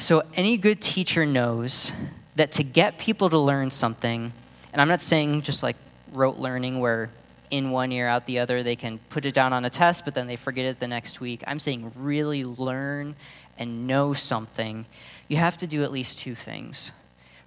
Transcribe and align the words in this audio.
So, 0.00 0.22
any 0.34 0.56
good 0.56 0.80
teacher 0.80 1.26
knows 1.26 1.92
that 2.34 2.52
to 2.52 2.64
get 2.64 2.96
people 2.96 3.28
to 3.28 3.38
learn 3.38 3.70
something, 3.70 4.32
and 4.72 4.80
I'm 4.80 4.88
not 4.88 5.02
saying 5.02 5.42
just 5.42 5.62
like 5.62 5.76
rote 6.10 6.38
learning 6.38 6.80
where 6.80 7.10
in 7.50 7.70
one 7.70 7.92
ear, 7.92 8.08
out 8.08 8.24
the 8.24 8.38
other, 8.38 8.62
they 8.62 8.76
can 8.76 8.98
put 9.10 9.26
it 9.26 9.34
down 9.34 9.52
on 9.52 9.66
a 9.66 9.70
test, 9.70 10.06
but 10.06 10.14
then 10.14 10.26
they 10.26 10.36
forget 10.36 10.64
it 10.64 10.80
the 10.80 10.88
next 10.88 11.20
week. 11.20 11.44
I'm 11.46 11.58
saying 11.58 11.92
really 11.96 12.44
learn 12.44 13.14
and 13.58 13.86
know 13.86 14.14
something. 14.14 14.86
You 15.28 15.36
have 15.36 15.58
to 15.58 15.66
do 15.66 15.84
at 15.84 15.92
least 15.92 16.18
two 16.18 16.34
things. 16.34 16.92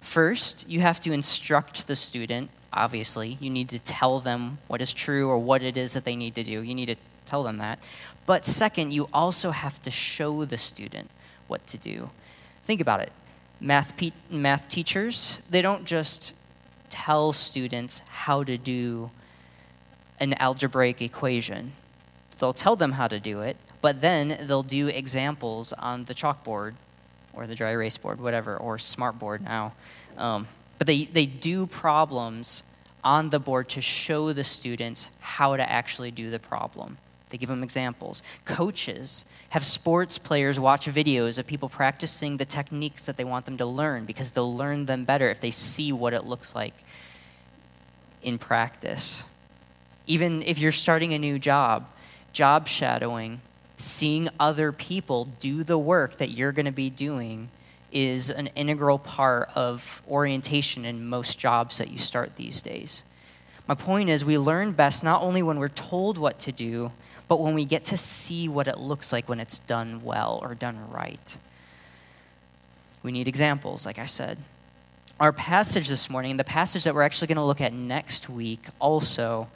First, 0.00 0.68
you 0.68 0.78
have 0.78 1.00
to 1.00 1.12
instruct 1.12 1.88
the 1.88 1.96
student, 1.96 2.50
obviously. 2.72 3.36
You 3.40 3.50
need 3.50 3.70
to 3.70 3.80
tell 3.80 4.20
them 4.20 4.58
what 4.68 4.80
is 4.80 4.94
true 4.94 5.28
or 5.28 5.38
what 5.38 5.64
it 5.64 5.76
is 5.76 5.94
that 5.94 6.04
they 6.04 6.14
need 6.14 6.36
to 6.36 6.44
do. 6.44 6.62
You 6.62 6.76
need 6.76 6.86
to 6.86 6.96
tell 7.26 7.42
them 7.42 7.58
that. 7.58 7.82
But 8.26 8.46
second, 8.46 8.92
you 8.92 9.08
also 9.12 9.50
have 9.50 9.82
to 9.82 9.90
show 9.90 10.44
the 10.44 10.58
student 10.58 11.10
what 11.48 11.66
to 11.66 11.78
do. 11.78 12.10
Think 12.64 12.80
about 12.80 13.00
it. 13.00 13.12
Math, 13.60 13.96
pe- 13.96 14.12
math 14.30 14.68
teachers, 14.68 15.40
they 15.48 15.62
don't 15.62 15.84
just 15.84 16.34
tell 16.90 17.32
students 17.32 18.00
how 18.08 18.44
to 18.44 18.56
do 18.56 19.10
an 20.20 20.34
algebraic 20.34 21.02
equation. 21.02 21.72
They'll 22.38 22.52
tell 22.52 22.76
them 22.76 22.92
how 22.92 23.08
to 23.08 23.20
do 23.20 23.40
it, 23.40 23.56
but 23.80 24.00
then 24.00 24.38
they'll 24.42 24.62
do 24.62 24.88
examples 24.88 25.72
on 25.72 26.04
the 26.04 26.14
chalkboard 26.14 26.74
or 27.32 27.46
the 27.46 27.54
dry 27.54 27.70
erase 27.70 27.96
board, 27.96 28.20
whatever, 28.20 28.56
or 28.56 28.76
smartboard 28.76 29.40
now. 29.40 29.72
Um, 30.16 30.46
but 30.78 30.86
they, 30.86 31.04
they 31.04 31.26
do 31.26 31.66
problems 31.66 32.62
on 33.02 33.30
the 33.30 33.38
board 33.38 33.68
to 33.70 33.80
show 33.80 34.32
the 34.32 34.44
students 34.44 35.08
how 35.20 35.56
to 35.56 35.70
actually 35.70 36.10
do 36.10 36.30
the 36.30 36.38
problem. 36.38 36.96
They 37.34 37.38
give 37.38 37.48
them 37.48 37.64
examples. 37.64 38.22
Coaches 38.44 39.24
have 39.48 39.66
sports 39.66 40.18
players 40.18 40.60
watch 40.60 40.86
videos 40.86 41.36
of 41.36 41.48
people 41.48 41.68
practicing 41.68 42.36
the 42.36 42.44
techniques 42.44 43.06
that 43.06 43.16
they 43.16 43.24
want 43.24 43.44
them 43.44 43.56
to 43.56 43.66
learn 43.66 44.04
because 44.04 44.30
they'll 44.30 44.56
learn 44.56 44.86
them 44.86 45.04
better 45.04 45.28
if 45.30 45.40
they 45.40 45.50
see 45.50 45.90
what 45.90 46.14
it 46.14 46.24
looks 46.24 46.54
like 46.54 46.74
in 48.22 48.38
practice. 48.38 49.24
Even 50.06 50.42
if 50.42 50.60
you're 50.60 50.70
starting 50.70 51.12
a 51.12 51.18
new 51.18 51.40
job, 51.40 51.88
job 52.32 52.68
shadowing, 52.68 53.40
seeing 53.76 54.28
other 54.38 54.70
people 54.70 55.24
do 55.40 55.64
the 55.64 55.76
work 55.76 56.18
that 56.18 56.30
you're 56.30 56.52
going 56.52 56.66
to 56.66 56.70
be 56.70 56.88
doing 56.88 57.48
is 57.90 58.30
an 58.30 58.46
integral 58.54 59.00
part 59.00 59.50
of 59.56 60.04
orientation 60.08 60.84
in 60.84 61.04
most 61.04 61.36
jobs 61.36 61.78
that 61.78 61.90
you 61.90 61.98
start 61.98 62.36
these 62.36 62.62
days. 62.62 63.02
My 63.66 63.74
point 63.74 64.10
is, 64.10 64.24
we 64.24 64.36
learn 64.36 64.72
best 64.72 65.02
not 65.02 65.22
only 65.22 65.42
when 65.42 65.58
we're 65.58 65.68
told 65.68 66.18
what 66.18 66.38
to 66.40 66.52
do, 66.52 66.92
but 67.34 67.40
when 67.40 67.54
we 67.56 67.64
get 67.64 67.86
to 67.86 67.96
see 67.96 68.48
what 68.48 68.68
it 68.68 68.78
looks 68.78 69.12
like 69.12 69.28
when 69.28 69.40
it's 69.40 69.58
done 69.58 70.04
well 70.04 70.38
or 70.40 70.54
done 70.54 70.78
right. 70.88 71.36
We 73.02 73.10
need 73.10 73.26
examples, 73.26 73.84
like 73.84 73.98
I 73.98 74.06
said. 74.06 74.38
Our 75.18 75.32
passage 75.32 75.88
this 75.88 76.08
morning, 76.08 76.30
and 76.30 76.38
the 76.38 76.44
passage 76.44 76.84
that 76.84 76.94
we're 76.94 77.02
actually 77.02 77.26
going 77.26 77.38
to 77.38 77.42
look 77.42 77.60
at 77.60 77.72
next 77.72 78.30
week, 78.30 78.60
also, 78.78 79.48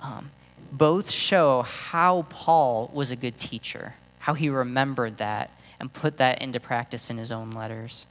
um, 0.00 0.30
both 0.70 1.10
show 1.10 1.62
how 1.62 2.26
Paul 2.28 2.92
was 2.94 3.10
a 3.10 3.16
good 3.16 3.38
teacher, 3.38 3.94
how 4.20 4.34
he 4.34 4.48
remembered 4.48 5.16
that 5.16 5.50
and 5.80 5.92
put 5.92 6.18
that 6.18 6.40
into 6.40 6.60
practice 6.60 7.10
in 7.10 7.18
his 7.18 7.32
own 7.32 7.50
letters. 7.50 8.06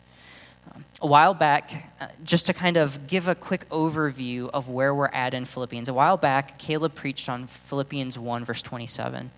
A 1.01 1.07
while 1.07 1.33
back, 1.33 1.91
uh, 1.99 2.07
just 2.23 2.45
to 2.47 2.53
kind 2.53 2.77
of 2.77 3.07
give 3.07 3.27
a 3.27 3.35
quick 3.35 3.67
overview 3.69 4.49
of 4.49 4.69
where 4.69 4.95
we're 4.95 5.07
at 5.07 5.33
in 5.33 5.45
Philippians, 5.45 5.89
a 5.89 5.93
while 5.93 6.17
back, 6.17 6.57
Caleb 6.57 6.95
preached 6.95 7.29
on 7.29 7.47
Philippians 7.47 8.17
1, 8.17 8.45
verse 8.45 8.61
27. 8.61 9.31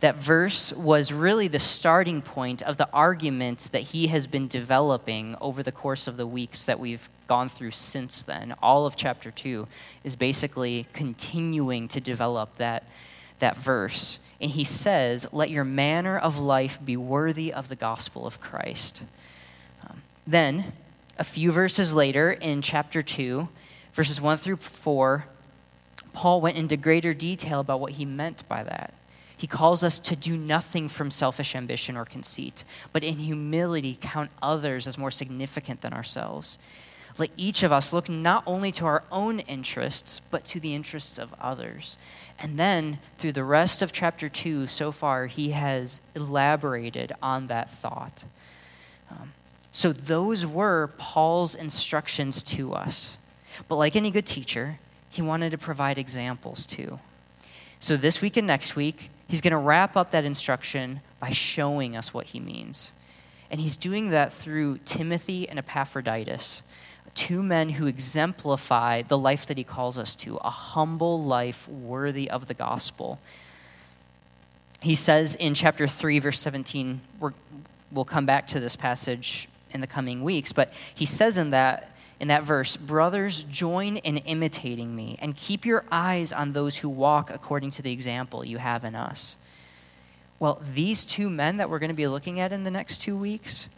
That 0.00 0.14
verse 0.14 0.72
was 0.72 1.12
really 1.12 1.48
the 1.48 1.58
starting 1.58 2.22
point 2.22 2.62
of 2.62 2.76
the 2.76 2.88
argument 2.92 3.68
that 3.72 3.82
he 3.82 4.06
has 4.08 4.28
been 4.28 4.46
developing 4.46 5.34
over 5.40 5.62
the 5.62 5.72
course 5.72 6.06
of 6.06 6.16
the 6.16 6.26
weeks 6.26 6.66
that 6.66 6.78
we've 6.78 7.08
gone 7.26 7.48
through 7.48 7.72
since 7.72 8.22
then. 8.22 8.54
All 8.62 8.86
of 8.86 8.94
chapter 8.94 9.32
2 9.32 9.66
is 10.04 10.14
basically 10.14 10.86
continuing 10.92 11.88
to 11.88 12.00
develop 12.00 12.56
that, 12.58 12.84
that 13.40 13.56
verse. 13.56 14.20
And 14.40 14.52
he 14.52 14.62
says, 14.62 15.26
Let 15.32 15.50
your 15.50 15.64
manner 15.64 16.16
of 16.16 16.38
life 16.38 16.78
be 16.84 16.96
worthy 16.96 17.52
of 17.52 17.68
the 17.68 17.76
gospel 17.76 18.24
of 18.24 18.40
Christ. 18.40 19.02
Then, 20.28 20.74
a 21.18 21.24
few 21.24 21.50
verses 21.50 21.94
later 21.94 22.30
in 22.30 22.60
chapter 22.60 23.02
2, 23.02 23.48
verses 23.94 24.20
1 24.20 24.36
through 24.36 24.56
4, 24.56 25.24
Paul 26.12 26.42
went 26.42 26.58
into 26.58 26.76
greater 26.76 27.14
detail 27.14 27.60
about 27.60 27.80
what 27.80 27.92
he 27.92 28.04
meant 28.04 28.46
by 28.46 28.62
that. 28.62 28.92
He 29.34 29.46
calls 29.46 29.82
us 29.82 29.98
to 30.00 30.14
do 30.14 30.36
nothing 30.36 30.90
from 30.90 31.10
selfish 31.10 31.54
ambition 31.54 31.96
or 31.96 32.04
conceit, 32.04 32.64
but 32.92 33.02
in 33.02 33.16
humility 33.16 33.96
count 33.98 34.30
others 34.42 34.86
as 34.86 34.98
more 34.98 35.10
significant 35.10 35.80
than 35.80 35.94
ourselves. 35.94 36.58
Let 37.16 37.30
each 37.38 37.62
of 37.62 37.72
us 37.72 37.94
look 37.94 38.10
not 38.10 38.42
only 38.46 38.70
to 38.72 38.84
our 38.84 39.04
own 39.10 39.40
interests, 39.40 40.20
but 40.20 40.44
to 40.46 40.60
the 40.60 40.74
interests 40.74 41.18
of 41.18 41.34
others. 41.40 41.96
And 42.38 42.58
then, 42.60 42.98
through 43.16 43.32
the 43.32 43.44
rest 43.44 43.80
of 43.80 43.92
chapter 43.92 44.28
2 44.28 44.66
so 44.66 44.92
far, 44.92 45.24
he 45.24 45.52
has 45.52 46.02
elaborated 46.14 47.14
on 47.22 47.46
that 47.46 47.70
thought. 47.70 48.24
Um, 49.10 49.32
so, 49.78 49.92
those 49.92 50.44
were 50.44 50.88
Paul's 50.98 51.54
instructions 51.54 52.42
to 52.42 52.74
us. 52.74 53.16
But, 53.68 53.76
like 53.76 53.94
any 53.94 54.10
good 54.10 54.26
teacher, 54.26 54.80
he 55.08 55.22
wanted 55.22 55.52
to 55.52 55.58
provide 55.58 55.98
examples 55.98 56.66
too. 56.66 56.98
So, 57.78 57.96
this 57.96 58.20
week 58.20 58.36
and 58.36 58.44
next 58.44 58.74
week, 58.74 59.08
he's 59.28 59.40
going 59.40 59.52
to 59.52 59.56
wrap 59.56 59.96
up 59.96 60.10
that 60.10 60.24
instruction 60.24 61.00
by 61.20 61.30
showing 61.30 61.96
us 61.96 62.12
what 62.12 62.26
he 62.26 62.40
means. 62.40 62.92
And 63.52 63.60
he's 63.60 63.76
doing 63.76 64.10
that 64.10 64.32
through 64.32 64.78
Timothy 64.78 65.48
and 65.48 65.60
Epaphroditus, 65.60 66.64
two 67.14 67.40
men 67.40 67.68
who 67.68 67.86
exemplify 67.86 69.02
the 69.02 69.16
life 69.16 69.46
that 69.46 69.58
he 69.58 69.62
calls 69.62 69.96
us 69.96 70.16
to 70.16 70.38
a 70.38 70.50
humble 70.50 71.22
life 71.22 71.68
worthy 71.68 72.28
of 72.28 72.48
the 72.48 72.54
gospel. 72.54 73.20
He 74.80 74.96
says 74.96 75.36
in 75.36 75.54
chapter 75.54 75.86
3, 75.86 76.18
verse 76.18 76.40
17, 76.40 77.00
we 77.20 77.30
will 77.92 78.04
come 78.04 78.26
back 78.26 78.48
to 78.48 78.58
this 78.58 78.74
passage 78.74 79.48
in 79.72 79.80
the 79.80 79.86
coming 79.86 80.22
weeks, 80.22 80.52
but 80.52 80.72
he 80.94 81.06
says 81.06 81.36
in 81.36 81.50
that 81.50 81.94
in 82.20 82.28
that 82.28 82.42
verse, 82.42 82.76
brothers, 82.76 83.44
join 83.44 83.96
in 83.98 84.16
imitating 84.18 84.94
me 84.94 85.16
and 85.20 85.36
keep 85.36 85.64
your 85.64 85.84
eyes 85.90 86.32
on 86.32 86.52
those 86.52 86.78
who 86.78 86.88
walk 86.88 87.30
according 87.30 87.70
to 87.70 87.82
the 87.82 87.92
example 87.92 88.44
you 88.44 88.58
have 88.58 88.84
in 88.84 88.96
us. 88.96 89.36
Well, 90.40 90.60
these 90.74 91.04
two 91.04 91.30
men 91.30 91.58
that 91.58 91.70
we're 91.70 91.78
going 91.78 91.90
to 91.90 91.94
be 91.94 92.08
looking 92.08 92.40
at 92.40 92.52
in 92.52 92.64
the 92.64 92.70
next 92.70 92.98
two 92.98 93.16
weeks 93.16 93.68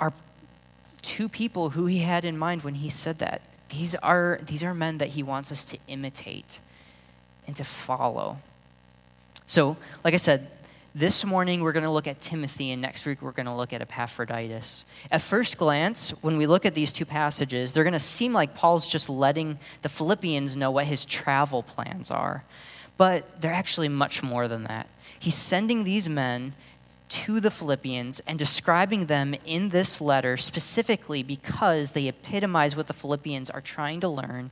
are 0.00 0.12
two 1.00 1.28
people 1.28 1.70
who 1.70 1.86
he 1.86 1.98
had 1.98 2.24
in 2.24 2.36
mind 2.36 2.62
when 2.62 2.74
he 2.74 2.88
said 2.88 3.18
that. 3.18 3.42
These 3.68 3.94
are, 3.96 4.40
these 4.42 4.62
are 4.62 4.74
men 4.74 4.98
that 4.98 5.10
he 5.10 5.22
wants 5.22 5.52
us 5.52 5.64
to 5.66 5.78
imitate 5.88 6.60
and 7.46 7.54
to 7.56 7.64
follow. 7.64 8.38
So, 9.46 9.76
like 10.04 10.14
I 10.14 10.18
said, 10.18 10.48
this 10.94 11.24
morning, 11.24 11.62
we're 11.62 11.72
going 11.72 11.84
to 11.84 11.90
look 11.90 12.06
at 12.06 12.20
Timothy, 12.20 12.70
and 12.70 12.82
next 12.82 13.06
week, 13.06 13.22
we're 13.22 13.32
going 13.32 13.46
to 13.46 13.54
look 13.54 13.72
at 13.72 13.80
Epaphroditus. 13.80 14.84
At 15.10 15.22
first 15.22 15.56
glance, 15.56 16.10
when 16.22 16.36
we 16.36 16.46
look 16.46 16.66
at 16.66 16.74
these 16.74 16.92
two 16.92 17.06
passages, 17.06 17.72
they're 17.72 17.84
going 17.84 17.92
to 17.94 17.98
seem 17.98 18.34
like 18.34 18.54
Paul's 18.54 18.86
just 18.86 19.08
letting 19.08 19.58
the 19.80 19.88
Philippians 19.88 20.54
know 20.54 20.70
what 20.70 20.84
his 20.84 21.06
travel 21.06 21.62
plans 21.62 22.10
are. 22.10 22.44
But 22.98 23.40
they're 23.40 23.52
actually 23.52 23.88
much 23.88 24.22
more 24.22 24.48
than 24.48 24.64
that. 24.64 24.86
He's 25.18 25.34
sending 25.34 25.84
these 25.84 26.10
men 26.10 26.52
to 27.08 27.40
the 27.40 27.50
Philippians 27.50 28.20
and 28.20 28.38
describing 28.38 29.06
them 29.06 29.34
in 29.46 29.70
this 29.70 30.00
letter 30.00 30.36
specifically 30.36 31.22
because 31.22 31.92
they 31.92 32.06
epitomize 32.06 32.76
what 32.76 32.86
the 32.86 32.92
Philippians 32.92 33.48
are 33.48 33.60
trying 33.62 34.00
to 34.00 34.08
learn 34.08 34.50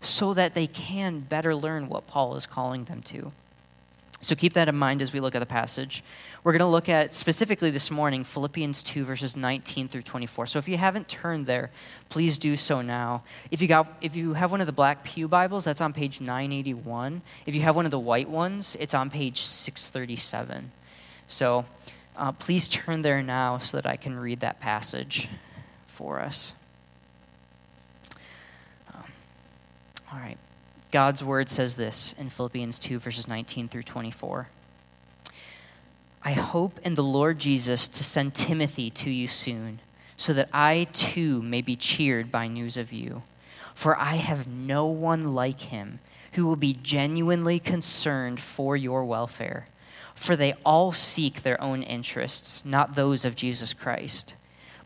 so 0.00 0.32
that 0.34 0.54
they 0.54 0.66
can 0.66 1.20
better 1.20 1.54
learn 1.54 1.88
what 1.88 2.06
Paul 2.06 2.36
is 2.36 2.46
calling 2.46 2.84
them 2.84 3.02
to. 3.02 3.32
So 4.24 4.34
keep 4.34 4.54
that 4.54 4.68
in 4.68 4.76
mind 4.76 5.02
as 5.02 5.12
we 5.12 5.20
look 5.20 5.34
at 5.34 5.40
the 5.40 5.46
passage. 5.46 6.02
We're 6.42 6.52
going 6.52 6.60
to 6.60 6.66
look 6.66 6.88
at 6.88 7.12
specifically 7.12 7.70
this 7.70 7.90
morning 7.90 8.24
Philippians 8.24 8.82
2, 8.82 9.04
verses 9.04 9.36
19 9.36 9.88
through 9.88 10.00
24. 10.00 10.46
So 10.46 10.58
if 10.58 10.66
you 10.66 10.78
haven't 10.78 11.08
turned 11.08 11.44
there, 11.44 11.70
please 12.08 12.38
do 12.38 12.56
so 12.56 12.80
now. 12.80 13.22
If 13.50 13.60
you, 13.60 13.68
got, 13.68 13.92
if 14.00 14.16
you 14.16 14.32
have 14.32 14.50
one 14.50 14.62
of 14.62 14.66
the 14.66 14.72
black 14.72 15.04
Pew 15.04 15.28
Bibles, 15.28 15.64
that's 15.64 15.82
on 15.82 15.92
page 15.92 16.22
981. 16.22 17.20
If 17.44 17.54
you 17.54 17.60
have 17.60 17.76
one 17.76 17.84
of 17.84 17.90
the 17.90 17.98
white 17.98 18.30
ones, 18.30 18.78
it's 18.80 18.94
on 18.94 19.10
page 19.10 19.42
637. 19.42 20.72
So 21.26 21.66
uh, 22.16 22.32
please 22.32 22.66
turn 22.66 23.02
there 23.02 23.22
now 23.22 23.58
so 23.58 23.76
that 23.76 23.84
I 23.86 23.96
can 23.96 24.18
read 24.18 24.40
that 24.40 24.58
passage 24.58 25.28
for 25.86 26.20
us. 26.20 26.54
Um, 28.94 29.04
all 30.10 30.18
right. 30.18 30.38
God's 30.94 31.24
word 31.24 31.48
says 31.48 31.74
this 31.74 32.14
in 32.20 32.30
Philippians 32.30 32.78
2, 32.78 33.00
verses 33.00 33.26
19 33.26 33.66
through 33.66 33.82
24. 33.82 34.46
I 36.22 36.30
hope 36.30 36.78
in 36.84 36.94
the 36.94 37.02
Lord 37.02 37.40
Jesus 37.40 37.88
to 37.88 38.04
send 38.04 38.32
Timothy 38.32 38.90
to 38.90 39.10
you 39.10 39.26
soon, 39.26 39.80
so 40.16 40.32
that 40.34 40.50
I 40.52 40.86
too 40.92 41.42
may 41.42 41.62
be 41.62 41.74
cheered 41.74 42.30
by 42.30 42.46
news 42.46 42.76
of 42.76 42.92
you. 42.92 43.24
For 43.74 43.98
I 43.98 44.14
have 44.14 44.46
no 44.46 44.86
one 44.86 45.34
like 45.34 45.62
him 45.62 45.98
who 46.34 46.46
will 46.46 46.54
be 46.54 46.76
genuinely 46.80 47.58
concerned 47.58 48.38
for 48.38 48.76
your 48.76 49.04
welfare. 49.04 49.66
for 50.14 50.36
they 50.36 50.54
all 50.64 50.92
seek 50.92 51.42
their 51.42 51.60
own 51.60 51.82
interests, 51.82 52.64
not 52.64 52.94
those 52.94 53.24
of 53.24 53.34
Jesus 53.34 53.74
Christ. 53.74 54.34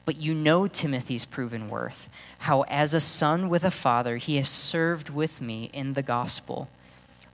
But 0.09 0.17
you 0.17 0.33
know 0.33 0.67
Timothy's 0.67 1.27
proven 1.27 1.69
worth, 1.69 2.09
how 2.39 2.63
as 2.63 2.95
a 2.95 2.99
son 2.99 3.51
with 3.51 3.63
a 3.63 3.71
father 3.71 4.17
he 4.17 4.39
has 4.39 4.49
served 4.49 5.11
with 5.11 5.43
me 5.43 5.69
in 5.75 5.93
the 5.93 6.01
gospel. 6.01 6.71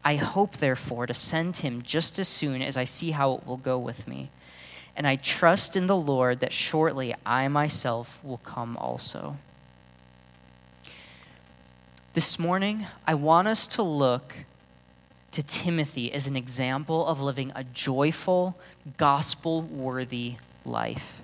I 0.04 0.16
hope, 0.16 0.56
therefore, 0.56 1.06
to 1.06 1.14
send 1.14 1.58
him 1.58 1.82
just 1.82 2.18
as 2.18 2.26
soon 2.26 2.62
as 2.62 2.76
I 2.76 2.82
see 2.82 3.12
how 3.12 3.34
it 3.34 3.46
will 3.46 3.58
go 3.58 3.78
with 3.78 4.08
me. 4.08 4.28
And 4.96 5.06
I 5.06 5.14
trust 5.14 5.76
in 5.76 5.86
the 5.86 5.96
Lord 5.96 6.40
that 6.40 6.52
shortly 6.52 7.14
I 7.24 7.46
myself 7.46 8.18
will 8.24 8.38
come 8.38 8.76
also. 8.76 9.36
This 12.14 12.40
morning, 12.40 12.86
I 13.06 13.14
want 13.14 13.46
us 13.46 13.68
to 13.68 13.84
look 13.84 14.46
to 15.30 15.44
Timothy 15.44 16.12
as 16.12 16.26
an 16.26 16.34
example 16.34 17.06
of 17.06 17.20
living 17.20 17.52
a 17.54 17.62
joyful, 17.62 18.58
gospel 18.96 19.62
worthy 19.62 20.38
life. 20.64 21.20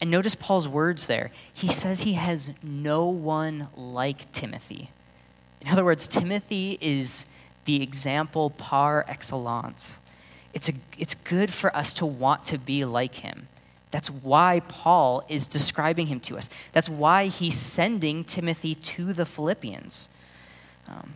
And 0.00 0.10
notice 0.10 0.34
Paul's 0.34 0.68
words 0.68 1.06
there. 1.06 1.30
He 1.52 1.68
says 1.68 2.02
he 2.02 2.14
has 2.14 2.52
no 2.62 3.08
one 3.08 3.68
like 3.76 4.30
Timothy. 4.32 4.90
In 5.60 5.68
other 5.68 5.84
words, 5.84 6.08
Timothy 6.08 6.78
is 6.80 7.26
the 7.64 7.82
example 7.82 8.50
par 8.50 9.04
excellence. 9.06 9.98
It's, 10.52 10.68
a, 10.68 10.72
it's 10.98 11.14
good 11.14 11.52
for 11.52 11.74
us 11.76 11.92
to 11.94 12.06
want 12.06 12.44
to 12.46 12.58
be 12.58 12.84
like 12.84 13.16
him. 13.16 13.48
That's 13.90 14.10
why 14.10 14.62
Paul 14.68 15.24
is 15.28 15.46
describing 15.46 16.06
him 16.06 16.20
to 16.20 16.36
us. 16.36 16.48
That's 16.72 16.88
why 16.88 17.26
he's 17.26 17.58
sending 17.58 18.24
Timothy 18.24 18.74
to 18.76 19.12
the 19.12 19.26
Philippians. 19.26 20.08
Um, 20.88 21.14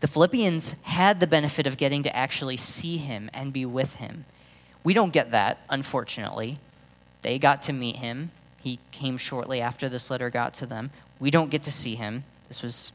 the 0.00 0.08
Philippians 0.08 0.72
had 0.82 1.20
the 1.20 1.26
benefit 1.26 1.66
of 1.66 1.76
getting 1.76 2.02
to 2.02 2.16
actually 2.16 2.56
see 2.56 2.96
him 2.96 3.30
and 3.32 3.52
be 3.52 3.64
with 3.64 3.96
him. 3.96 4.24
We 4.82 4.94
don't 4.94 5.12
get 5.12 5.30
that, 5.30 5.60
unfortunately. 5.70 6.58
They 7.22 7.38
got 7.38 7.62
to 7.62 7.72
meet 7.72 7.96
him. 7.96 8.30
He 8.60 8.78
came 8.90 9.16
shortly 9.16 9.60
after 9.60 9.88
this 9.88 10.10
letter 10.10 10.30
got 10.30 10.54
to 10.54 10.66
them. 10.66 10.90
We 11.18 11.30
don't 11.30 11.50
get 11.50 11.62
to 11.64 11.72
see 11.72 11.94
him. 11.94 12.24
This 12.48 12.62
was 12.62 12.92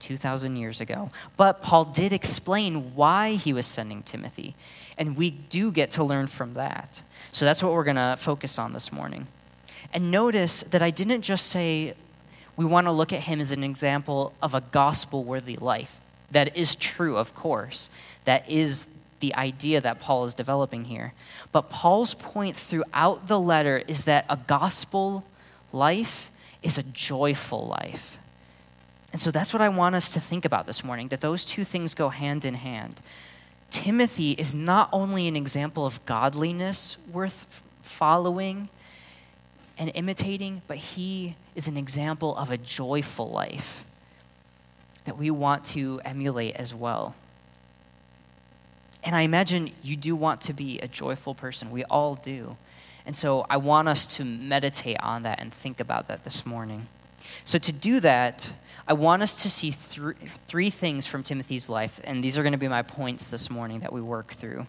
2,000 0.00 0.56
years 0.56 0.80
ago. 0.80 1.10
But 1.36 1.62
Paul 1.62 1.86
did 1.86 2.12
explain 2.12 2.94
why 2.94 3.32
he 3.32 3.52
was 3.52 3.66
sending 3.66 4.02
Timothy, 4.02 4.54
and 4.98 5.16
we 5.16 5.30
do 5.30 5.72
get 5.72 5.90
to 5.92 6.04
learn 6.04 6.26
from 6.26 6.54
that. 6.54 7.02
So 7.32 7.44
that's 7.44 7.62
what 7.62 7.72
we're 7.72 7.84
going 7.84 7.96
to 7.96 8.16
focus 8.18 8.58
on 8.58 8.72
this 8.72 8.92
morning. 8.92 9.26
And 9.92 10.10
notice 10.10 10.62
that 10.64 10.82
I 10.82 10.90
didn't 10.90 11.22
just 11.22 11.46
say 11.46 11.94
we 12.56 12.64
want 12.64 12.86
to 12.86 12.92
look 12.92 13.12
at 13.12 13.20
him 13.20 13.40
as 13.40 13.50
an 13.50 13.64
example 13.64 14.32
of 14.42 14.54
a 14.54 14.60
gospel 14.60 15.24
worthy 15.24 15.56
life. 15.56 16.00
That 16.30 16.56
is 16.56 16.74
true, 16.74 17.16
of 17.16 17.34
course. 17.34 17.90
That 18.24 18.48
is 18.48 18.93
the 19.20 19.34
idea 19.34 19.80
that 19.80 20.00
Paul 20.00 20.24
is 20.24 20.34
developing 20.34 20.84
here. 20.84 21.12
But 21.52 21.70
Paul's 21.70 22.14
point 22.14 22.56
throughout 22.56 23.28
the 23.28 23.38
letter 23.38 23.82
is 23.86 24.04
that 24.04 24.26
a 24.28 24.36
gospel 24.36 25.24
life 25.72 26.30
is 26.62 26.78
a 26.78 26.82
joyful 26.82 27.66
life. 27.66 28.18
And 29.12 29.20
so 29.20 29.30
that's 29.30 29.52
what 29.52 29.62
I 29.62 29.68
want 29.68 29.94
us 29.94 30.12
to 30.14 30.20
think 30.20 30.44
about 30.44 30.66
this 30.66 30.82
morning 30.82 31.08
that 31.08 31.20
those 31.20 31.44
two 31.44 31.62
things 31.62 31.94
go 31.94 32.08
hand 32.08 32.44
in 32.44 32.54
hand. 32.54 33.00
Timothy 33.70 34.32
is 34.32 34.54
not 34.54 34.88
only 34.92 35.28
an 35.28 35.36
example 35.36 35.86
of 35.86 36.04
godliness 36.04 36.96
worth 37.12 37.62
following 37.82 38.68
and 39.78 39.90
imitating, 39.94 40.62
but 40.66 40.76
he 40.76 41.36
is 41.54 41.68
an 41.68 41.76
example 41.76 42.36
of 42.36 42.50
a 42.50 42.56
joyful 42.56 43.30
life 43.30 43.84
that 45.04 45.18
we 45.18 45.30
want 45.30 45.64
to 45.64 46.00
emulate 46.04 46.56
as 46.56 46.74
well. 46.74 47.14
And 49.04 49.14
I 49.14 49.20
imagine 49.22 49.70
you 49.82 49.96
do 49.96 50.16
want 50.16 50.40
to 50.42 50.52
be 50.52 50.78
a 50.80 50.88
joyful 50.88 51.34
person. 51.34 51.70
We 51.70 51.84
all 51.84 52.14
do. 52.14 52.56
And 53.06 53.14
so 53.14 53.44
I 53.50 53.58
want 53.58 53.86
us 53.86 54.06
to 54.16 54.24
meditate 54.24 54.96
on 55.00 55.22
that 55.24 55.40
and 55.40 55.52
think 55.52 55.78
about 55.78 56.08
that 56.08 56.24
this 56.24 56.46
morning. 56.46 56.86
So, 57.44 57.58
to 57.58 57.72
do 57.72 58.00
that, 58.00 58.52
I 58.86 58.92
want 58.92 59.22
us 59.22 59.42
to 59.42 59.50
see 59.50 59.70
th- 59.70 60.16
three 60.46 60.68
things 60.68 61.06
from 61.06 61.22
Timothy's 61.22 61.70
life, 61.70 62.00
and 62.04 62.22
these 62.22 62.36
are 62.36 62.42
going 62.42 62.52
to 62.52 62.58
be 62.58 62.68
my 62.68 62.82
points 62.82 63.30
this 63.30 63.48
morning 63.48 63.80
that 63.80 63.92
we 63.92 64.00
work 64.02 64.32
through. 64.32 64.66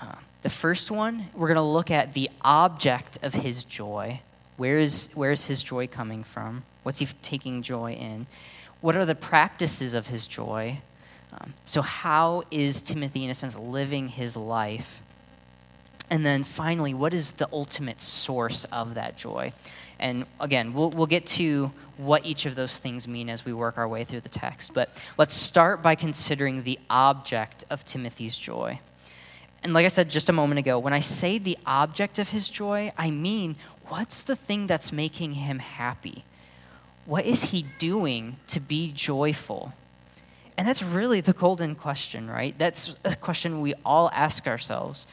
Uh, 0.00 0.14
the 0.42 0.50
first 0.50 0.90
one, 0.90 1.26
we're 1.34 1.48
going 1.48 1.56
to 1.56 1.62
look 1.62 1.90
at 1.90 2.14
the 2.14 2.30
object 2.42 3.18
of 3.22 3.34
his 3.34 3.64
joy. 3.64 4.20
Where 4.56 4.78
is, 4.78 5.10
where 5.14 5.30
is 5.30 5.46
his 5.46 5.62
joy 5.62 5.86
coming 5.86 6.24
from? 6.24 6.64
What's 6.82 7.00
he 7.00 7.08
taking 7.22 7.62
joy 7.62 7.92
in? 7.92 8.26
What 8.80 8.96
are 8.96 9.04
the 9.04 9.14
practices 9.14 9.94
of 9.94 10.08
his 10.08 10.26
joy? 10.26 10.80
Um, 11.32 11.54
so, 11.64 11.82
how 11.82 12.42
is 12.50 12.82
Timothy, 12.82 13.24
in 13.24 13.30
a 13.30 13.34
sense, 13.34 13.58
living 13.58 14.08
his 14.08 14.36
life? 14.36 15.00
And 16.10 16.26
then 16.26 16.44
finally, 16.44 16.92
what 16.92 17.14
is 17.14 17.32
the 17.32 17.48
ultimate 17.52 18.00
source 18.00 18.64
of 18.66 18.94
that 18.94 19.16
joy? 19.16 19.54
And 19.98 20.26
again, 20.40 20.74
we'll, 20.74 20.90
we'll 20.90 21.06
get 21.06 21.24
to 21.26 21.72
what 21.96 22.26
each 22.26 22.44
of 22.44 22.54
those 22.54 22.76
things 22.76 23.08
mean 23.08 23.30
as 23.30 23.46
we 23.46 23.54
work 23.54 23.78
our 23.78 23.88
way 23.88 24.04
through 24.04 24.20
the 24.20 24.28
text. 24.28 24.74
But 24.74 24.90
let's 25.16 25.32
start 25.32 25.82
by 25.82 25.94
considering 25.94 26.64
the 26.64 26.78
object 26.90 27.64
of 27.70 27.84
Timothy's 27.84 28.36
joy. 28.36 28.80
And 29.62 29.72
like 29.72 29.86
I 29.86 29.88
said 29.88 30.10
just 30.10 30.28
a 30.28 30.32
moment 30.32 30.58
ago, 30.58 30.78
when 30.78 30.92
I 30.92 31.00
say 31.00 31.38
the 31.38 31.56
object 31.64 32.18
of 32.18 32.28
his 32.28 32.50
joy, 32.50 32.92
I 32.98 33.10
mean, 33.10 33.56
what's 33.86 34.22
the 34.22 34.36
thing 34.36 34.66
that's 34.66 34.92
making 34.92 35.34
him 35.34 35.60
happy? 35.60 36.24
What 37.06 37.24
is 37.24 37.44
he 37.44 37.64
doing 37.78 38.36
to 38.48 38.60
be 38.60 38.92
joyful? 38.92 39.72
And 40.62 40.68
that's 40.68 40.80
really 40.84 41.20
the 41.20 41.32
golden 41.32 41.74
question, 41.74 42.30
right? 42.30 42.56
That's 42.56 42.94
a 43.04 43.16
question 43.16 43.62
we 43.62 43.74
all 43.84 44.08
ask 44.14 44.46
ourselves. 44.46 45.08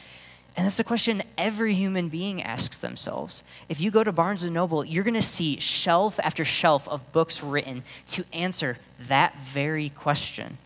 And 0.56 0.63
that's 0.63 0.80
a 0.80 0.84
question 0.84 1.24
every 1.40 1.74
human 1.74 2.07
being 2.07 2.44
asks 2.44 2.78
themselves. 2.78 3.42
If 3.68 3.81
you 3.81 3.90
go 3.90 4.04
to 4.04 4.12
Barnes 4.12 4.44
and 4.44 4.54
Noble, 4.54 4.86
you're 4.86 5.04
going 5.04 5.16
to 5.16 5.24
see 5.24 5.60
shelf 5.60 6.19
after 6.22 6.46
shelf 6.46 6.88
of 6.88 7.12
books 7.12 7.42
written 7.42 7.81
to 8.10 8.25
answer 8.31 8.78
that 9.07 9.42
very 9.42 9.90
question. 9.90 10.60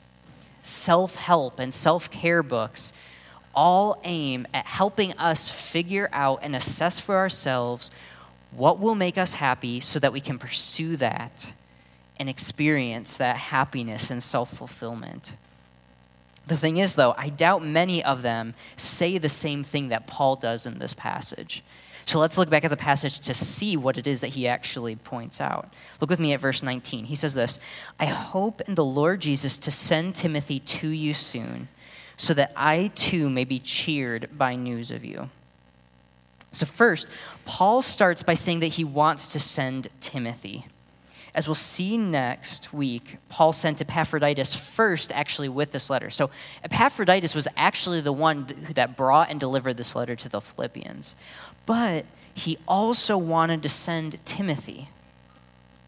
Self 0.64 1.16
help 1.16 1.60
and 1.60 1.74
self 1.74 2.12
care 2.12 2.44
books 2.44 2.92
all 3.56 4.02
aim 4.04 4.46
at 4.54 4.66
helping 4.66 5.14
us 5.14 5.50
figure 5.50 6.10
out 6.12 6.40
and 6.44 6.58
assess 6.58 7.00
for 7.00 7.16
ourselves 7.16 7.90
what 8.52 8.80
will 8.80 8.96
make 8.96 9.18
us 9.18 9.36
happy 9.36 9.80
so 9.80 9.98
that 10.00 10.12
we 10.12 10.20
can 10.20 10.38
pursue 10.38 10.98
that 10.98 11.54
and 12.20 12.30
experience 12.30 13.18
that 13.18 13.36
happiness 13.36 14.10
and 14.10 14.22
self 14.22 14.52
fulfillment. 14.56 15.36
The 16.46 16.58
thing 16.58 16.78
is, 16.78 16.96
though, 16.96 17.16
I 17.18 17.30
doubt 17.30 17.64
many 17.64 18.04
of 18.04 18.22
them 18.22 18.54
say 18.76 19.18
the 19.18 19.30
same 19.30 19.64
thing 19.64 19.90
that 19.90 20.08
Paul 20.08 20.36
does 20.36 20.66
in 20.66 20.80
this 20.80 20.94
passage. 20.94 21.64
So 22.06 22.20
let's 22.20 22.38
look 22.38 22.50
back 22.50 22.66
at 22.66 22.70
the 22.70 22.78
passage 22.78 23.20
to 23.20 23.34
see 23.34 23.78
what 23.78 23.98
it 23.98 24.08
is 24.08 24.22
that 24.22 24.32
he 24.32 24.48
actually 24.48 24.98
points 24.98 25.40
out. 25.40 25.74
Look 26.02 26.10
with 26.10 26.20
me 26.20 26.34
at 26.34 26.42
verse 26.42 26.62
19. 26.62 27.06
He 27.06 27.16
says 27.16 27.34
this 27.34 27.60
I 28.00 28.06
hope 28.06 28.62
in 28.62 28.76
the 28.76 28.86
Lord 28.86 29.22
Jesus 29.22 29.58
to 29.60 29.72
send 29.72 30.16
Timothy 30.16 30.60
to 30.60 30.90
you 30.90 31.14
soon, 31.14 31.70
so 32.18 32.34
that 32.34 32.52
I 32.58 32.92
too 32.94 33.30
may 33.30 33.46
be 33.46 33.60
cheered 33.60 34.38
by 34.38 34.56
news 34.56 34.92
of 34.92 35.06
you. 35.06 35.30
So, 36.52 36.66
first, 36.66 37.08
Paul 37.46 37.82
starts 37.82 38.22
by 38.22 38.36
saying 38.36 38.60
that 38.60 38.68
he 38.68 38.84
wants 38.84 39.30
to 39.30 39.40
send 39.40 39.88
Timothy. 40.00 40.68
As 41.36 41.48
we'll 41.48 41.56
see 41.56 41.98
next 41.98 42.74
week, 42.74 43.18
Paul 43.30 43.54
sent 43.54 43.82
Epaphroditus 43.82 44.54
first, 44.54 45.12
actually, 45.12 45.50
with 45.50 45.72
this 45.72 45.90
letter. 45.90 46.10
So, 46.10 46.30
Epaphroditus 46.64 47.34
was 47.34 47.48
actually 47.58 48.02
the 48.02 48.14
one 48.14 48.46
that 48.76 48.96
brought 48.96 49.32
and 49.32 49.40
delivered 49.40 49.78
this 49.78 49.96
letter 49.96 50.16
to 50.16 50.30
the 50.30 50.42
Philippians. 50.42 51.16
But 51.66 52.06
he 52.36 52.58
also 52.68 53.18
wanted 53.18 53.64
to 53.64 53.70
send 53.70 54.24
Timothy. 54.26 54.90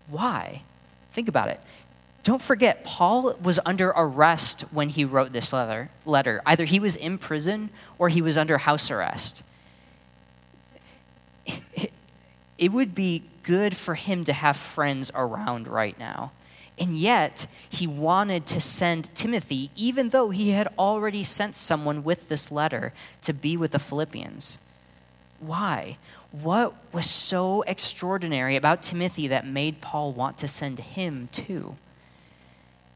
Why? 0.07 0.63
Think 1.11 1.27
about 1.27 1.49
it. 1.49 1.59
Don't 2.23 2.41
forget, 2.41 2.83
Paul 2.83 3.35
was 3.41 3.59
under 3.65 3.89
arrest 3.89 4.61
when 4.71 4.89
he 4.89 5.05
wrote 5.05 5.31
this 5.31 5.53
letter. 5.53 5.91
letter. 6.05 6.41
Either 6.45 6.65
he 6.65 6.79
was 6.79 6.95
in 6.95 7.19
prison 7.19 7.69
or 7.99 8.09
he 8.09 8.21
was 8.21 8.35
under 8.35 8.57
house 8.57 8.89
arrest 8.89 9.43
it 12.57 12.71
would 12.71 12.95
be 12.95 13.23
good 13.45 13.77
for 13.77 13.93
him 13.93 14.23
to 14.23 14.33
have 14.33 14.57
friends 14.57 15.11
around 15.13 15.67
right 15.67 15.97
now. 15.99 16.31
And 16.77 16.97
yet, 16.97 17.47
he 17.69 17.87
wanted 17.87 18.45
to 18.47 18.59
send 18.59 19.13
Timothy, 19.15 19.69
even 19.75 20.09
though 20.09 20.31
he 20.31 20.49
had 20.49 20.67
already 20.77 21.23
sent 21.23 21.55
someone 21.55 22.03
with 22.03 22.27
this 22.27 22.51
letter 22.51 22.91
to 23.21 23.31
be 23.31 23.55
with 23.55 23.71
the 23.71 23.79
Philippians. 23.79 24.57
Why? 25.39 25.97
What 26.31 26.73
was 26.91 27.09
so 27.09 27.61
extraordinary 27.61 28.57
about 28.57 28.81
Timothy 28.81 29.27
that 29.29 29.47
made 29.47 29.79
Paul 29.79 30.11
want 30.11 30.37
to 30.39 30.49
send 30.49 30.79
him 30.79 31.29
too? 31.31 31.77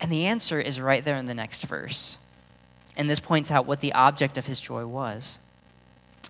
And 0.02 0.12
the 0.12 0.26
answer 0.26 0.60
is 0.60 0.82
right 0.82 1.04
there 1.04 1.18
in 1.18 1.28
the 1.28 1.34
next 1.34 1.64
verse. 1.64 2.18
And 2.98 3.10
this 3.10 3.20
points 3.20 3.52
out 3.52 3.66
what 3.66 3.80
the 3.80 3.94
object 3.94 4.38
of 4.38 4.48
his 4.48 4.60
joy 4.60 4.86
was. 4.86 5.40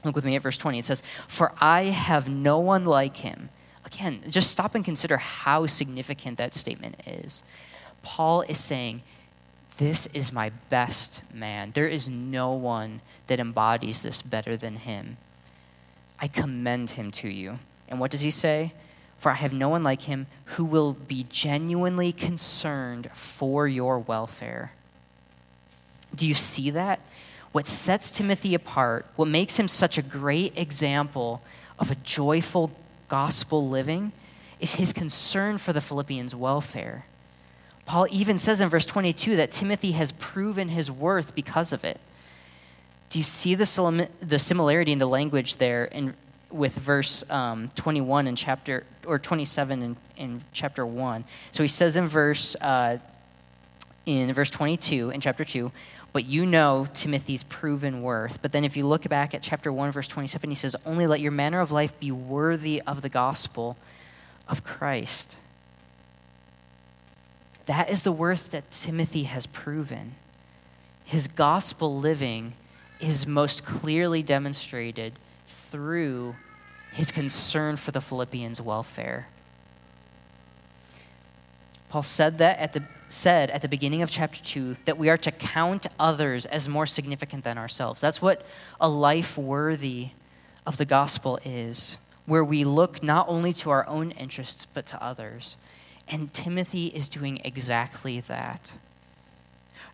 Look 0.04 0.16
with 0.16 0.26
me 0.26 0.36
at 0.36 0.44
verse 0.44 0.58
20. 0.58 0.78
It 0.78 0.86
says, 0.86 1.02
For 1.28 1.52
I 1.60 1.86
have 1.86 2.30
no 2.30 2.60
one 2.60 2.86
like 2.86 3.18
him. 3.18 3.50
Again, 3.94 4.22
just 4.28 4.52
stop 4.52 4.76
and 4.76 4.86
consider 4.86 5.18
how 5.18 5.66
significant 5.66 6.38
that 6.38 6.54
statement 6.54 6.96
is. 7.08 7.44
Paul 8.04 8.42
is 8.44 8.58
saying, 8.58 9.02
This 9.78 10.06
is 10.08 10.32
my 10.32 10.52
best 10.70 11.24
man. 11.34 11.72
There 11.74 11.88
is 11.88 12.08
no 12.08 12.52
one 12.52 13.02
that 13.28 13.40
embodies 13.40 14.04
this 14.04 14.22
better 14.22 14.56
than 14.56 14.78
him. 14.78 15.18
I 16.20 16.28
commend 16.28 16.92
him 16.92 17.12
to 17.12 17.30
you. 17.30 17.60
And 17.88 18.00
what 18.00 18.12
does 18.12 18.22
he 18.22 18.32
say? 18.32 18.74
For 19.18 19.32
I 19.32 19.36
have 19.36 19.54
no 19.54 19.70
one 19.70 19.84
like 19.84 20.04
him 20.04 20.28
who 20.46 20.66
will 20.66 20.94
be 20.94 21.26
genuinely 21.28 22.12
concerned 22.12 23.10
for 23.14 23.68
your 23.68 24.00
welfare. 24.00 24.72
Do 26.16 26.28
you 26.28 26.34
see 26.34 26.70
that? 26.70 27.00
What 27.52 27.68
sets 27.68 28.12
Timothy 28.12 28.54
apart, 28.54 29.08
what 29.16 29.28
makes 29.28 29.60
him 29.60 29.68
such 29.68 29.98
a 29.98 30.04
great 30.04 30.58
example 30.58 31.42
of 31.80 31.90
a 31.90 31.96
joyful 31.96 32.72
gospel 33.10 33.68
living, 33.68 34.14
is 34.60 34.76
his 34.76 34.94
concern 34.94 35.58
for 35.58 35.74
the 35.74 35.82
Philippians' 35.82 36.34
welfare. 36.36 37.06
Paul 37.86 38.08
even 38.12 38.38
says 38.38 38.62
in 38.62 38.70
verse 38.70 38.86
22 38.86 39.38
that 39.38 39.52
Timothy 39.52 39.94
has 39.94 40.12
proven 40.14 40.70
his 40.70 40.92
worth 40.92 41.34
because 41.34 41.74
of 41.74 41.84
it. 41.84 42.00
Do 43.10 43.18
you 43.18 43.24
see 43.24 43.56
the, 43.56 44.10
the 44.20 44.38
similarity 44.38 44.92
in 44.92 45.00
the 45.00 45.08
language 45.08 45.56
there 45.56 45.86
in, 45.86 46.14
with 46.52 46.76
verse 46.76 47.28
um, 47.32 47.70
21 47.76 48.28
in 48.28 48.36
chapter, 48.36 48.86
or 49.08 49.18
27 49.18 49.82
in, 49.82 49.98
in 50.18 50.42
chapter 50.54 50.86
1? 50.86 51.24
So 51.52 51.64
he 51.64 51.68
says 51.68 51.98
in 51.98 52.06
verse, 52.06 52.56
uh, 52.62 53.00
in 54.06 54.32
verse 54.34 54.52
22 54.52 55.10
in 55.10 55.20
chapter 55.20 55.44
2, 55.44 55.72
but 56.12 56.26
you 56.26 56.46
know 56.46 56.88
Timothy's 56.94 57.44
proven 57.44 58.02
worth. 58.02 58.42
But 58.42 58.52
then 58.52 58.66
if 58.66 58.76
you 58.76 58.86
look 58.86 59.08
back 59.10 59.34
at 59.34 59.42
chapter 59.42 59.72
1, 59.72 59.92
verse 59.92 60.08
27, 60.08 60.50
he 60.50 60.56
says, 60.56 60.76
Only 60.86 61.08
let 61.08 61.20
your 61.20 61.32
manner 61.32 61.60
of 61.60 61.72
life 61.72 61.98
be 62.00 62.12
worthy 62.12 62.82
of 62.88 63.02
the 63.02 63.10
gospel 63.10 63.78
of 64.48 64.64
Christ. 64.64 65.38
That 67.68 67.90
is 67.90 68.04
the 68.04 68.12
worth 68.12 68.52
that 68.52 68.72
Timothy 68.72 69.24
has 69.24 69.46
proven. 69.46 70.16
His 71.06 71.28
gospel 71.28 72.00
living 72.00 72.54
is 73.00 73.28
most 73.28 73.64
clearly 73.64 74.24
demonstrated 74.24 75.14
through 75.46 76.36
his 76.92 77.12
concern 77.12 77.76
for 77.76 77.92
the 77.92 78.02
Philippians' 78.02 78.60
welfare. 78.60 79.28
Paul 81.90 82.04
said 82.04 82.38
that 82.38 82.60
at 82.60 82.74
the 82.74 82.84
said 83.10 83.50
at 83.50 83.64
the 83.64 83.68
beginning 83.68 84.04
of 84.04 84.12
chapter 84.12 84.42
2 84.44 84.78
that 84.86 84.98
we 84.98 85.10
are 85.10 85.18
to 85.18 85.32
count 85.32 85.88
others 86.00 86.46
as 86.46 86.70
more 86.70 86.86
significant 86.86 87.44
than 87.44 87.58
ourselves. 87.58 88.00
That's 88.00 88.22
what 88.22 88.46
a 88.80 88.88
life 88.88 89.38
worthy 89.38 90.10
of 90.66 90.78
the 90.78 90.86
gospel 90.86 91.40
is, 91.44 91.98
where 92.28 92.44
we 92.44 92.64
look 92.64 93.02
not 93.02 93.28
only 93.28 93.52
to 93.54 93.72
our 93.72 93.88
own 93.88 94.12
interests 94.12 94.68
but 94.72 94.86
to 94.88 95.04
others. 95.04 95.58
And 96.08 96.32
Timothy 96.32 96.88
is 96.88 97.10
doing 97.10 97.42
exactly 97.44 98.20
that. 98.22 98.76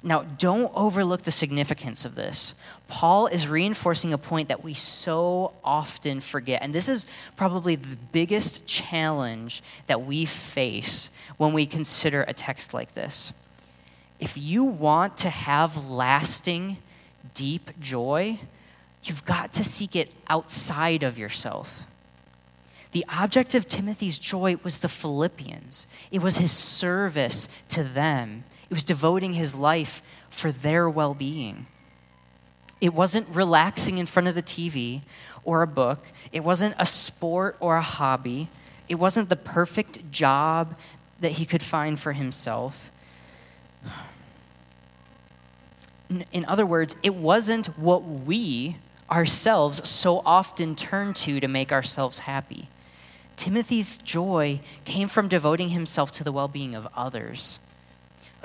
Now, 0.08 0.22
don't 0.22 0.72
overlook 0.76 1.24
the 1.24 1.32
significance 1.32 2.06
of 2.06 2.14
this. 2.14 2.54
Paul 2.88 3.26
is 3.26 3.48
reinforcing 3.48 4.14
a 4.14 4.20
point 4.20 4.50
that 4.50 4.64
we 4.64 4.76
so 4.76 5.54
often 5.64 6.22
forget. 6.22 6.62
And 6.62 6.76
this 6.76 6.88
is 6.88 7.08
probably 7.36 7.76
the 7.76 7.98
biggest 8.12 8.68
challenge 8.68 9.64
that 9.88 10.06
we 10.06 10.26
face 10.26 11.10
when 11.38 11.54
we 11.54 11.66
consider 11.66 12.22
a 12.22 12.34
text 12.34 12.72
like 12.72 12.94
this. 12.94 13.34
If 14.20 14.38
you 14.38 14.64
want 14.64 15.18
to 15.18 15.30
have 15.32 15.90
lasting, 15.90 16.78
deep 17.34 17.72
joy, 17.80 18.38
you've 19.04 19.26
got 19.26 19.54
to 19.54 19.64
seek 19.64 19.96
it 19.96 20.14
outside 20.28 21.02
of 21.02 21.18
yourself. 21.18 21.88
The 22.92 23.06
object 23.12 23.56
of 23.56 23.68
Timothy's 23.68 24.20
joy 24.20 24.58
was 24.64 24.78
the 24.78 24.88
Philippians, 24.88 25.88
it 26.12 26.22
was 26.22 26.38
his 26.38 26.52
service 26.52 27.50
to 27.70 27.84
them 27.84 28.44
it 28.70 28.74
was 28.74 28.84
devoting 28.84 29.34
his 29.34 29.56
life 29.56 30.02
for 30.30 30.52
their 30.52 30.90
well 30.90 31.14
being. 31.14 31.68
It 32.82 32.94
wasn't 32.94 33.28
relaxing 33.30 33.98
in 33.98 34.06
front 34.06 34.28
of 34.28 34.36
the 34.36 34.44
TV 34.44 35.02
or 35.44 35.62
a 35.62 35.68
book. 35.68 36.12
It 36.32 36.44
wasn't 36.44 36.76
a 36.78 36.86
sport 36.86 37.56
or 37.60 37.78
a 37.78 37.82
hobby. 37.82 38.50
It 38.90 38.96
wasn't 38.96 39.30
the 39.30 39.36
perfect 39.36 40.12
job 40.12 40.76
that 41.22 41.34
he 41.34 41.46
could 41.46 41.64
find 41.64 42.00
for 42.00 42.14
himself. 42.14 42.92
In 46.32 46.46
other 46.46 46.66
words, 46.66 46.96
it 47.02 47.16
wasn't 47.16 47.68
what 47.80 48.04
we 48.04 48.78
ourselves 49.10 49.88
so 49.88 50.22
often 50.26 50.76
turn 50.76 51.14
to 51.14 51.40
to 51.40 51.48
make 51.48 51.72
ourselves 51.72 52.20
happy. 52.20 52.70
Timothy's 53.36 53.98
joy 53.98 54.60
came 54.84 55.08
from 55.08 55.28
devoting 55.28 55.70
himself 55.70 56.12
to 56.14 56.24
the 56.24 56.32
well 56.32 56.48
being 56.48 56.76
of 56.76 56.88
others. 56.96 57.60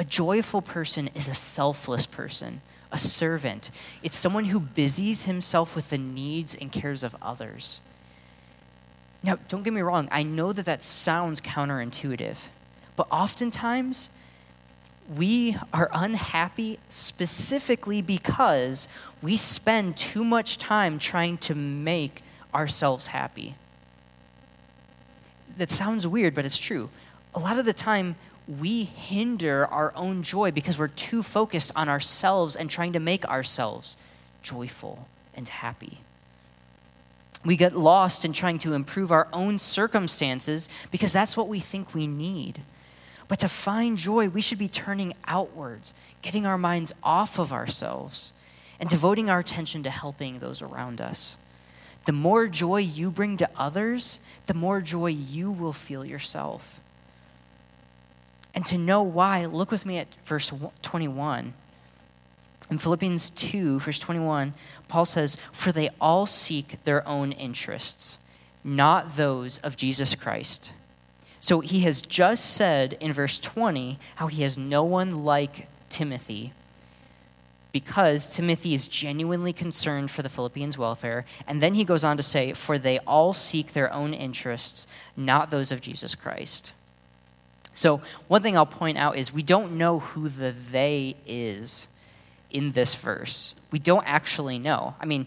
A 0.01 0.05
joyful 0.05 0.63
person 0.63 1.11
is 1.15 1.29
a 1.29 1.35
selfless 1.35 2.07
person, 2.07 2.63
a 2.91 2.97
servant. 2.97 3.71
It's 4.03 4.17
someone 4.17 4.47
who 4.47 4.59
busies 4.59 5.27
himself 5.27 5.77
with 5.77 5.91
the 5.91 5.99
needs 5.99 6.55
and 6.55 6.73
cares 6.73 7.05
of 7.05 7.15
others. 7.21 7.83
Now, 9.23 9.37
don't 9.49 9.63
get 9.63 9.75
me 9.75 9.83
wrong, 9.83 10.09
I 10.11 10.23
know 10.23 10.55
that 10.55 10.65
that 10.65 10.83
sounds 10.83 11.43
counterintuitive, 11.43 12.49
but 12.97 13.09
oftentimes 13.11 14.09
we 15.15 15.55
are 15.75 15.91
unhappy 15.93 16.79
specifically 16.89 18.01
because 18.01 18.89
we 19.21 19.37
spend 19.37 19.99
too 19.99 20.25
much 20.25 20.57
time 20.57 20.99
trying 20.99 21.37
to 21.39 21.55
make 21.55 22.23
ourselves 22.55 23.09
happy. 23.09 23.55
That 25.59 25.71
sounds 25.71 26.07
weird, 26.07 26.35
but 26.35 26.47
it's 26.47 26.59
true. 26.59 26.89
A 27.35 27.39
lot 27.39 27.59
of 27.59 27.67
the 27.67 27.75
time, 27.75 28.17
we 28.59 28.85
hinder 28.85 29.67
our 29.67 29.93
own 29.95 30.23
joy 30.23 30.51
because 30.51 30.79
we're 30.79 30.89
too 30.89 31.23
focused 31.23 31.71
on 31.77 31.89
ourselves 31.89 32.57
and 32.57 32.69
trying 32.69 32.93
to 32.95 33.01
make 33.01 33.25
ourselves 33.27 33.97
joyful 34.43 35.07
and 35.35 35.49
happy. 35.49 36.01
We 37.45 37.57
get 37.57 37.77
lost 37.77 38.25
in 38.25 38.33
trying 38.33 38.59
to 38.61 38.75
improve 38.75 39.13
our 39.13 39.29
own 39.33 39.59
circumstances 39.59 40.69
because 40.91 41.13
that's 41.13 41.37
what 41.37 41.49
we 41.49 41.61
think 41.61 41.95
we 41.95 42.07
need. 42.07 42.61
But 43.29 43.39
to 43.41 43.49
find 43.49 43.97
joy, 43.97 44.29
we 44.29 44.41
should 44.41 44.59
be 44.59 44.69
turning 44.69 45.15
outwards, 45.27 45.95
getting 46.21 46.45
our 46.45 46.59
minds 46.59 46.93
off 47.03 47.39
of 47.39 47.53
ourselves, 47.53 48.33
and 48.81 48.91
devoting 48.91 49.31
our 49.31 49.39
attention 49.39 49.85
to 49.85 49.91
helping 49.91 50.41
those 50.41 50.61
around 50.61 51.01
us. 51.01 51.37
The 52.07 52.13
more 52.13 52.49
joy 52.49 52.79
you 52.79 53.11
bring 53.11 53.37
to 53.37 53.49
others, 53.57 54.19
the 54.47 54.55
more 54.55 54.81
joy 54.81 55.09
you 55.09 55.53
will 55.53 55.73
feel 55.73 56.05
yourself. 56.05 56.81
And 58.55 58.67
to 58.67 58.79
know 58.79 59.03
why, 59.03 59.47
look 59.47 59.71
with 59.71 59.87
me 59.87 59.99
at 59.99 60.09
verse 60.25 60.53
21. 60.83 61.55
In 62.71 62.79
Philippians 62.79 63.31
2, 63.31 63.81
verse 63.81 63.99
21, 63.99 64.55
Paul 64.89 65.05
says, 65.05 65.37
For 65.53 65.73
they 65.73 65.91
all 66.01 66.27
seek 66.27 66.83
their 66.85 67.07
own 67.07 67.33
interests, 67.33 68.19
not 68.63 69.17
those 69.17 69.59
of 69.59 69.77
Jesus 69.77 70.15
Christ. 70.15 70.73
So 71.41 71.61
he 71.61 71.81
has 71.81 72.03
just 72.03 72.55
said 72.55 72.97
in 73.01 73.13
verse 73.13 73.39
20 73.39 73.99
how 74.17 74.27
he 74.27 74.43
has 74.43 74.59
no 74.59 74.85
one 74.85 75.25
like 75.25 75.69
Timothy 75.89 76.53
because 77.73 78.29
Timothy 78.29 78.75
is 78.75 78.89
genuinely 78.89 79.53
concerned 79.53 80.11
for 80.11 80.23
the 80.23 80.29
Philippians' 80.29 80.77
welfare. 80.77 81.25
And 81.47 81.63
then 81.63 81.75
he 81.75 81.85
goes 81.85 82.05
on 82.05 82.17
to 82.17 82.23
say, 82.23 82.53
For 82.53 82.79
they 82.79 82.99
all 83.01 83.33
seek 83.33 83.73
their 83.73 83.93
own 83.93 84.13
interests, 84.13 84.87
not 85.17 85.51
those 85.51 85.73
of 85.73 85.81
Jesus 85.81 86.15
Christ. 86.15 86.73
So, 87.75 88.01
one 88.29 88.43
thing 88.43 88.57
I'll 88.57 88.67
point 88.67 88.99
out 88.99 89.17
is 89.17 89.33
we 89.33 89.43
don't 89.43 89.73
know 89.73 90.01
who 90.01 90.29
the 90.29 90.53
they 90.53 91.17
is 91.27 91.89
in 92.51 92.73
this 92.73 92.95
verse. 92.95 93.55
We 93.71 93.79
don't 93.79 94.05
actually 94.07 94.59
know. 94.59 94.95
I 95.01 95.07
mean, 95.07 95.27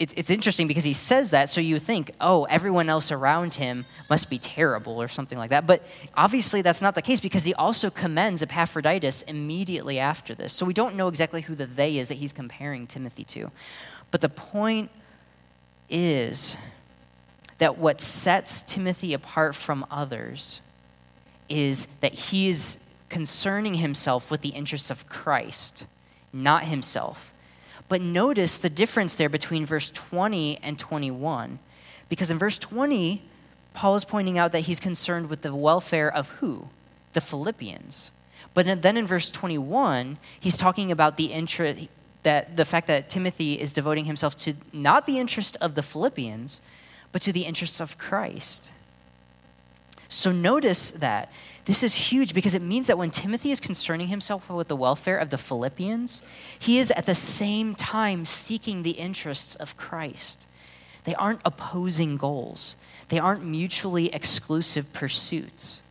it's 0.00 0.30
interesting 0.30 0.68
because 0.68 0.84
he 0.84 0.92
says 0.92 1.30
that, 1.32 1.50
so 1.50 1.60
you 1.60 1.80
think, 1.80 2.12
oh, 2.20 2.44
everyone 2.44 2.88
else 2.88 3.10
around 3.10 3.54
him 3.54 3.84
must 4.08 4.30
be 4.30 4.38
terrible 4.38 5.02
or 5.02 5.08
something 5.08 5.36
like 5.36 5.50
that. 5.50 5.66
But 5.66 5.82
obviously, 6.16 6.62
that's 6.62 6.80
not 6.80 6.94
the 6.94 7.02
case 7.02 7.20
because 7.20 7.44
he 7.44 7.52
also 7.54 7.90
commends 7.90 8.40
Epaphroditus 8.40 9.22
immediately 9.22 9.98
after 9.98 10.36
this. 10.36 10.52
So 10.52 10.64
we 10.64 10.72
don't 10.72 10.94
know 10.94 11.08
exactly 11.08 11.40
who 11.40 11.56
the 11.56 11.66
they 11.66 11.98
is 11.98 12.08
that 12.08 12.14
he's 12.14 12.32
comparing 12.32 12.86
Timothy 12.86 13.24
to. 13.24 13.50
But 14.12 14.20
the 14.20 14.28
point 14.28 14.90
is 15.90 16.56
that 17.58 17.78
what 17.78 18.00
sets 18.00 18.62
Timothy 18.62 19.12
apart 19.12 19.54
from 19.54 19.84
others 19.90 20.60
is 21.48 21.86
that 22.00 22.12
he 22.12 22.48
is 22.48 22.78
concerning 23.08 23.74
himself 23.74 24.30
with 24.30 24.42
the 24.42 24.50
interests 24.50 24.90
of 24.90 25.08
Christ, 25.08 25.86
not 26.32 26.64
himself. 26.64 27.32
But 27.88 28.02
notice 28.02 28.58
the 28.58 28.70
difference 28.70 29.16
there 29.16 29.28
between 29.28 29.64
verse 29.64 29.90
20 29.90 30.58
and 30.62 30.78
21. 30.78 31.58
Because 32.08 32.30
in 32.30 32.38
verse 32.38 32.58
20, 32.58 33.22
Paul 33.74 33.96
is 33.96 34.04
pointing 34.04 34.38
out 34.38 34.52
that 34.52 34.60
he's 34.60 34.80
concerned 34.80 35.30
with 35.30 35.42
the 35.42 35.54
welfare 35.54 36.12
of 36.12 36.28
who? 36.28 36.68
The 37.12 37.20
Philippians. 37.20 38.10
But 38.54 38.82
then 38.82 38.96
in 38.96 39.06
verse 39.06 39.30
21, 39.30 40.18
he's 40.38 40.56
talking 40.56 40.92
about 40.92 41.16
the 41.16 41.26
interest 41.26 41.88
that 42.24 42.56
the 42.56 42.64
fact 42.64 42.88
that 42.88 43.08
Timothy 43.08 43.58
is 43.58 43.72
devoting 43.72 44.04
himself 44.04 44.36
to 44.38 44.54
not 44.72 45.06
the 45.06 45.18
interest 45.18 45.56
of 45.60 45.76
the 45.76 45.82
Philippians, 45.82 46.60
but 47.12 47.22
to 47.22 47.32
the 47.32 47.42
interests 47.42 47.80
of 47.80 47.98
Christ. 47.98 48.72
So 50.08 50.32
notice 50.32 50.90
that 50.92 51.30
this 51.66 51.82
is 51.82 51.94
huge 51.94 52.32
because 52.32 52.54
it 52.54 52.62
means 52.62 52.86
that 52.86 52.96
when 52.96 53.10
Timothy 53.10 53.50
is 53.50 53.60
concerning 53.60 54.08
himself 54.08 54.48
with 54.48 54.68
the 54.68 54.76
welfare 54.76 55.18
of 55.18 55.28
the 55.28 55.36
Philippians, 55.36 56.22
he 56.58 56.78
is 56.78 56.90
at 56.92 57.04
the 57.04 57.14
same 57.14 57.74
time 57.74 58.24
seeking 58.24 58.82
the 58.82 58.92
interests 58.92 59.54
of 59.54 59.76
Christ. 59.76 60.46
They 61.04 61.14
aren't 61.14 61.42
opposing 61.44 62.16
goals, 62.16 62.74
they 63.08 63.18
aren't 63.18 63.44
mutually 63.44 64.12
exclusive 64.14 64.92
pursuits. 64.92 65.82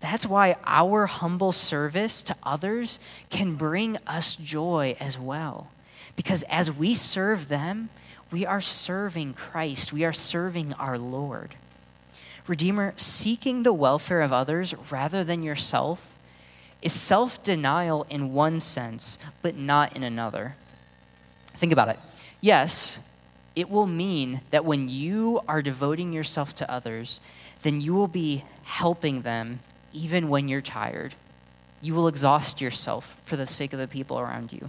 That's 0.00 0.26
why 0.26 0.56
our 0.64 1.06
humble 1.06 1.52
service 1.52 2.22
to 2.24 2.36
others 2.42 3.00
can 3.30 3.56
bring 3.56 3.96
us 4.06 4.36
joy 4.36 4.94
as 5.00 5.18
well. 5.18 5.68
Because 6.14 6.44
as 6.44 6.70
we 6.70 6.94
serve 6.94 7.48
them, 7.48 7.90
we 8.30 8.44
are 8.44 8.60
serving 8.60 9.34
Christ, 9.34 9.92
we 9.92 10.04
are 10.04 10.12
serving 10.12 10.72
our 10.74 10.98
Lord. 10.98 11.54
Redeemer, 12.46 12.94
seeking 12.96 13.62
the 13.62 13.72
welfare 13.72 14.22
of 14.22 14.32
others 14.32 14.74
rather 14.90 15.22
than 15.22 15.42
yourself 15.42 16.16
is 16.80 16.92
self 16.92 17.42
denial 17.42 18.06
in 18.08 18.32
one 18.32 18.60
sense, 18.60 19.18
but 19.42 19.56
not 19.56 19.96
in 19.96 20.02
another. 20.02 20.54
Think 21.54 21.72
about 21.72 21.88
it. 21.88 21.98
Yes, 22.40 23.00
it 23.56 23.68
will 23.68 23.86
mean 23.86 24.42
that 24.50 24.64
when 24.64 24.88
you 24.88 25.40
are 25.48 25.60
devoting 25.60 26.12
yourself 26.12 26.54
to 26.54 26.70
others, 26.70 27.20
then 27.62 27.80
you 27.80 27.92
will 27.92 28.08
be 28.08 28.44
helping 28.62 29.22
them 29.22 29.60
even 29.92 30.28
when 30.28 30.48
you're 30.48 30.60
tired. 30.60 31.14
You 31.82 31.94
will 31.94 32.08
exhaust 32.08 32.60
yourself 32.60 33.20
for 33.24 33.36
the 33.36 33.46
sake 33.46 33.72
of 33.72 33.78
the 33.78 33.88
people 33.88 34.18
around 34.18 34.52
you. 34.52 34.68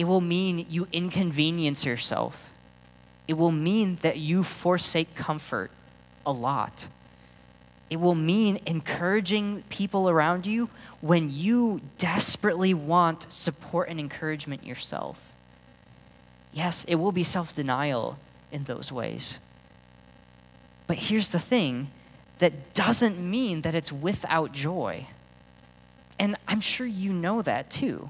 It 0.00 0.06
will 0.06 0.22
mean 0.22 0.64
you 0.70 0.88
inconvenience 0.92 1.84
yourself. 1.84 2.54
It 3.28 3.34
will 3.34 3.52
mean 3.52 3.96
that 3.96 4.16
you 4.16 4.42
forsake 4.42 5.14
comfort 5.14 5.70
a 6.24 6.32
lot. 6.32 6.88
It 7.90 8.00
will 8.00 8.14
mean 8.14 8.60
encouraging 8.64 9.62
people 9.68 10.08
around 10.08 10.46
you 10.46 10.70
when 11.02 11.28
you 11.30 11.82
desperately 11.98 12.72
want 12.72 13.30
support 13.30 13.90
and 13.90 14.00
encouragement 14.00 14.64
yourself. 14.64 15.34
Yes, 16.50 16.84
it 16.84 16.94
will 16.94 17.12
be 17.12 17.22
self 17.22 17.52
denial 17.52 18.18
in 18.50 18.64
those 18.64 18.90
ways. 18.90 19.38
But 20.86 20.96
here's 20.96 21.28
the 21.28 21.38
thing 21.38 21.90
that 22.38 22.72
doesn't 22.72 23.18
mean 23.18 23.60
that 23.60 23.74
it's 23.74 23.92
without 23.92 24.52
joy. 24.52 25.08
And 26.18 26.36
I'm 26.48 26.62
sure 26.62 26.86
you 26.86 27.12
know 27.12 27.42
that 27.42 27.70
too. 27.70 28.08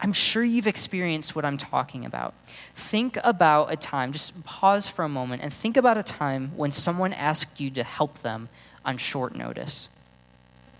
I'm 0.00 0.12
sure 0.12 0.44
you've 0.44 0.66
experienced 0.66 1.34
what 1.34 1.44
I'm 1.44 1.56
talking 1.56 2.04
about. 2.04 2.34
Think 2.74 3.18
about 3.24 3.72
a 3.72 3.76
time, 3.76 4.12
just 4.12 4.44
pause 4.44 4.88
for 4.88 5.04
a 5.04 5.08
moment 5.08 5.42
and 5.42 5.52
think 5.52 5.76
about 5.76 5.96
a 5.96 6.02
time 6.02 6.52
when 6.54 6.70
someone 6.70 7.12
asked 7.12 7.60
you 7.60 7.70
to 7.70 7.82
help 7.82 8.18
them 8.18 8.48
on 8.84 8.98
short 8.98 9.34
notice. 9.34 9.88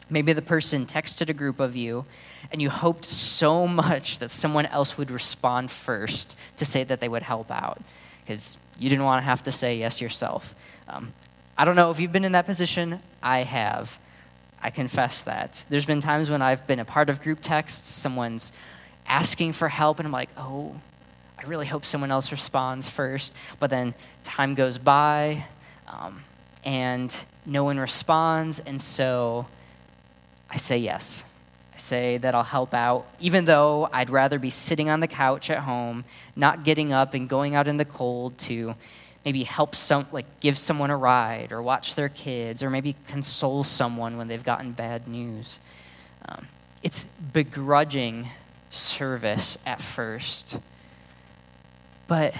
Maybe 0.09 0.33
the 0.33 0.43
person 0.43 0.87
texted 0.87 1.31
a 1.31 1.35
group 1.35 1.59
of 1.59 1.75
you 1.75 2.05
and 2.53 2.63
you 2.63 2.71
hoped 2.71 3.05
so 3.05 3.67
much 3.67 4.19
that 4.19 4.31
someone 4.31 4.67
else 4.67 4.97
would 4.99 5.11
respond 5.11 5.71
first 5.71 6.37
to 6.59 6.65
say 6.65 6.85
that 6.85 7.01
they 7.01 7.09
would 7.09 7.23
help 7.23 7.51
out 7.51 7.81
because 8.21 8.59
you 8.79 8.89
didn't 8.89 9.05
want 9.05 9.21
to 9.23 9.25
have 9.25 9.43
to 9.45 9.51
say 9.51 9.77
yes 9.77 10.01
yourself. 10.01 10.55
Um, 10.89 11.13
I 11.57 11.65
don't 11.65 11.77
know 11.77 11.91
if 11.91 11.99
you've 12.01 12.13
been 12.13 12.25
in 12.25 12.33
that 12.33 12.47
position. 12.47 13.01
I 13.23 13.41
have. 13.41 13.99
I 14.63 14.71
confess 14.71 15.23
that. 15.23 15.65
There's 15.69 15.87
been 15.87 16.01
times 16.01 16.29
when 16.29 16.43
I've 16.43 16.67
been 16.67 16.81
a 16.81 16.85
part 16.85 17.09
of 17.09 17.23
group 17.23 17.41
texts, 17.41 17.91
someone's 17.91 18.53
asking 19.09 19.53
for 19.53 19.69
help, 19.69 19.99
and 19.99 20.07
I'm 20.07 20.13
like, 20.13 20.31
oh, 20.37 20.75
I 21.39 21.43
really 21.45 21.67
hope 21.67 21.85
someone 21.85 22.11
else 22.11 22.33
responds 22.33 22.89
first. 22.89 23.35
But 23.61 23.71
then 23.71 23.95
time 24.25 24.55
goes 24.55 24.79
by, 24.79 25.47
um, 25.89 26.23
and 26.65 27.17
no 27.45 27.65
one 27.65 27.79
responds, 27.79 28.61
and 28.61 28.81
so 28.81 29.47
I 30.51 30.57
say 30.57 30.79
yes. 30.79 31.25
I 31.75 31.79
say 31.79 32.17
that 32.19 32.35
I'll 32.35 32.43
help 32.43 32.73
out, 32.73 33.07
even 33.21 33.45
though 33.45 33.89
I'd 33.93 34.09
rather 34.09 34.39
be 34.39 34.51
sitting 34.51 34.89
on 34.89 35.01
the 35.01 35.07
couch 35.07 35.51
at 35.51 35.59
home, 35.59 36.05
not 36.35 36.65
getting 36.65 36.93
up 36.93 37.13
and 37.13 37.29
going 37.29 37.55
out 37.55 37.69
in 37.69 37.77
the 37.77 37.85
cold 37.85 38.39
to 38.39 38.75
maybe 39.27 39.43
help 39.43 39.75
some 39.75 40.07
like 40.13 40.39
give 40.39 40.57
someone 40.57 40.89
a 40.89 40.97
ride 40.97 41.51
or 41.51 41.61
watch 41.61 41.97
their 41.97 42.09
kids 42.09 42.63
or 42.63 42.71
maybe 42.71 42.95
console 43.09 43.65
someone 43.65 44.17
when 44.17 44.29
they've 44.29 44.45
gotten 44.45 44.71
bad 44.71 45.09
news 45.09 45.59
um, 46.29 46.47
it's 46.85 47.03
begrudging 47.33 48.29
service 48.71 49.59
at 49.67 49.81
first. 49.81 50.59
But 52.07 52.35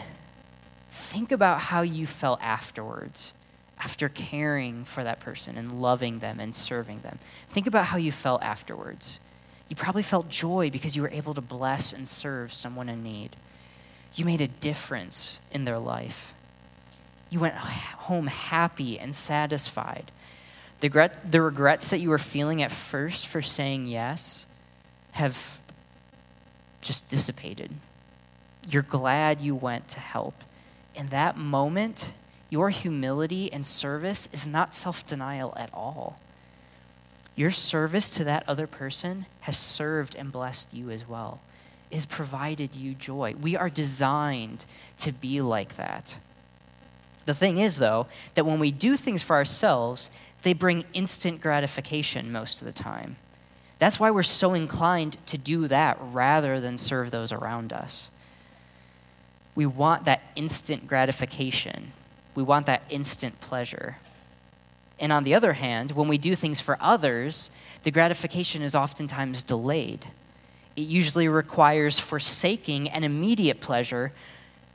think 0.91 1.33
about 1.33 1.61
how 1.61 1.83
you 1.83 2.07
felt 2.07 2.41
afterwards 2.43 3.35
after 3.79 4.09
caring 4.09 4.85
for 4.85 5.05
that 5.05 5.21
person 5.21 5.57
and 5.57 5.83
loving 5.83 6.21
them 6.21 6.41
and 6.41 6.55
serving 6.55 7.01
them. 7.01 7.19
Think 7.49 7.67
about 7.67 7.87
how 7.87 7.99
you 7.99 8.11
felt 8.11 8.43
afterwards. 8.43 9.21
You 9.69 9.77
probably 9.77 10.03
felt 10.03 10.29
joy 10.29 10.71
because 10.71 10.97
you 10.97 11.03
were 11.03 11.11
able 11.11 11.35
to 11.35 11.41
bless 11.41 11.93
and 11.93 12.07
serve 12.09 12.53
someone 12.53 12.89
in 12.89 13.03
need. 13.03 13.37
You 14.15 14.25
made 14.25 14.41
a 14.41 14.49
difference 14.49 15.41
in 15.51 15.65
their 15.65 15.79
life. 15.79 16.35
You 17.29 17.41
went 17.41 17.55
home 17.55 18.29
happy 18.29 18.99
and 18.99 19.15
satisfied. 19.15 20.11
The, 20.81 21.11
the 21.29 21.43
regrets 21.43 21.91
that 21.91 21.99
you 21.99 22.11
were 22.11 22.19
feeling 22.19 22.63
at 22.63 22.71
first 22.71 23.27
for 23.27 23.43
saying 23.43 23.87
yes 23.87 24.47
have 25.13 25.61
just 26.87 27.09
dissipated. 27.09 27.71
You're 28.69 28.83
glad 28.83 29.41
you 29.41 29.55
went 29.55 29.89
to 29.89 30.01
help. 30.01 30.35
In 30.95 31.07
that 31.07 31.37
moment, 31.37 32.13
your 32.49 32.71
humility 32.71 33.53
and 33.53 33.67
service 33.67 34.29
is 34.33 34.47
not 34.47 34.75
self 34.75 35.07
denial 35.07 35.53
at 35.57 35.73
all. 35.75 36.19
Your 37.35 37.51
service 37.51 38.11
to 38.11 38.25
that 38.25 38.49
other 38.49 38.67
person 38.67 39.27
has 39.41 39.59
served 39.59 40.15
and 40.15 40.33
blessed 40.33 40.73
you 40.73 40.91
as 40.91 41.07
well, 41.07 41.41
it 41.91 41.97
has 41.97 42.07
provided 42.07 42.75
you 42.75 42.95
joy. 42.95 43.35
We 43.41 43.57
are 43.57 43.71
designed 43.71 44.65
to 44.99 45.13
be 45.13 45.41
like 45.41 45.77
that. 45.77 46.19
The 47.27 47.35
thing 47.35 47.59
is, 47.59 47.79
though, 47.79 48.07
that 48.35 48.47
when 48.47 48.61
we 48.61 48.71
do 48.71 48.97
things 48.97 49.23
for 49.23 49.35
ourselves, 49.35 50.11
they 50.43 50.53
bring 50.53 50.85
instant 50.95 51.41
gratification 51.41 52.31
most 52.31 52.63
of 52.63 52.67
the 52.67 52.73
time. 52.73 53.17
That's 53.79 54.01
why 54.01 54.11
we're 54.11 54.23
so 54.23 54.55
inclined 54.55 55.19
to 55.27 55.39
do 55.39 55.69
that 55.69 55.99
rather 56.01 56.61
than 56.61 56.79
serve 56.79 57.11
those 57.11 57.33
around 57.33 57.73
us. 57.73 58.11
We 59.55 59.67
want 59.67 60.05
that 60.05 60.23
instant 60.35 60.87
gratification, 60.87 61.93
we 62.35 62.43
want 62.43 62.67
that 62.67 62.83
instant 62.91 63.41
pleasure. 63.41 63.99
And 64.99 65.13
on 65.13 65.25
the 65.25 65.35
other 65.35 65.53
hand, 65.53 65.93
when 65.93 66.09
we 66.09 66.17
do 66.17 66.35
things 66.35 66.59
for 66.61 66.79
others, 66.81 67.51
the 67.83 67.91
gratification 67.91 68.63
is 68.63 68.75
oftentimes 68.75 69.43
delayed. 69.43 70.07
It 70.75 70.83
usually 70.83 71.29
requires 71.29 71.99
forsaking 71.99 72.89
an 72.89 73.05
immediate 73.05 73.61
pleasure 73.61 74.13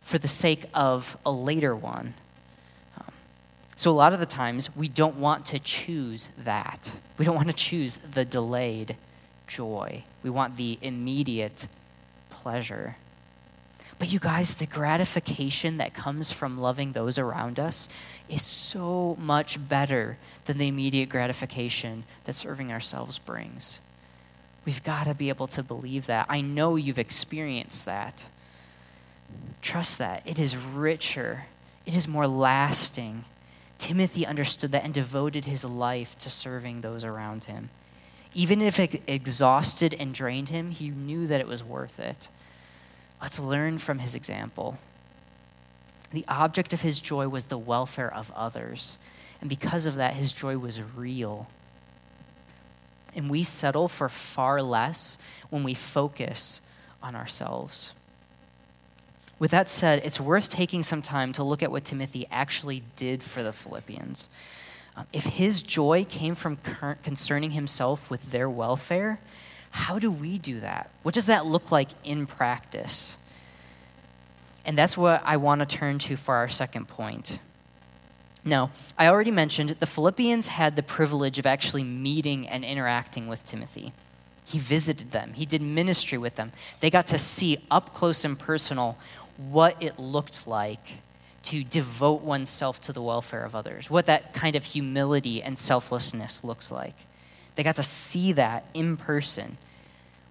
for 0.01 0.19
the 0.19 0.27
sake 0.27 0.65
of 0.75 1.17
a 1.25 1.31
later 1.31 1.75
one. 1.75 2.13
So, 3.81 3.89
a 3.89 3.93
lot 3.93 4.13
of 4.13 4.19
the 4.19 4.27
times, 4.27 4.75
we 4.75 4.87
don't 4.87 5.15
want 5.15 5.47
to 5.47 5.57
choose 5.57 6.29
that. 6.37 6.99
We 7.17 7.25
don't 7.25 7.35
want 7.35 7.47
to 7.47 7.55
choose 7.55 7.97
the 7.97 8.23
delayed 8.23 8.95
joy. 9.47 10.03
We 10.21 10.29
want 10.29 10.55
the 10.55 10.77
immediate 10.83 11.67
pleasure. 12.29 12.97
But, 13.97 14.13
you 14.13 14.19
guys, 14.19 14.53
the 14.53 14.67
gratification 14.67 15.77
that 15.77 15.95
comes 15.95 16.31
from 16.31 16.61
loving 16.61 16.91
those 16.91 17.17
around 17.17 17.59
us 17.59 17.89
is 18.29 18.43
so 18.43 19.17
much 19.19 19.57
better 19.67 20.19
than 20.45 20.59
the 20.59 20.67
immediate 20.67 21.09
gratification 21.09 22.03
that 22.25 22.33
serving 22.33 22.71
ourselves 22.71 23.17
brings. 23.17 23.81
We've 24.63 24.83
got 24.83 25.05
to 25.05 25.15
be 25.15 25.29
able 25.29 25.47
to 25.47 25.63
believe 25.63 26.05
that. 26.05 26.27
I 26.29 26.41
know 26.41 26.75
you've 26.75 26.99
experienced 26.99 27.85
that. 27.85 28.27
Trust 29.59 29.97
that. 29.97 30.21
It 30.27 30.39
is 30.39 30.55
richer, 30.55 31.45
it 31.87 31.95
is 31.95 32.07
more 32.07 32.27
lasting 32.27 33.25
Timothy 33.81 34.27
understood 34.27 34.73
that 34.73 34.83
and 34.83 34.93
devoted 34.93 35.45
his 35.45 35.65
life 35.65 36.15
to 36.19 36.29
serving 36.29 36.81
those 36.81 37.03
around 37.03 37.45
him. 37.45 37.71
Even 38.35 38.61
if 38.61 38.79
it 38.79 39.01
exhausted 39.07 39.95
and 39.95 40.13
drained 40.13 40.49
him, 40.49 40.69
he 40.69 40.91
knew 40.91 41.25
that 41.25 41.41
it 41.41 41.47
was 41.47 41.63
worth 41.63 41.99
it. 41.99 42.29
Let's 43.19 43.39
learn 43.39 43.79
from 43.79 43.97
his 43.97 44.13
example. 44.13 44.77
The 46.11 46.23
object 46.27 46.73
of 46.73 46.81
his 46.81 47.01
joy 47.01 47.27
was 47.27 47.47
the 47.47 47.57
welfare 47.57 48.13
of 48.13 48.31
others. 48.35 48.99
And 49.41 49.49
because 49.49 49.87
of 49.87 49.95
that, 49.95 50.13
his 50.13 50.31
joy 50.31 50.59
was 50.59 50.79
real. 50.95 51.47
And 53.15 53.31
we 53.31 53.43
settle 53.43 53.87
for 53.87 54.09
far 54.09 54.61
less 54.61 55.17
when 55.49 55.63
we 55.63 55.73
focus 55.73 56.61
on 57.01 57.15
ourselves. 57.15 57.93
With 59.41 59.49
that 59.49 59.69
said, 59.69 60.03
it's 60.05 60.19
worth 60.19 60.51
taking 60.51 60.83
some 60.83 61.01
time 61.01 61.33
to 61.33 61.43
look 61.43 61.63
at 61.63 61.71
what 61.71 61.83
Timothy 61.83 62.27
actually 62.29 62.83
did 62.95 63.23
for 63.23 63.41
the 63.41 63.51
Philippians. 63.51 64.29
Um, 64.95 65.07
if 65.11 65.25
his 65.25 65.63
joy 65.63 66.05
came 66.07 66.35
from 66.35 66.59
concerning 67.01 67.49
himself 67.49 68.11
with 68.11 68.29
their 68.29 68.47
welfare, 68.47 69.19
how 69.71 69.97
do 69.97 70.11
we 70.11 70.37
do 70.37 70.59
that? 70.59 70.91
What 71.01 71.15
does 71.15 71.25
that 71.25 71.47
look 71.47 71.71
like 71.71 71.89
in 72.03 72.27
practice? 72.27 73.17
And 74.63 74.77
that's 74.77 74.95
what 74.95 75.23
I 75.25 75.37
want 75.37 75.61
to 75.61 75.65
turn 75.65 75.97
to 75.97 76.17
for 76.17 76.35
our 76.35 76.47
second 76.47 76.87
point. 76.87 77.39
Now, 78.45 78.69
I 78.95 79.07
already 79.07 79.31
mentioned 79.31 79.69
the 79.71 79.87
Philippians 79.87 80.49
had 80.49 80.75
the 80.75 80.83
privilege 80.83 81.39
of 81.39 81.47
actually 81.47 81.83
meeting 81.83 82.47
and 82.47 82.63
interacting 82.63 83.27
with 83.27 83.43
Timothy. 83.43 83.91
He 84.51 84.59
visited 84.59 85.11
them, 85.11 85.31
he 85.33 85.45
did 85.45 85.61
ministry 85.61 86.17
with 86.17 86.35
them. 86.35 86.51
They 86.81 86.89
got 86.89 87.07
to 87.07 87.17
see 87.17 87.57
up 87.71 87.93
close 87.93 88.25
and 88.25 88.37
personal 88.37 88.97
what 89.49 89.81
it 89.81 89.99
looked 89.99 90.47
like 90.47 90.99
to 91.43 91.63
devote 91.63 92.21
oneself 92.21 92.79
to 92.81 92.93
the 92.93 93.01
welfare 93.01 93.43
of 93.43 93.55
others, 93.55 93.89
what 93.89 94.05
that 94.05 94.33
kind 94.33 94.55
of 94.55 94.63
humility 94.63 95.41
and 95.41 95.57
selflessness 95.57 96.43
looks 96.43 96.71
like. 96.71 96.95
They 97.55 97.63
got 97.63 97.77
to 97.77 97.83
see 97.83 98.33
that 98.33 98.65
in 98.73 98.97
person. 98.97 99.57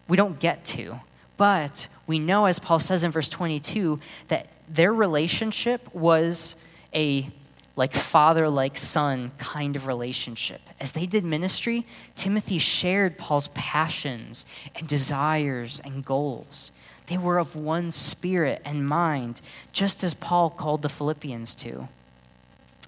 We 0.09 0.17
don't 0.17 0.39
get 0.39 0.65
to, 0.67 1.01
but 1.37 1.89
we 2.07 2.19
know, 2.19 2.47
as 2.47 2.59
Paul 2.59 2.79
says 2.79 3.05
in 3.05 3.11
verse 3.11 3.29
22, 3.29 3.99
that 4.29 4.49
their 4.69 4.93
relationship 4.93 5.93
was 5.95 6.57
a 6.95 7.29
like 7.77 7.93
father 7.93 8.49
like 8.49 8.77
son 8.77 9.33
kind 9.39 9.75
of 9.75 9.87
relationship. 9.87 10.61
As 10.81 10.93
they 10.93 11.07
did 11.07 11.25
ministry, 11.25 11.87
Timothy 12.15 12.59
shared 12.59 13.17
Paul's 13.17 13.49
passions 13.49 14.45
and 14.77 14.87
desires 14.87 15.81
and 15.85 16.05
goals. 16.05 16.73
They 17.11 17.19
were 17.19 17.39
of 17.39 17.57
one 17.57 17.91
spirit 17.91 18.63
and 18.65 18.87
mind, 18.87 19.41
just 19.73 20.05
as 20.05 20.15
Paul 20.15 20.49
called 20.49 20.83
the 20.83 20.89
Philippians 20.89 21.57
to. 21.57 21.89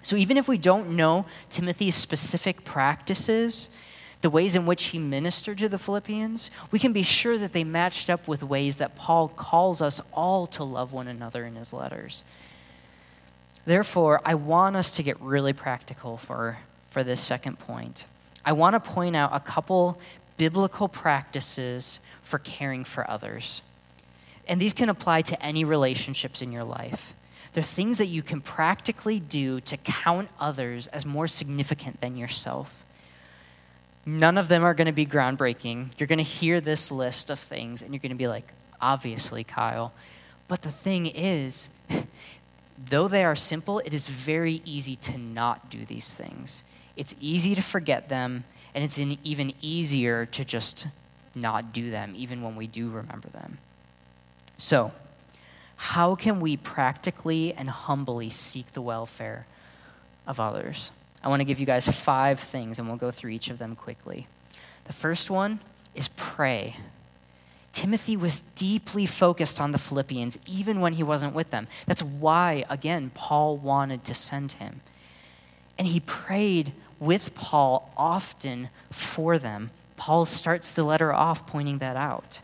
So 0.00 0.14
even 0.14 0.36
if 0.36 0.46
we 0.46 0.58
don't 0.58 0.90
know 0.90 1.26
Timothy's 1.50 1.96
specific 1.96 2.64
practices, 2.64 3.68
the 4.20 4.30
ways 4.30 4.54
in 4.54 4.64
which 4.64 4.84
he 4.84 5.00
ministered 5.00 5.58
to 5.58 5.68
the 5.68 5.78
Philippians, 5.78 6.52
we 6.70 6.78
can 6.78 6.92
be 6.92 7.02
sure 7.02 7.36
that 7.36 7.52
they 7.52 7.64
matched 7.64 8.08
up 8.08 8.28
with 8.28 8.44
ways 8.44 8.76
that 8.76 8.94
Paul 8.94 9.26
calls 9.26 9.82
us 9.82 10.00
all 10.12 10.46
to 10.46 10.62
love 10.62 10.92
one 10.92 11.08
another 11.08 11.44
in 11.44 11.56
his 11.56 11.72
letters. 11.72 12.22
Therefore, 13.66 14.20
I 14.24 14.36
want 14.36 14.76
us 14.76 14.92
to 14.92 15.02
get 15.02 15.20
really 15.20 15.52
practical 15.52 16.16
for, 16.16 16.58
for 16.90 17.02
this 17.02 17.20
second 17.20 17.58
point. 17.58 18.04
I 18.44 18.52
want 18.52 18.74
to 18.74 18.80
point 18.80 19.16
out 19.16 19.30
a 19.32 19.40
couple 19.40 19.98
biblical 20.36 20.86
practices 20.86 21.98
for 22.22 22.38
caring 22.38 22.84
for 22.84 23.10
others. 23.10 23.62
And 24.48 24.60
these 24.60 24.74
can 24.74 24.88
apply 24.88 25.22
to 25.22 25.42
any 25.42 25.64
relationships 25.64 26.42
in 26.42 26.52
your 26.52 26.64
life. 26.64 27.14
They're 27.52 27.62
things 27.62 27.98
that 27.98 28.06
you 28.06 28.22
can 28.22 28.40
practically 28.40 29.20
do 29.20 29.60
to 29.62 29.76
count 29.76 30.30
others 30.40 30.86
as 30.88 31.04
more 31.04 31.28
significant 31.28 32.00
than 32.00 32.16
yourself. 32.16 32.84
None 34.04 34.38
of 34.38 34.48
them 34.48 34.64
are 34.64 34.74
going 34.74 34.86
to 34.86 34.92
be 34.92 35.06
groundbreaking. 35.06 35.90
You're 35.98 36.06
going 36.06 36.18
to 36.18 36.24
hear 36.24 36.60
this 36.60 36.90
list 36.90 37.30
of 37.30 37.38
things 37.38 37.82
and 37.82 37.92
you're 37.92 38.00
going 38.00 38.10
to 38.10 38.16
be 38.16 38.26
like, 38.26 38.52
obviously, 38.80 39.44
Kyle. 39.44 39.92
But 40.48 40.62
the 40.62 40.70
thing 40.70 41.06
is, 41.06 41.70
though 42.78 43.06
they 43.06 43.24
are 43.24 43.36
simple, 43.36 43.78
it 43.80 43.94
is 43.94 44.08
very 44.08 44.60
easy 44.64 44.96
to 44.96 45.18
not 45.18 45.70
do 45.70 45.84
these 45.84 46.14
things. 46.14 46.64
It's 46.96 47.14
easy 47.20 47.54
to 47.54 47.62
forget 47.62 48.08
them, 48.08 48.44
and 48.74 48.84
it's 48.84 48.98
even 48.98 49.54
easier 49.62 50.26
to 50.26 50.44
just 50.44 50.88
not 51.34 51.72
do 51.72 51.90
them, 51.90 52.12
even 52.16 52.42
when 52.42 52.56
we 52.56 52.66
do 52.66 52.90
remember 52.90 53.28
them. 53.28 53.58
So, 54.62 54.92
how 55.74 56.14
can 56.14 56.38
we 56.38 56.56
practically 56.56 57.52
and 57.52 57.68
humbly 57.68 58.30
seek 58.30 58.74
the 58.74 58.80
welfare 58.80 59.44
of 60.24 60.38
others? 60.38 60.92
I 61.20 61.28
want 61.28 61.40
to 61.40 61.44
give 61.44 61.58
you 61.58 61.66
guys 61.66 61.88
five 61.88 62.38
things, 62.38 62.78
and 62.78 62.86
we'll 62.86 62.96
go 62.96 63.10
through 63.10 63.32
each 63.32 63.50
of 63.50 63.58
them 63.58 63.74
quickly. 63.74 64.28
The 64.84 64.92
first 64.92 65.32
one 65.32 65.58
is 65.96 66.06
pray. 66.06 66.76
Timothy 67.72 68.16
was 68.16 68.40
deeply 68.40 69.04
focused 69.04 69.60
on 69.60 69.72
the 69.72 69.78
Philippians, 69.78 70.38
even 70.46 70.78
when 70.78 70.92
he 70.92 71.02
wasn't 71.02 71.34
with 71.34 71.50
them. 71.50 71.66
That's 71.86 72.04
why, 72.04 72.64
again, 72.70 73.10
Paul 73.14 73.56
wanted 73.56 74.04
to 74.04 74.14
send 74.14 74.52
him. 74.52 74.80
And 75.76 75.88
he 75.88 75.98
prayed 75.98 76.70
with 77.00 77.34
Paul 77.34 77.90
often 77.96 78.68
for 78.92 79.40
them. 79.40 79.72
Paul 79.96 80.24
starts 80.24 80.70
the 80.70 80.84
letter 80.84 81.12
off 81.12 81.48
pointing 81.48 81.78
that 81.78 81.96
out. 81.96 82.42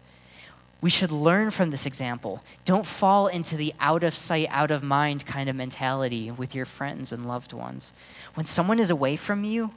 We 0.80 0.90
should 0.90 1.10
learn 1.10 1.50
from 1.50 1.70
this 1.70 1.86
example. 1.86 2.42
Don't 2.64 2.86
fall 2.86 3.26
into 3.26 3.56
the 3.56 3.74
out 3.80 4.04
of 4.04 4.14
sight, 4.14 4.46
out 4.50 4.70
of 4.70 4.82
mind 4.82 5.26
kind 5.26 5.48
of 5.48 5.56
mentality 5.56 6.30
with 6.30 6.54
your 6.54 6.66
friends 6.66 7.12
and 7.12 7.26
loved 7.26 7.52
ones. 7.52 7.92
When 8.34 8.46
someone 8.46 8.78
is 8.78 8.90
away 8.90 9.16
from 9.16 9.42
you, 9.42 9.72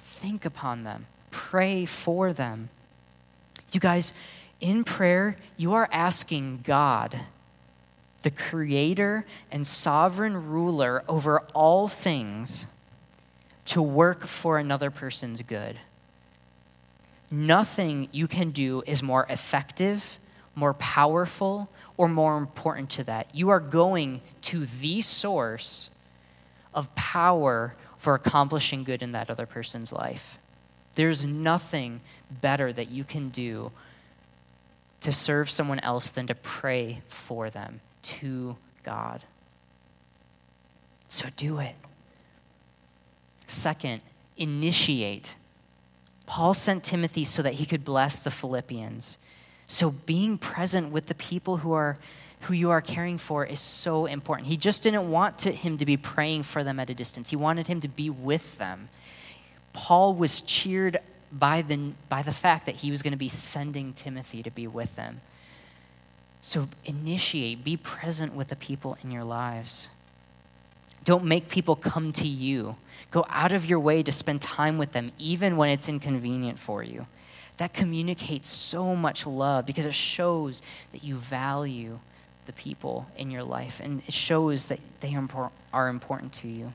think 0.00 0.44
upon 0.44 0.82
them, 0.82 1.06
pray 1.30 1.84
for 1.84 2.32
them. 2.32 2.70
You 3.70 3.78
guys, 3.78 4.14
in 4.60 4.82
prayer, 4.82 5.36
you 5.56 5.74
are 5.74 5.88
asking 5.92 6.60
God, 6.64 7.20
the 8.22 8.30
creator 8.30 9.24
and 9.50 9.64
sovereign 9.64 10.48
ruler 10.48 11.04
over 11.08 11.40
all 11.54 11.86
things, 11.86 12.66
to 13.64 13.80
work 13.80 14.26
for 14.26 14.58
another 14.58 14.90
person's 14.90 15.40
good. 15.42 15.78
Nothing 17.30 18.08
you 18.10 18.26
can 18.26 18.50
do 18.50 18.82
is 18.86 19.04
more 19.04 19.24
effective 19.30 20.18
more 20.54 20.74
powerful, 20.74 21.68
or 21.96 22.08
more 22.08 22.36
important 22.36 22.90
to 22.90 23.04
that. 23.04 23.34
You 23.34 23.50
are 23.50 23.60
going 23.60 24.20
to 24.42 24.66
the 24.66 25.00
source 25.00 25.90
of 26.74 26.94
power 26.94 27.74
for 27.96 28.14
accomplishing 28.14 28.84
good 28.84 29.02
in 29.02 29.12
that 29.12 29.30
other 29.30 29.46
person's 29.46 29.92
life. 29.92 30.38
There's 30.94 31.24
nothing 31.24 32.00
better 32.30 32.72
that 32.72 32.90
you 32.90 33.04
can 33.04 33.28
do 33.28 33.72
to 35.00 35.12
serve 35.12 35.50
someone 35.50 35.80
else 35.80 36.10
than 36.10 36.26
to 36.26 36.34
pray 36.34 37.02
for 37.06 37.50
them 37.50 37.80
to 38.02 38.56
God. 38.82 39.22
So 41.08 41.28
do 41.36 41.58
it. 41.58 41.74
Second, 43.46 44.00
initiate. 44.36 45.34
Paul 46.26 46.54
sent 46.54 46.84
Timothy 46.84 47.24
so 47.24 47.42
that 47.42 47.54
he 47.54 47.66
could 47.66 47.84
bless 47.84 48.18
the 48.18 48.30
Philippians. 48.30 49.18
So 49.72 49.90
being 49.90 50.36
present 50.36 50.92
with 50.92 51.06
the 51.06 51.14
people 51.14 51.56
who 51.56 51.72
are 51.72 51.96
who 52.40 52.52
you 52.52 52.68
are 52.68 52.82
caring 52.82 53.16
for 53.16 53.46
is 53.46 53.58
so 53.58 54.04
important. 54.04 54.46
He 54.46 54.58
just 54.58 54.82
didn't 54.82 55.10
want 55.10 55.38
to, 55.38 55.50
him 55.50 55.78
to 55.78 55.86
be 55.86 55.96
praying 55.96 56.42
for 56.42 56.62
them 56.62 56.78
at 56.78 56.90
a 56.90 56.94
distance. 56.94 57.30
He 57.30 57.36
wanted 57.36 57.68
him 57.68 57.80
to 57.80 57.88
be 57.88 58.10
with 58.10 58.58
them. 58.58 58.90
Paul 59.72 60.12
was 60.12 60.42
cheered 60.42 60.98
by 61.32 61.62
the, 61.62 61.92
by 62.10 62.20
the 62.20 62.32
fact 62.32 62.66
that 62.66 62.74
he 62.76 62.90
was 62.90 63.00
going 63.00 63.12
to 63.12 63.18
be 63.18 63.28
sending 63.28 63.94
Timothy 63.94 64.42
to 64.42 64.50
be 64.50 64.66
with 64.66 64.94
them. 64.96 65.22
So 66.42 66.68
initiate, 66.84 67.64
be 67.64 67.78
present 67.78 68.34
with 68.34 68.48
the 68.48 68.56
people 68.56 68.98
in 69.02 69.10
your 69.10 69.24
lives. 69.24 69.88
Don't 71.04 71.24
make 71.24 71.48
people 71.48 71.76
come 71.76 72.12
to 72.14 72.28
you. 72.28 72.76
Go 73.10 73.24
out 73.30 73.52
of 73.52 73.64
your 73.64 73.80
way 73.80 74.02
to 74.02 74.12
spend 74.12 74.42
time 74.42 74.76
with 74.76 74.92
them, 74.92 75.12
even 75.18 75.56
when 75.56 75.70
it's 75.70 75.88
inconvenient 75.88 76.58
for 76.58 76.82
you 76.82 77.06
that 77.58 77.72
communicates 77.72 78.48
so 78.48 78.96
much 78.96 79.26
love 79.26 79.66
because 79.66 79.86
it 79.86 79.94
shows 79.94 80.62
that 80.92 81.04
you 81.04 81.16
value 81.16 81.98
the 82.46 82.52
people 82.52 83.06
in 83.16 83.30
your 83.30 83.44
life 83.44 83.80
and 83.80 84.02
it 84.06 84.12
shows 84.12 84.68
that 84.68 84.80
they 85.00 85.16
are 85.72 85.88
important 85.88 86.32
to 86.32 86.48
you. 86.48 86.72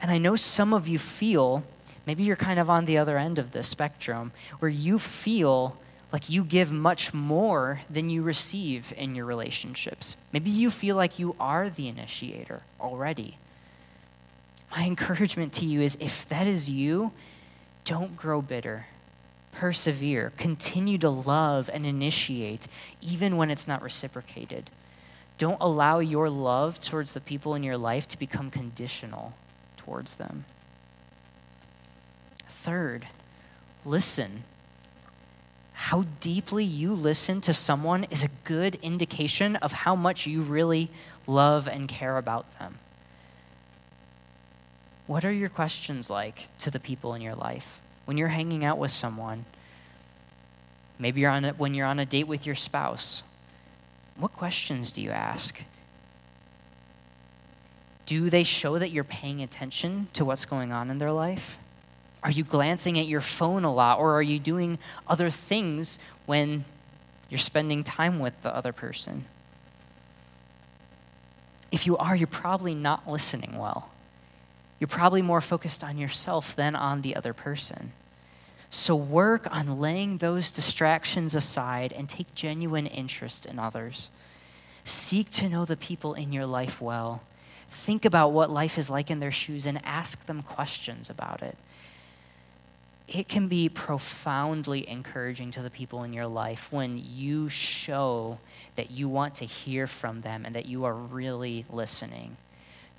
And 0.00 0.10
I 0.10 0.18
know 0.18 0.36
some 0.36 0.72
of 0.72 0.88
you 0.88 0.98
feel, 0.98 1.62
maybe 2.06 2.22
you're 2.22 2.36
kind 2.36 2.58
of 2.58 2.70
on 2.70 2.84
the 2.84 2.98
other 2.98 3.18
end 3.18 3.38
of 3.38 3.50
the 3.50 3.62
spectrum, 3.62 4.32
where 4.60 4.70
you 4.70 4.98
feel 4.98 5.76
like 6.12 6.30
you 6.30 6.44
give 6.44 6.70
much 6.70 7.12
more 7.12 7.80
than 7.90 8.08
you 8.08 8.22
receive 8.22 8.92
in 8.96 9.14
your 9.14 9.26
relationships. 9.26 10.16
Maybe 10.32 10.48
you 10.48 10.70
feel 10.70 10.96
like 10.96 11.18
you 11.18 11.34
are 11.40 11.68
the 11.68 11.88
initiator 11.88 12.62
already. 12.80 13.36
My 14.70 14.84
encouragement 14.86 15.52
to 15.54 15.66
you 15.66 15.80
is 15.80 15.96
if 16.00 16.28
that 16.28 16.46
is 16.46 16.70
you, 16.70 17.10
don't 17.84 18.16
grow 18.16 18.40
bitter 18.40 18.86
persevere, 19.54 20.32
continue 20.36 20.98
to 20.98 21.08
love 21.08 21.70
and 21.72 21.86
initiate, 21.86 22.66
even 23.00 23.36
when 23.36 23.50
it's 23.50 23.68
not 23.68 23.82
reciprocated. 23.82 24.70
Don't 25.38 25.60
allow 25.60 25.98
your 25.98 26.30
love 26.30 26.80
towards 26.80 27.12
the 27.12 27.20
people 27.20 27.54
in 27.54 27.62
your 27.62 27.78
life 27.78 28.06
to 28.08 28.18
become 28.18 28.50
conditional 28.50 29.34
towards 29.76 30.16
them. 30.16 30.44
Third, 32.48 33.06
listen. 33.84 34.44
How 35.72 36.04
deeply 36.20 36.64
you 36.64 36.94
listen 36.94 37.40
to 37.42 37.52
someone 37.52 38.04
is 38.04 38.22
a 38.22 38.28
good 38.44 38.76
indication 38.76 39.56
of 39.56 39.72
how 39.72 39.96
much 39.96 40.26
you 40.26 40.42
really 40.42 40.88
love 41.26 41.66
and 41.66 41.88
care 41.88 42.16
about 42.16 42.58
them. 42.58 42.78
What 45.06 45.24
are 45.24 45.32
your 45.32 45.48
questions 45.50 46.08
like 46.08 46.48
to 46.58 46.70
the 46.70 46.80
people 46.80 47.12
in 47.14 47.20
your 47.20 47.34
life? 47.34 47.82
When 48.04 48.18
you're 48.18 48.28
hanging 48.28 48.64
out 48.64 48.78
with 48.78 48.90
someone, 48.90 49.44
maybe 50.98 51.20
you're 51.20 51.30
on 51.30 51.44
a, 51.44 51.52
when 51.52 51.74
you're 51.74 51.86
on 51.86 51.98
a 51.98 52.06
date 52.06 52.26
with 52.26 52.46
your 52.46 52.54
spouse, 52.54 53.22
what 54.16 54.32
questions 54.32 54.92
do 54.92 55.02
you 55.02 55.10
ask? 55.10 55.62
Do 58.06 58.30
they 58.30 58.44
show 58.44 58.78
that 58.78 58.90
you're 58.90 59.04
paying 59.04 59.42
attention 59.42 60.08
to 60.12 60.24
what's 60.24 60.44
going 60.44 60.72
on 60.72 60.90
in 60.90 60.98
their 60.98 61.12
life? 61.12 61.58
Are 62.22 62.30
you 62.30 62.44
glancing 62.44 62.98
at 62.98 63.06
your 63.06 63.20
phone 63.20 63.64
a 63.64 63.72
lot, 63.72 63.98
or 63.98 64.14
are 64.14 64.22
you 64.22 64.38
doing 64.38 64.78
other 65.06 65.30
things 65.30 65.98
when 66.26 66.64
you're 67.28 67.38
spending 67.38 67.84
time 67.84 68.18
with 68.18 68.40
the 68.42 68.54
other 68.54 68.72
person? 68.72 69.24
If 71.70 71.86
you 71.86 71.96
are, 71.96 72.14
you're 72.14 72.26
probably 72.26 72.74
not 72.74 73.08
listening 73.08 73.58
well. 73.58 73.90
You're 74.78 74.88
probably 74.88 75.22
more 75.22 75.40
focused 75.40 75.84
on 75.84 75.98
yourself 75.98 76.56
than 76.56 76.74
on 76.74 77.02
the 77.02 77.16
other 77.16 77.32
person. 77.32 77.92
So 78.70 78.96
work 78.96 79.46
on 79.54 79.78
laying 79.78 80.18
those 80.18 80.50
distractions 80.50 81.34
aside 81.34 81.92
and 81.92 82.08
take 82.08 82.34
genuine 82.34 82.86
interest 82.86 83.46
in 83.46 83.58
others. 83.58 84.10
Seek 84.82 85.30
to 85.30 85.48
know 85.48 85.64
the 85.64 85.76
people 85.76 86.14
in 86.14 86.32
your 86.32 86.44
life 86.44 86.82
well. 86.82 87.22
Think 87.68 88.04
about 88.04 88.32
what 88.32 88.50
life 88.50 88.76
is 88.76 88.90
like 88.90 89.10
in 89.10 89.20
their 89.20 89.30
shoes 89.30 89.64
and 89.64 89.80
ask 89.84 90.26
them 90.26 90.42
questions 90.42 91.08
about 91.08 91.42
it. 91.42 91.56
It 93.06 93.28
can 93.28 93.48
be 93.48 93.68
profoundly 93.68 94.88
encouraging 94.88 95.50
to 95.52 95.62
the 95.62 95.70
people 95.70 96.02
in 96.02 96.12
your 96.12 96.26
life 96.26 96.72
when 96.72 97.00
you 97.04 97.48
show 97.48 98.38
that 98.76 98.90
you 98.90 99.08
want 99.08 99.36
to 99.36 99.44
hear 99.44 99.86
from 99.86 100.22
them 100.22 100.44
and 100.44 100.54
that 100.54 100.66
you 100.66 100.84
are 100.84 100.94
really 100.94 101.64
listening. 101.70 102.36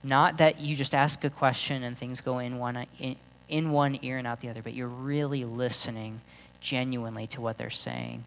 Not 0.06 0.38
that 0.38 0.60
you 0.60 0.76
just 0.76 0.94
ask 0.94 1.24
a 1.24 1.32
question 1.32 1.82
and 1.82 1.98
things 1.98 2.22
go 2.22 2.38
in 2.38 2.60
one, 2.60 2.86
in, 3.00 3.16
in 3.50 3.72
one 3.72 3.98
ear 4.04 4.20
and 4.20 4.28
out 4.28 4.40
the 4.40 4.50
other, 4.50 4.62
but 4.62 4.76
you're 4.76 4.88
really 4.88 5.44
listening 5.44 6.22
genuinely 6.60 7.26
to 7.26 7.42
what 7.42 7.58
they're 7.58 7.72
saying. 7.72 8.24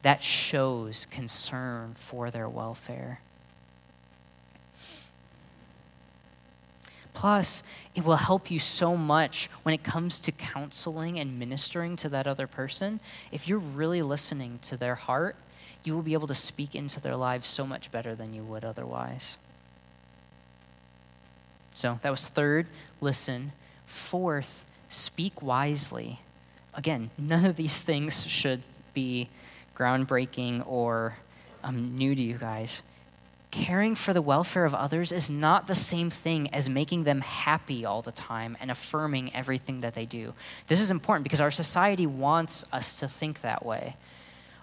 That 0.00 0.22
shows 0.22 1.06
concern 1.10 1.92
for 1.96 2.30
their 2.30 2.48
welfare. 2.48 3.20
Plus, 7.12 7.62
it 7.94 8.06
will 8.06 8.16
help 8.16 8.50
you 8.50 8.58
so 8.58 8.96
much 8.96 9.50
when 9.64 9.74
it 9.74 9.84
comes 9.84 10.18
to 10.20 10.32
counseling 10.32 11.20
and 11.20 11.38
ministering 11.38 11.96
to 11.96 12.08
that 12.08 12.26
other 12.26 12.46
person. 12.46 13.00
If 13.30 13.46
you're 13.46 13.58
really 13.58 14.00
listening 14.00 14.60
to 14.62 14.78
their 14.78 14.94
heart, 14.94 15.36
you 15.84 15.94
will 15.94 16.02
be 16.02 16.14
able 16.14 16.28
to 16.28 16.34
speak 16.34 16.74
into 16.74 17.02
their 17.02 17.16
lives 17.16 17.46
so 17.46 17.66
much 17.66 17.90
better 17.90 18.14
than 18.14 18.32
you 18.32 18.42
would 18.44 18.64
otherwise. 18.64 19.36
So 21.74 21.98
that 22.02 22.10
was 22.10 22.26
third, 22.26 22.66
listen. 23.00 23.52
Fourth, 23.86 24.64
speak 24.88 25.42
wisely. 25.42 26.20
Again, 26.72 27.10
none 27.18 27.44
of 27.44 27.56
these 27.56 27.80
things 27.80 28.26
should 28.26 28.62
be 28.94 29.28
groundbreaking 29.76 30.66
or 30.66 31.18
um, 31.62 31.98
new 31.98 32.14
to 32.14 32.22
you 32.22 32.38
guys. 32.38 32.82
Caring 33.50 33.94
for 33.94 34.12
the 34.12 34.22
welfare 34.22 34.64
of 34.64 34.74
others 34.74 35.12
is 35.12 35.30
not 35.30 35.66
the 35.66 35.74
same 35.76 36.10
thing 36.10 36.52
as 36.52 36.68
making 36.68 37.04
them 37.04 37.20
happy 37.20 37.84
all 37.84 38.02
the 38.02 38.12
time 38.12 38.56
and 38.60 38.70
affirming 38.70 39.32
everything 39.34 39.78
that 39.80 39.94
they 39.94 40.06
do. 40.06 40.34
This 40.66 40.80
is 40.80 40.90
important 40.90 41.22
because 41.22 41.40
our 41.40 41.52
society 41.52 42.06
wants 42.06 42.64
us 42.72 42.98
to 42.98 43.06
think 43.06 43.42
that 43.42 43.64
way. 43.64 43.96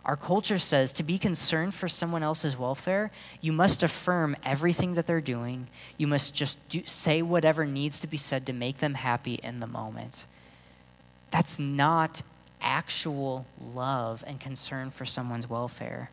Our 0.04 0.16
culture 0.16 0.58
says 0.58 0.94
to 0.94 1.04
be 1.04 1.20
concerned 1.20 1.76
for 1.76 1.88
someone 1.88 2.24
else's 2.24 2.58
welfare, 2.58 3.12
you 3.40 3.52
must 3.52 3.84
affirm 3.84 4.36
everything 4.44 4.96
that 4.96 5.06
they're 5.06 5.22
doing. 5.22 5.68
You 5.98 6.08
must 6.08 6.34
just 6.34 6.68
do, 6.70 6.82
say 6.86 7.22
whatever 7.22 7.66
needs 7.66 8.00
to 8.00 8.08
be 8.08 8.18
said 8.18 8.48
to 8.48 8.54
make 8.54 8.80
them 8.80 8.96
happy 8.96 9.36
in 9.44 9.60
the 9.60 9.68
moment. 9.68 10.26
That's 11.30 11.60
not 11.60 12.24
actual 12.62 13.46
love 13.74 14.24
and 14.26 14.40
concern 14.40 14.90
for 14.90 15.06
someone's 15.06 15.50
welfare. 15.50 16.10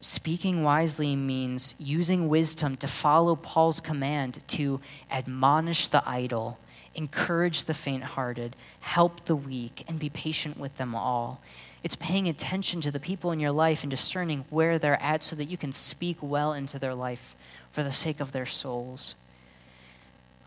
Speaking 0.00 0.62
wisely 0.62 1.14
means 1.14 1.74
using 1.78 2.30
wisdom 2.30 2.78
to 2.78 2.88
follow 2.88 3.36
Paul's 3.36 3.80
command 3.80 4.40
to 4.48 4.80
admonish 5.10 5.88
the 5.88 6.02
idle 6.08 6.58
encourage 7.00 7.64
the 7.64 7.74
faint 7.74 8.04
hearted, 8.04 8.54
help 8.80 9.24
the 9.24 9.34
weak, 9.34 9.84
and 9.88 9.98
be 9.98 10.10
patient 10.10 10.58
with 10.58 10.76
them 10.76 10.94
all. 10.94 11.40
It's 11.82 11.96
paying 11.96 12.28
attention 12.28 12.80
to 12.82 12.90
the 12.90 13.00
people 13.00 13.32
in 13.32 13.40
your 13.40 13.52
life 13.52 13.82
and 13.82 13.90
discerning 13.90 14.44
where 14.50 14.78
they're 14.78 15.02
at 15.02 15.22
so 15.22 15.34
that 15.36 15.46
you 15.46 15.56
can 15.56 15.72
speak 15.72 16.18
well 16.20 16.52
into 16.52 16.78
their 16.78 16.94
life 16.94 17.34
for 17.72 17.82
the 17.82 17.90
sake 17.90 18.20
of 18.20 18.32
their 18.32 18.46
souls. 18.46 19.14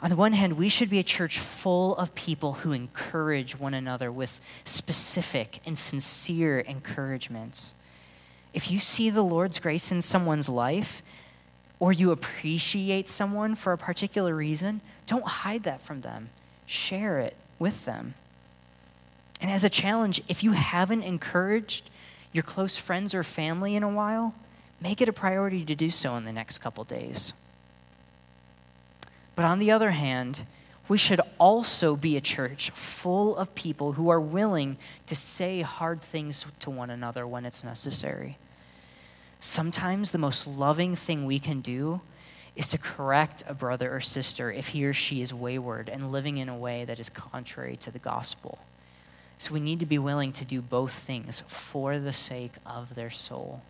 On 0.02 0.10
the 0.10 0.16
one 0.16 0.34
hand, 0.34 0.54
we 0.54 0.70
should 0.70 0.90
be 0.90 1.00
a 1.00 1.04
church 1.04 1.40
full 1.40 1.96
of 1.96 2.14
people 2.14 2.54
who 2.54 2.72
encourage 2.72 3.58
one 3.58 3.74
another 3.74 4.12
with 4.12 4.40
specific 4.64 5.60
and 5.66 5.78
sincere 5.78 6.60
encouragements. 6.60 7.74
If 8.54 8.70
you 8.70 8.80
see 8.80 9.10
the 9.10 9.24
Lord's 9.24 9.60
grace 9.60 9.92
in 9.92 10.02
someone's 10.02 10.50
life, 10.50 11.02
or 11.80 11.92
you 11.92 12.12
appreciate 12.12 13.10
someone 13.10 13.56
for 13.56 13.74
a 13.74 13.78
particular 13.78 14.36
reason, 14.36 14.82
don't 15.08 15.26
hide 15.26 15.64
that 15.64 15.82
from 15.82 16.02
them. 16.02 16.30
Share 16.74 17.20
it 17.20 17.36
with 17.60 17.86
them. 17.86 18.16
And 19.40 19.52
as 19.52 19.64
a 19.64 19.70
challenge, 19.70 20.24
if 20.28 20.44
you 20.44 20.54
haven't 20.54 21.04
encouraged 21.04 21.92
your 22.32 22.42
close 22.42 22.80
friends 22.80 23.14
or 23.14 23.24
family 23.24 23.76
in 23.76 23.84
a 23.84 23.90
while, 23.90 24.34
make 24.82 25.00
it 25.00 25.08
a 25.08 25.14
priority 25.14 25.64
to 25.66 25.76
do 25.76 25.92
so 25.92 26.16
in 26.16 26.26
the 26.26 26.32
next 26.34 26.58
couple 26.58 26.84
days. 26.84 27.34
But 29.36 29.46
on 29.46 29.60
the 29.60 29.70
other 29.70 29.92
hand, 29.92 30.48
we 30.88 30.98
should 30.98 31.22
also 31.38 31.96
be 31.96 32.18
a 32.18 32.22
church 32.22 32.72
full 32.72 33.38
of 33.38 33.54
people 33.54 33.92
who 33.92 34.10
are 34.10 34.20
willing 34.20 34.78
to 35.06 35.16
say 35.16 35.62
hard 35.62 36.02
things 36.02 36.44
to 36.62 36.72
one 36.72 36.90
another 36.90 37.28
when 37.28 37.46
it's 37.46 37.64
necessary. 37.64 38.40
Sometimes 39.40 40.10
the 40.10 40.18
most 40.18 40.48
loving 40.48 40.96
thing 40.96 41.28
we 41.28 41.38
can 41.38 41.62
do 41.62 42.02
is 42.56 42.68
to 42.70 42.78
correct 42.78 43.44
a 43.48 43.54
brother 43.54 43.94
or 43.94 44.00
sister 44.00 44.52
if 44.52 44.70
he 44.70 44.86
or 44.86 44.94
she 44.94 45.22
is 45.22 45.34
wayward 45.34 45.90
and 45.90 46.12
living 46.12 46.38
in 46.38 46.50
a 46.50 46.56
way 46.56 46.86
that 46.86 47.00
is 47.00 47.10
contrary 47.10 47.76
to 47.78 47.92
the 47.92 48.00
gospel. 48.00 48.60
So 49.40 49.54
we 49.54 49.60
need 49.60 49.80
to 49.80 49.86
be 49.86 49.98
willing 49.98 50.32
to 50.34 50.46
do 50.46 50.62
both 50.62 50.94
things 50.94 51.44
for 51.48 51.98
the 51.98 52.14
sake 52.14 52.54
of 52.66 52.96
their 52.96 53.10
soul. 53.10 53.62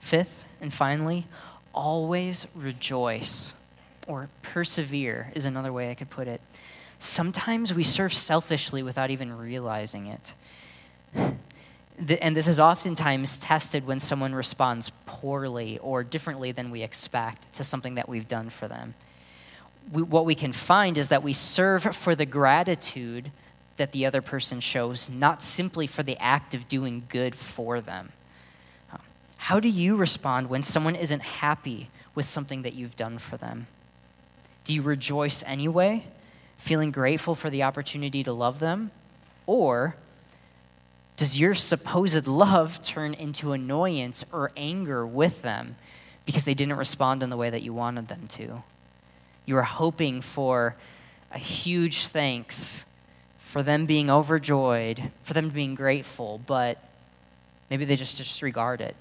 Fifth, 0.00 0.44
and 0.60 0.72
finally, 0.72 1.26
always 1.72 2.46
rejoice, 2.54 3.54
or 4.06 4.28
persevere 4.42 5.30
is 5.34 5.44
another 5.44 5.72
way 5.72 5.90
I 5.90 5.94
could 5.94 6.10
put 6.10 6.26
it. 6.26 6.40
Sometimes 6.98 7.72
we 7.72 7.84
serve 7.84 8.12
selfishly 8.12 8.82
without 8.82 9.10
even 9.10 9.36
realizing 9.36 10.06
it 10.06 10.34
and 12.20 12.36
this 12.36 12.46
is 12.46 12.60
oftentimes 12.60 13.38
tested 13.38 13.86
when 13.86 13.98
someone 13.98 14.34
responds 14.34 14.90
poorly 15.06 15.78
or 15.78 16.04
differently 16.04 16.52
than 16.52 16.70
we 16.70 16.82
expect 16.82 17.52
to 17.54 17.64
something 17.64 17.96
that 17.96 18.08
we've 18.08 18.28
done 18.28 18.50
for 18.50 18.68
them. 18.68 18.94
We, 19.92 20.02
what 20.02 20.24
we 20.24 20.34
can 20.34 20.52
find 20.52 20.96
is 20.96 21.08
that 21.08 21.22
we 21.22 21.32
serve 21.32 21.82
for 21.96 22.14
the 22.14 22.26
gratitude 22.26 23.30
that 23.78 23.92
the 23.92 24.06
other 24.06 24.22
person 24.22 24.60
shows, 24.60 25.10
not 25.10 25.42
simply 25.42 25.86
for 25.86 26.02
the 26.02 26.16
act 26.18 26.54
of 26.54 26.68
doing 26.68 27.04
good 27.08 27.34
for 27.34 27.80
them. 27.80 28.10
How 29.36 29.60
do 29.60 29.68
you 29.68 29.96
respond 29.96 30.50
when 30.50 30.62
someone 30.62 30.94
isn't 30.94 31.22
happy 31.22 31.88
with 32.14 32.26
something 32.26 32.62
that 32.62 32.74
you've 32.74 32.96
done 32.96 33.18
for 33.18 33.36
them? 33.36 33.66
Do 34.64 34.74
you 34.74 34.82
rejoice 34.82 35.42
anyway, 35.46 36.06
feeling 36.58 36.90
grateful 36.90 37.34
for 37.34 37.48
the 37.48 37.62
opportunity 37.62 38.22
to 38.24 38.32
love 38.32 38.58
them? 38.58 38.90
Or 39.46 39.96
does 41.18 41.38
your 41.38 41.52
supposed 41.52 42.28
love 42.28 42.80
turn 42.80 43.12
into 43.12 43.52
annoyance 43.52 44.24
or 44.32 44.52
anger 44.56 45.04
with 45.04 45.42
them 45.42 45.74
because 46.24 46.44
they 46.44 46.54
didn't 46.54 46.76
respond 46.76 47.24
in 47.24 47.28
the 47.28 47.36
way 47.36 47.50
that 47.50 47.62
you 47.62 47.74
wanted 47.74 48.06
them 48.06 48.28
to? 48.28 48.62
You 49.44 49.56
were 49.56 49.64
hoping 49.64 50.20
for 50.20 50.76
a 51.32 51.38
huge 51.38 52.06
thanks, 52.06 52.86
for 53.36 53.64
them 53.64 53.84
being 53.84 54.08
overjoyed, 54.08 55.10
for 55.24 55.34
them 55.34 55.48
being 55.48 55.74
grateful, 55.74 56.40
but 56.46 56.78
maybe 57.68 57.84
they 57.84 57.96
just 57.96 58.16
disregard 58.16 58.80
it. 58.80 58.94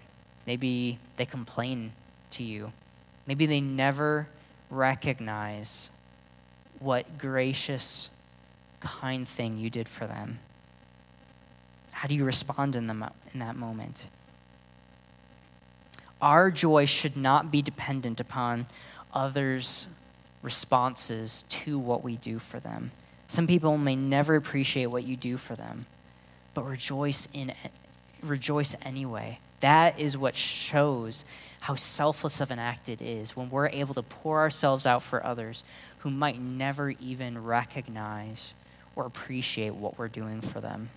Maybe 0.47 0.97
they 1.17 1.25
complain 1.25 1.91
to 2.31 2.43
you. 2.43 2.71
Maybe 3.27 3.45
they 3.45 3.61
never 3.61 4.27
recognize 4.71 5.91
what 6.79 7.19
gracious, 7.19 8.09
kind 8.79 9.27
thing 9.27 9.59
you 9.59 9.69
did 9.69 9.87
for 9.87 10.07
them. 10.07 10.39
How 11.97 12.07
do 12.07 12.13
you 12.13 12.25
respond 12.25 12.75
in, 12.75 12.85
the, 12.85 12.93
in 13.33 13.39
that 13.39 13.55
moment? 13.55 14.07
Our 16.21 16.51
joy 16.51 16.85
should 16.85 17.17
not 17.17 17.49
be 17.49 17.63
dependent 17.63 18.19
upon 18.19 18.67
others' 19.15 19.87
responses 20.43 21.41
to 21.49 21.79
what 21.79 22.03
we 22.03 22.15
do 22.17 22.37
for 22.37 22.59
them. 22.59 22.91
Some 23.25 23.47
people 23.47 23.79
may 23.79 23.95
never 23.95 24.35
appreciate 24.35 24.85
what 24.85 25.05
you 25.05 25.17
do 25.17 25.37
for 25.37 25.55
them, 25.55 25.87
but 26.53 26.65
rejoice 26.65 27.27
in 27.33 27.51
rejoice 28.21 28.75
anyway. 28.83 29.39
That 29.61 29.99
is 29.99 30.15
what 30.15 30.35
shows 30.35 31.25
how 31.61 31.73
selfless 31.73 32.41
of 32.41 32.51
an 32.51 32.59
act 32.59 32.89
it 32.89 33.01
is 33.01 33.35
when 33.35 33.49
we're 33.49 33.69
able 33.69 33.95
to 33.95 34.03
pour 34.03 34.37
ourselves 34.37 34.85
out 34.85 35.01
for 35.01 35.25
others 35.25 35.63
who 35.99 36.11
might 36.11 36.39
never 36.39 36.91
even 36.91 37.43
recognize 37.43 38.53
or 38.95 39.07
appreciate 39.07 39.73
what 39.73 39.97
we're 39.97 40.07
doing 40.07 40.41
for 40.41 40.61
them. 40.61 40.89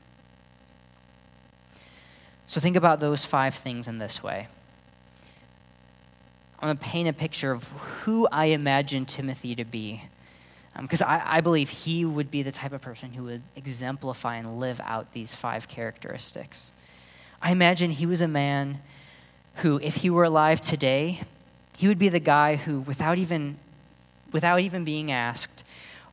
So 2.51 2.61
think 2.61 2.75
about 2.75 2.99
those 2.99 3.25
five 3.25 3.55
things 3.55 3.87
in 3.87 3.99
this 3.99 4.25
way. 4.25 4.49
I'm 6.59 6.67
going 6.67 6.77
to 6.77 6.85
paint 6.85 7.09
a 7.09 7.13
picture 7.13 7.53
of 7.53 7.63
who 8.03 8.27
I 8.33 8.47
imagine 8.47 9.07
Timothy 9.07 9.55
to 9.55 9.65
be. 9.65 10.03
Because 10.77 11.01
um, 11.01 11.11
I, 11.11 11.37
I 11.37 11.41
believe 11.43 11.71
he 11.71 12.05
would 12.05 12.29
be 12.29 12.43
the 12.43 12.51
type 12.51 12.73
of 12.73 12.81
person 12.81 13.13
who 13.13 13.23
would 13.23 13.43
exemplify 13.55 14.35
and 14.35 14.59
live 14.59 14.81
out 14.83 15.13
these 15.13 15.33
five 15.33 15.69
characteristics. 15.69 16.73
I 17.41 17.53
imagine 17.53 17.93
he 17.93 18.05
was 18.05 18.21
a 18.21 18.27
man 18.27 18.81
who, 19.59 19.79
if 19.79 19.99
he 19.99 20.11
were 20.11 20.25
alive 20.25 20.61
today, 20.61 21.21
he 21.79 21.87
would 21.87 22.01
be 22.01 22.09
the 22.09 22.19
guy 22.19 22.57
who, 22.57 22.81
without 22.81 23.17
even, 23.17 23.59
without 24.33 24.59
even 24.59 24.83
being 24.83 25.13
asked, 25.13 25.63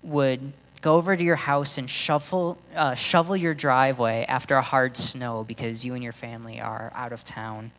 would 0.03 0.53
go 0.87 0.95
over 0.95 1.17
to 1.17 1.21
your 1.21 1.35
house 1.35 1.77
and 1.77 1.89
shovel, 1.89 2.57
uh, 2.73 2.93
shovel 2.93 3.35
your 3.35 3.53
driveway 3.53 4.25
after 4.25 4.55
a 4.55 4.61
hard 4.61 4.95
snow 4.95 5.43
because 5.43 5.83
you 5.83 5.93
and 5.95 6.01
your 6.01 6.13
family 6.13 6.61
are 6.61 6.93
out 6.95 7.11
of 7.11 7.25
town. 7.25 7.71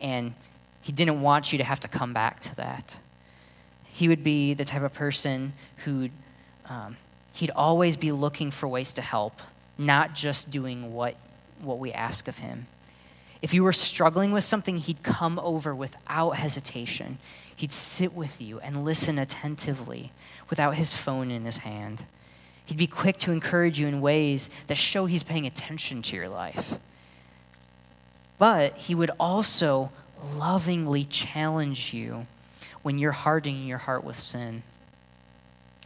And 0.00 0.32
he 0.80 0.90
didn't 0.90 1.20
want 1.20 1.52
you 1.52 1.58
to 1.58 1.64
have 1.64 1.80
to 1.80 1.88
come 1.88 2.14
back 2.14 2.40
to 2.40 2.56
that. 2.56 2.98
He 3.84 4.08
would 4.08 4.24
be 4.24 4.54
the 4.54 4.64
type 4.64 4.80
of 4.80 4.94
person 4.94 5.52
who 5.84 6.08
um, 6.70 6.96
he'd 7.34 7.50
always 7.50 7.94
be 7.94 8.10
looking 8.10 8.50
for 8.50 8.66
ways 8.66 8.94
to 8.94 9.02
help, 9.02 9.42
not 9.76 10.14
just 10.14 10.50
doing 10.50 10.94
what, 10.94 11.14
what 11.60 11.78
we 11.78 11.92
ask 11.92 12.26
of 12.26 12.38
him. 12.38 12.68
If 13.42 13.52
you 13.52 13.64
were 13.64 13.74
struggling 13.74 14.32
with 14.32 14.44
something, 14.44 14.78
he'd 14.78 15.02
come 15.02 15.38
over 15.40 15.74
without 15.74 16.30
hesitation. 16.30 17.18
He'd 17.54 17.70
sit 17.72 18.14
with 18.14 18.40
you 18.40 18.60
and 18.60 18.82
listen 18.82 19.18
attentively 19.18 20.10
without 20.48 20.76
his 20.76 20.94
phone 20.96 21.30
in 21.30 21.44
his 21.44 21.58
hand. 21.58 22.06
He'd 22.66 22.76
be 22.76 22.86
quick 22.86 23.16
to 23.18 23.32
encourage 23.32 23.78
you 23.78 23.86
in 23.86 24.00
ways 24.00 24.50
that 24.66 24.76
show 24.76 25.06
he's 25.06 25.22
paying 25.22 25.46
attention 25.46 26.02
to 26.02 26.16
your 26.16 26.28
life. 26.28 26.78
But 28.38 28.76
he 28.76 28.94
would 28.94 29.10
also 29.18 29.90
lovingly 30.34 31.04
challenge 31.04 31.94
you 31.94 32.26
when 32.82 32.98
you're 32.98 33.12
hardening 33.12 33.66
your 33.66 33.78
heart 33.78 34.04
with 34.04 34.18
sin. 34.18 34.62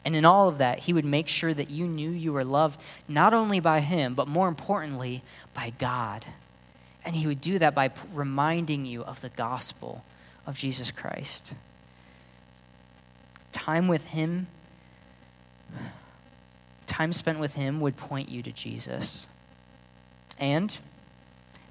And 0.04 0.16
in 0.16 0.24
all 0.24 0.48
of 0.48 0.58
that, 0.58 0.80
he 0.80 0.94
would 0.94 1.04
make 1.04 1.28
sure 1.28 1.52
that 1.52 1.68
you 1.68 1.86
knew 1.86 2.10
you 2.10 2.32
were 2.32 2.44
loved 2.44 2.80
not 3.06 3.34
only 3.34 3.60
by 3.60 3.80
him, 3.80 4.14
but 4.14 4.26
more 4.26 4.48
importantly, 4.48 5.22
by 5.52 5.72
God. 5.78 6.24
And 7.04 7.14
he 7.14 7.26
would 7.26 7.40
do 7.40 7.58
that 7.58 7.74
by 7.74 7.90
reminding 8.14 8.86
you 8.86 9.04
of 9.04 9.20
the 9.20 9.28
gospel 9.28 10.02
of 10.46 10.56
Jesus 10.56 10.90
Christ. 10.90 11.54
Time 13.52 13.88
with 13.88 14.06
him, 14.06 14.46
time 16.90 17.12
spent 17.12 17.38
with 17.38 17.54
him 17.54 17.80
would 17.80 17.96
point 17.96 18.28
you 18.28 18.42
to 18.42 18.50
Jesus. 18.50 19.28
And 20.38 20.76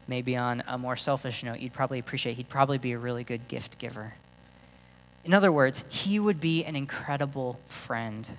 maybe 0.08 0.36
on 0.38 0.64
a 0.66 0.78
more 0.78 0.96
selfish 0.96 1.44
note, 1.44 1.60
you'd 1.60 1.74
probably 1.74 2.00
appreciate 2.00 2.38
he'd 2.38 2.50
probably 2.50 2.78
be 2.78 2.94
a 2.94 2.98
really 2.98 3.24
good 3.24 3.48
gift 3.48 3.78
giver. 3.78 4.14
In 5.26 5.34
other 5.34 5.52
words, 5.52 5.84
he 5.90 6.20
would 6.20 6.40
be 6.40 6.64
an 6.64 6.76
incredible 6.76 7.60
friend. 7.68 8.32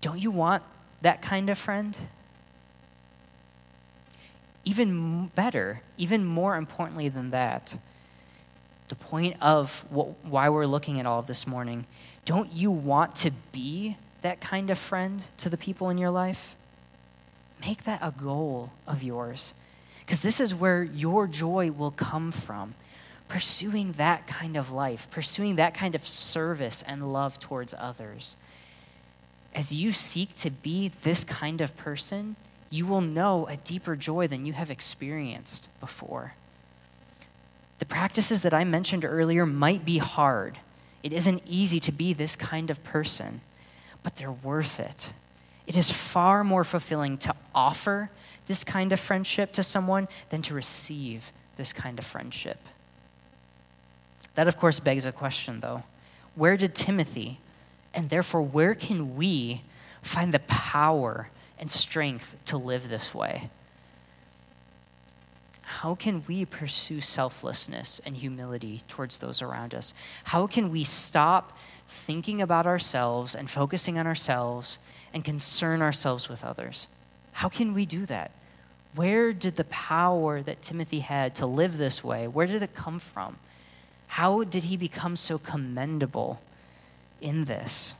Don't 0.00 0.20
you 0.20 0.30
want 0.30 0.62
that 1.02 1.20
kind 1.20 1.50
of 1.50 1.58
friend? 1.58 1.98
Even 4.64 5.26
better, 5.34 5.82
even 5.98 6.24
more 6.24 6.56
importantly 6.56 7.08
than 7.08 7.30
that, 7.30 7.76
the 8.88 8.94
point 8.94 9.36
of 9.42 9.84
what, 9.90 10.24
why 10.24 10.48
we're 10.48 10.66
looking 10.66 11.00
at 11.00 11.06
all 11.06 11.18
of 11.18 11.26
this 11.26 11.46
morning, 11.46 11.84
don't 12.24 12.52
you 12.52 12.70
want 12.70 13.16
to 13.16 13.32
be 13.50 13.96
that 14.26 14.40
kind 14.40 14.70
of 14.70 14.76
friend 14.76 15.22
to 15.36 15.48
the 15.48 15.56
people 15.56 15.88
in 15.88 15.98
your 15.98 16.10
life? 16.10 16.56
Make 17.60 17.84
that 17.84 18.00
a 18.02 18.10
goal 18.10 18.72
of 18.84 19.04
yours. 19.04 19.54
Because 20.00 20.20
this 20.20 20.40
is 20.40 20.52
where 20.52 20.82
your 20.82 21.28
joy 21.28 21.70
will 21.70 21.92
come 21.92 22.32
from. 22.32 22.74
Pursuing 23.28 23.92
that 23.92 24.26
kind 24.26 24.56
of 24.56 24.72
life, 24.72 25.08
pursuing 25.12 25.54
that 25.56 25.74
kind 25.74 25.94
of 25.94 26.04
service 26.04 26.82
and 26.82 27.12
love 27.12 27.38
towards 27.38 27.72
others. 27.78 28.36
As 29.54 29.72
you 29.72 29.92
seek 29.92 30.34
to 30.36 30.50
be 30.50 30.88
this 31.02 31.22
kind 31.22 31.60
of 31.60 31.76
person, 31.76 32.34
you 32.68 32.84
will 32.84 33.00
know 33.00 33.46
a 33.46 33.56
deeper 33.56 33.94
joy 33.94 34.26
than 34.26 34.44
you 34.44 34.54
have 34.54 34.72
experienced 34.72 35.68
before. 35.78 36.34
The 37.78 37.86
practices 37.86 38.42
that 38.42 38.52
I 38.52 38.64
mentioned 38.64 39.04
earlier 39.04 39.46
might 39.46 39.84
be 39.84 39.98
hard. 39.98 40.58
It 41.04 41.12
isn't 41.12 41.44
easy 41.46 41.78
to 41.78 41.92
be 41.92 42.12
this 42.12 42.34
kind 42.34 42.70
of 42.70 42.82
person, 42.82 43.40
but 44.06 44.14
they're 44.14 44.30
worth 44.30 44.78
it. 44.78 45.12
It 45.66 45.76
is 45.76 45.90
far 45.90 46.44
more 46.44 46.62
fulfilling 46.62 47.18
to 47.18 47.34
offer 47.52 48.08
this 48.46 48.62
kind 48.62 48.92
of 48.92 49.00
friendship 49.00 49.52
to 49.54 49.64
someone 49.64 50.06
than 50.30 50.42
to 50.42 50.54
receive 50.54 51.32
this 51.56 51.72
kind 51.72 51.98
of 51.98 52.04
friendship. 52.04 52.58
That, 54.36 54.46
of 54.46 54.58
course, 54.58 54.78
begs 54.78 55.06
a 55.06 55.10
question, 55.12 55.58
though. 55.58 55.82
Where 56.36 56.56
did 56.56 56.72
Timothy, 56.72 57.40
and 57.92 58.08
therefore, 58.08 58.42
where 58.42 58.76
can 58.76 59.16
we 59.16 59.62
find 60.02 60.32
the 60.32 60.38
power 60.38 61.28
and 61.58 61.68
strength 61.68 62.36
to 62.44 62.56
live 62.56 62.88
this 62.88 63.12
way? 63.12 63.50
How 65.62 65.96
can 65.96 66.22
we 66.28 66.44
pursue 66.44 67.00
selflessness 67.00 68.00
and 68.06 68.16
humility 68.16 68.82
towards 68.86 69.18
those 69.18 69.42
around 69.42 69.74
us? 69.74 69.94
How 70.22 70.46
can 70.46 70.70
we 70.70 70.84
stop 70.84 71.58
thinking 71.88 72.42
about 72.42 72.66
ourselves 72.66 73.34
and 73.34 73.48
focusing 73.48 73.98
on 73.98 74.06
ourselves 74.06 74.78
and 75.12 75.24
concern 75.24 75.82
ourselves 75.82 76.28
with 76.28 76.44
others? 76.44 76.88
How 77.32 77.48
can 77.48 77.74
we 77.74 77.86
do 77.86 78.06
that? 78.06 78.30
Where 78.94 79.32
did 79.32 79.56
the 79.56 79.64
power 79.64 80.42
that 80.42 80.62
Timothy 80.62 81.00
had 81.00 81.34
to 81.36 81.46
live 81.46 81.76
this 81.76 82.02
way, 82.02 82.26
where 82.26 82.46
did 82.46 82.62
it 82.62 82.74
come 82.74 82.98
from? 82.98 83.36
How 84.08 84.44
did 84.44 84.64
he 84.64 84.76
become 84.76 85.16
so 85.16 85.36
commendable 85.36 86.40
in 87.20 87.44
this? 87.44 87.94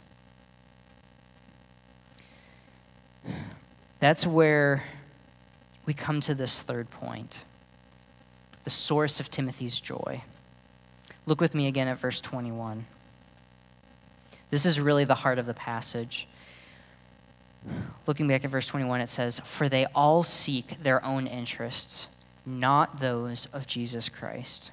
That's 4.01 4.27
where 4.27 4.85
we 5.85 5.95
come 5.95 6.21
to 6.21 6.35
this 6.35 6.63
third 6.63 6.91
point 6.91 7.45
the 8.65 8.71
source 8.71 9.21
of 9.21 9.31
Timothy's 9.31 9.81
joy. 9.81 10.23
Look 11.25 11.41
with 11.41 11.55
me 11.55 11.69
again 11.69 11.87
at 11.87 11.99
verse 11.99 12.21
21. 12.21 12.85
This 14.51 14.67
is 14.67 14.81
really 14.81 15.05
the 15.05 15.15
heart 15.15 15.39
of 15.39 15.47
the 15.47 15.55
passage. 15.55 16.29
Looking 18.07 18.29
back 18.29 18.45
at 18.45 18.51
verse 18.51 18.67
21, 18.67 19.01
it 19.01 19.09
says, 19.09 19.41
For 19.41 19.69
they 19.69 19.87
all 19.95 20.23
seek 20.23 20.83
their 20.83 21.05
own 21.05 21.27
interests, 21.27 22.09
not 22.45 23.01
those 23.01 23.47
of 23.47 23.67
Jesus 23.67 24.09
Christ. 24.09 24.71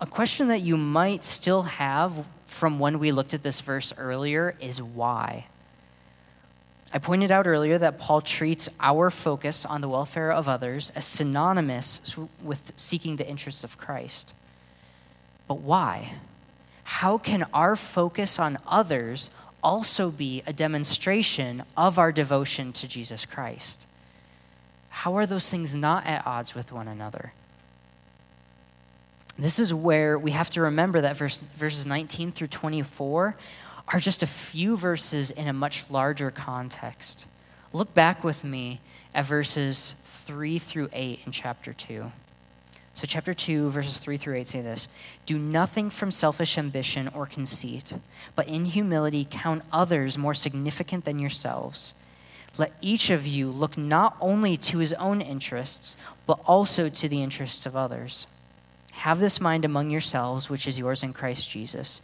A 0.00 0.06
question 0.06 0.48
that 0.48 0.60
you 0.60 0.76
might 0.76 1.24
still 1.24 1.62
have 1.62 2.26
from 2.44 2.78
when 2.78 2.98
we 2.98 3.12
looked 3.12 3.34
at 3.34 3.42
this 3.42 3.60
verse 3.60 3.92
earlier 3.96 4.54
is 4.60 4.82
why? 4.82 5.46
I 6.92 6.98
pointed 6.98 7.30
out 7.30 7.46
earlier 7.46 7.78
that 7.78 7.98
Paul 7.98 8.20
treats 8.20 8.68
our 8.80 9.10
focus 9.10 9.64
on 9.64 9.80
the 9.80 9.88
welfare 9.88 10.32
of 10.32 10.48
others 10.48 10.90
as 10.90 11.04
synonymous 11.04 12.16
with 12.42 12.72
seeking 12.76 13.16
the 13.16 13.28
interests 13.28 13.64
of 13.64 13.78
Christ. 13.78 14.34
But 15.48 15.60
why? 15.60 16.14
How 16.86 17.18
can 17.18 17.44
our 17.52 17.74
focus 17.74 18.38
on 18.38 18.58
others 18.64 19.28
also 19.60 20.08
be 20.08 20.44
a 20.46 20.52
demonstration 20.52 21.64
of 21.76 21.98
our 21.98 22.12
devotion 22.12 22.72
to 22.74 22.86
Jesus 22.86 23.26
Christ? 23.26 23.88
How 24.88 25.16
are 25.16 25.26
those 25.26 25.50
things 25.50 25.74
not 25.74 26.06
at 26.06 26.24
odds 26.24 26.54
with 26.54 26.70
one 26.70 26.86
another? 26.86 27.32
This 29.36 29.58
is 29.58 29.74
where 29.74 30.16
we 30.16 30.30
have 30.30 30.48
to 30.50 30.62
remember 30.62 31.00
that 31.00 31.16
verse, 31.16 31.42
verses 31.42 31.86
19 31.86 32.30
through 32.30 32.46
24 32.46 33.36
are 33.88 34.00
just 34.00 34.22
a 34.22 34.26
few 34.26 34.76
verses 34.76 35.32
in 35.32 35.48
a 35.48 35.52
much 35.52 35.90
larger 35.90 36.30
context. 36.30 37.26
Look 37.72 37.94
back 37.94 38.22
with 38.22 38.44
me 38.44 38.80
at 39.12 39.24
verses 39.24 39.96
3 40.04 40.60
through 40.60 40.90
8 40.92 41.20
in 41.26 41.32
chapter 41.32 41.72
2. 41.72 42.12
So, 42.96 43.06
chapter 43.06 43.34
2, 43.34 43.68
verses 43.68 43.98
3 43.98 44.16
through 44.16 44.36
8 44.36 44.46
say 44.46 44.62
this 44.62 44.88
Do 45.26 45.38
nothing 45.38 45.90
from 45.90 46.10
selfish 46.10 46.56
ambition 46.56 47.08
or 47.08 47.26
conceit, 47.26 47.92
but 48.34 48.48
in 48.48 48.64
humility 48.64 49.26
count 49.28 49.64
others 49.70 50.16
more 50.16 50.32
significant 50.32 51.04
than 51.04 51.18
yourselves. 51.18 51.92
Let 52.56 52.72
each 52.80 53.10
of 53.10 53.26
you 53.26 53.50
look 53.50 53.76
not 53.76 54.16
only 54.18 54.56
to 54.56 54.78
his 54.78 54.94
own 54.94 55.20
interests, 55.20 55.98
but 56.26 56.40
also 56.46 56.88
to 56.88 57.06
the 57.06 57.22
interests 57.22 57.66
of 57.66 57.76
others. 57.76 58.26
Have 58.92 59.20
this 59.20 59.42
mind 59.42 59.66
among 59.66 59.90
yourselves, 59.90 60.48
which 60.48 60.66
is 60.66 60.78
yours 60.78 61.02
in 61.02 61.12
Christ 61.12 61.50
Jesus, 61.50 62.00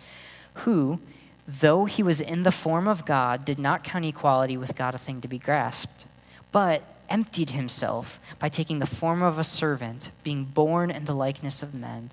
who, 0.56 1.00
though 1.48 1.86
he 1.86 2.02
was 2.02 2.20
in 2.20 2.42
the 2.42 2.52
form 2.52 2.86
of 2.86 3.06
God, 3.06 3.46
did 3.46 3.58
not 3.58 3.82
count 3.82 4.04
equality 4.04 4.58
with 4.58 4.76
God 4.76 4.94
a 4.94 4.98
thing 4.98 5.22
to 5.22 5.28
be 5.28 5.38
grasped, 5.38 6.04
but 6.52 6.84
emptied 7.12 7.50
himself 7.50 8.18
by 8.38 8.48
taking 8.48 8.78
the 8.78 8.86
form 8.86 9.22
of 9.22 9.38
a 9.38 9.44
servant, 9.44 10.10
being 10.24 10.44
born 10.44 10.90
in 10.90 11.04
the 11.04 11.14
likeness 11.14 11.62
of 11.62 11.74
men. 11.74 12.10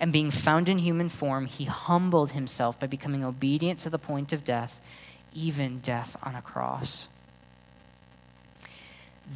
And 0.00 0.12
being 0.12 0.30
found 0.30 0.68
in 0.68 0.78
human 0.78 1.08
form, 1.08 1.46
he 1.46 1.64
humbled 1.64 2.30
himself 2.32 2.80
by 2.80 2.86
becoming 2.86 3.22
obedient 3.22 3.78
to 3.80 3.90
the 3.90 3.98
point 3.98 4.32
of 4.32 4.44
death, 4.44 4.80
even 5.34 5.80
death 5.80 6.16
on 6.22 6.34
a 6.34 6.42
cross. 6.42 7.08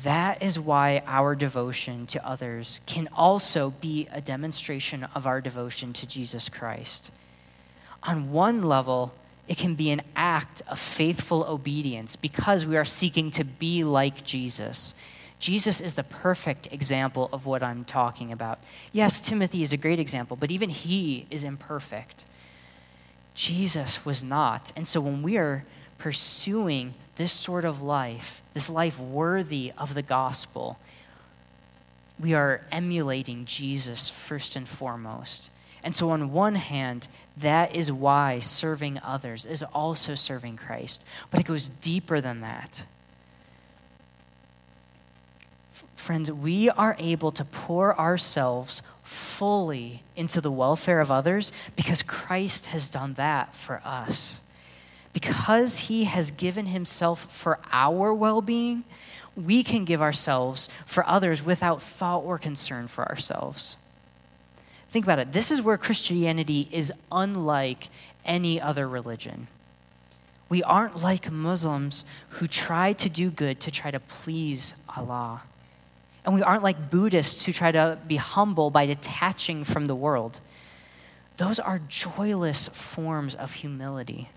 That 0.02 0.42
is 0.42 0.58
why 0.58 1.02
our 1.06 1.34
devotion 1.34 2.06
to 2.06 2.26
others 2.26 2.80
can 2.86 3.08
also 3.14 3.70
be 3.70 4.08
a 4.10 4.22
demonstration 4.22 5.04
of 5.14 5.26
our 5.26 5.42
devotion 5.42 5.92
to 5.92 6.06
Jesus 6.06 6.48
Christ. 6.48 7.12
On 8.04 8.32
one 8.32 8.62
level, 8.62 9.12
it 9.52 9.58
can 9.58 9.74
be 9.74 9.90
an 9.90 10.00
act 10.16 10.62
of 10.66 10.78
faithful 10.78 11.44
obedience 11.44 12.16
because 12.16 12.64
we 12.64 12.74
are 12.78 12.86
seeking 12.86 13.30
to 13.30 13.44
be 13.44 13.84
like 13.84 14.24
Jesus. 14.24 14.94
Jesus 15.40 15.78
is 15.78 15.94
the 15.94 16.04
perfect 16.04 16.72
example 16.72 17.28
of 17.34 17.44
what 17.44 17.62
I'm 17.62 17.84
talking 17.84 18.32
about. 18.32 18.60
Yes, 18.92 19.20
Timothy 19.20 19.62
is 19.62 19.74
a 19.74 19.76
great 19.76 20.00
example, 20.00 20.38
but 20.38 20.50
even 20.50 20.70
he 20.70 21.26
is 21.28 21.44
imperfect. 21.44 22.24
Jesus 23.34 24.06
was 24.06 24.24
not. 24.24 24.72
And 24.74 24.88
so 24.88 25.02
when 25.02 25.20
we 25.20 25.36
are 25.36 25.66
pursuing 25.98 26.94
this 27.16 27.30
sort 27.30 27.66
of 27.66 27.82
life, 27.82 28.40
this 28.54 28.70
life 28.70 28.98
worthy 28.98 29.70
of 29.76 29.92
the 29.92 30.00
gospel, 30.00 30.78
we 32.18 32.32
are 32.32 32.62
emulating 32.72 33.44
Jesus 33.44 34.08
first 34.08 34.56
and 34.56 34.66
foremost. 34.66 35.50
And 35.84 35.94
so, 35.94 36.10
on 36.10 36.32
one 36.32 36.54
hand, 36.54 37.08
that 37.36 37.74
is 37.74 37.90
why 37.90 38.38
serving 38.38 39.00
others 39.02 39.46
is 39.46 39.62
also 39.74 40.14
serving 40.14 40.56
Christ. 40.56 41.04
But 41.30 41.40
it 41.40 41.46
goes 41.46 41.68
deeper 41.68 42.20
than 42.20 42.40
that. 42.40 42.84
Friends, 45.96 46.30
we 46.30 46.68
are 46.70 46.96
able 46.98 47.32
to 47.32 47.44
pour 47.44 47.98
ourselves 47.98 48.82
fully 49.02 50.02
into 50.16 50.40
the 50.40 50.50
welfare 50.50 51.00
of 51.00 51.10
others 51.10 51.52
because 51.76 52.02
Christ 52.02 52.66
has 52.66 52.90
done 52.90 53.14
that 53.14 53.54
for 53.54 53.80
us. 53.84 54.40
Because 55.12 55.80
he 55.80 56.04
has 56.04 56.30
given 56.30 56.66
himself 56.66 57.30
for 57.32 57.58
our 57.72 58.12
well 58.14 58.40
being, 58.40 58.84
we 59.36 59.62
can 59.62 59.84
give 59.84 60.02
ourselves 60.02 60.68
for 60.86 61.06
others 61.06 61.42
without 61.42 61.80
thought 61.80 62.20
or 62.20 62.38
concern 62.38 62.88
for 62.88 63.08
ourselves. 63.08 63.76
Think 64.92 65.06
about 65.06 65.18
it. 65.18 65.32
This 65.32 65.50
is 65.50 65.62
where 65.62 65.78
Christianity 65.78 66.68
is 66.70 66.92
unlike 67.10 67.88
any 68.26 68.60
other 68.60 68.86
religion. 68.86 69.48
We 70.50 70.62
aren't 70.62 71.02
like 71.02 71.32
Muslims 71.32 72.04
who 72.28 72.46
try 72.46 72.92
to 72.92 73.08
do 73.08 73.30
good 73.30 73.58
to 73.60 73.70
try 73.70 73.90
to 73.90 73.98
please 73.98 74.74
Allah. 74.94 75.44
And 76.26 76.34
we 76.34 76.42
aren't 76.42 76.62
like 76.62 76.90
Buddhists 76.90 77.46
who 77.46 77.54
try 77.54 77.72
to 77.72 77.96
be 78.06 78.16
humble 78.16 78.68
by 78.68 78.84
detaching 78.84 79.64
from 79.64 79.86
the 79.86 79.94
world. 79.94 80.40
Those 81.38 81.58
are 81.58 81.80
joyless 81.88 82.68
forms 82.68 83.34
of 83.34 83.54
humility. 83.54 84.28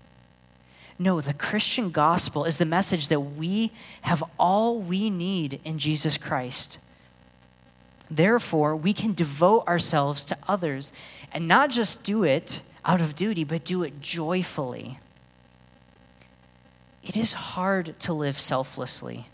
No, 0.98 1.20
the 1.20 1.34
Christian 1.34 1.90
gospel 1.90 2.46
is 2.46 2.56
the 2.56 2.64
message 2.64 3.08
that 3.08 3.20
we 3.20 3.72
have 4.00 4.24
all 4.38 4.80
we 4.80 5.10
need 5.10 5.60
in 5.66 5.78
Jesus 5.78 6.16
Christ. 6.16 6.78
Therefore, 8.10 8.76
we 8.76 8.92
can 8.92 9.14
devote 9.14 9.66
ourselves 9.66 10.24
to 10.26 10.36
others 10.46 10.92
and 11.32 11.48
not 11.48 11.70
just 11.70 12.04
do 12.04 12.24
it 12.24 12.62
out 12.84 13.00
of 13.00 13.14
duty, 13.14 13.44
but 13.44 13.64
do 13.64 13.82
it 13.82 14.00
joyfully. 14.00 14.98
It 17.02 17.16
is 17.16 17.32
hard 17.32 17.98
to 18.00 18.12
live 18.12 18.38
selflessly. 18.38 19.26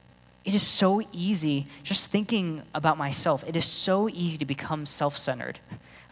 It 0.44 0.54
is 0.54 0.66
so 0.66 1.02
easy, 1.12 1.66
just 1.82 2.10
thinking 2.10 2.62
about 2.74 2.98
myself, 2.98 3.44
it 3.46 3.56
is 3.56 3.64
so 3.64 4.08
easy 4.08 4.38
to 4.38 4.44
become 4.44 4.86
self 4.86 5.16
centered. 5.16 5.60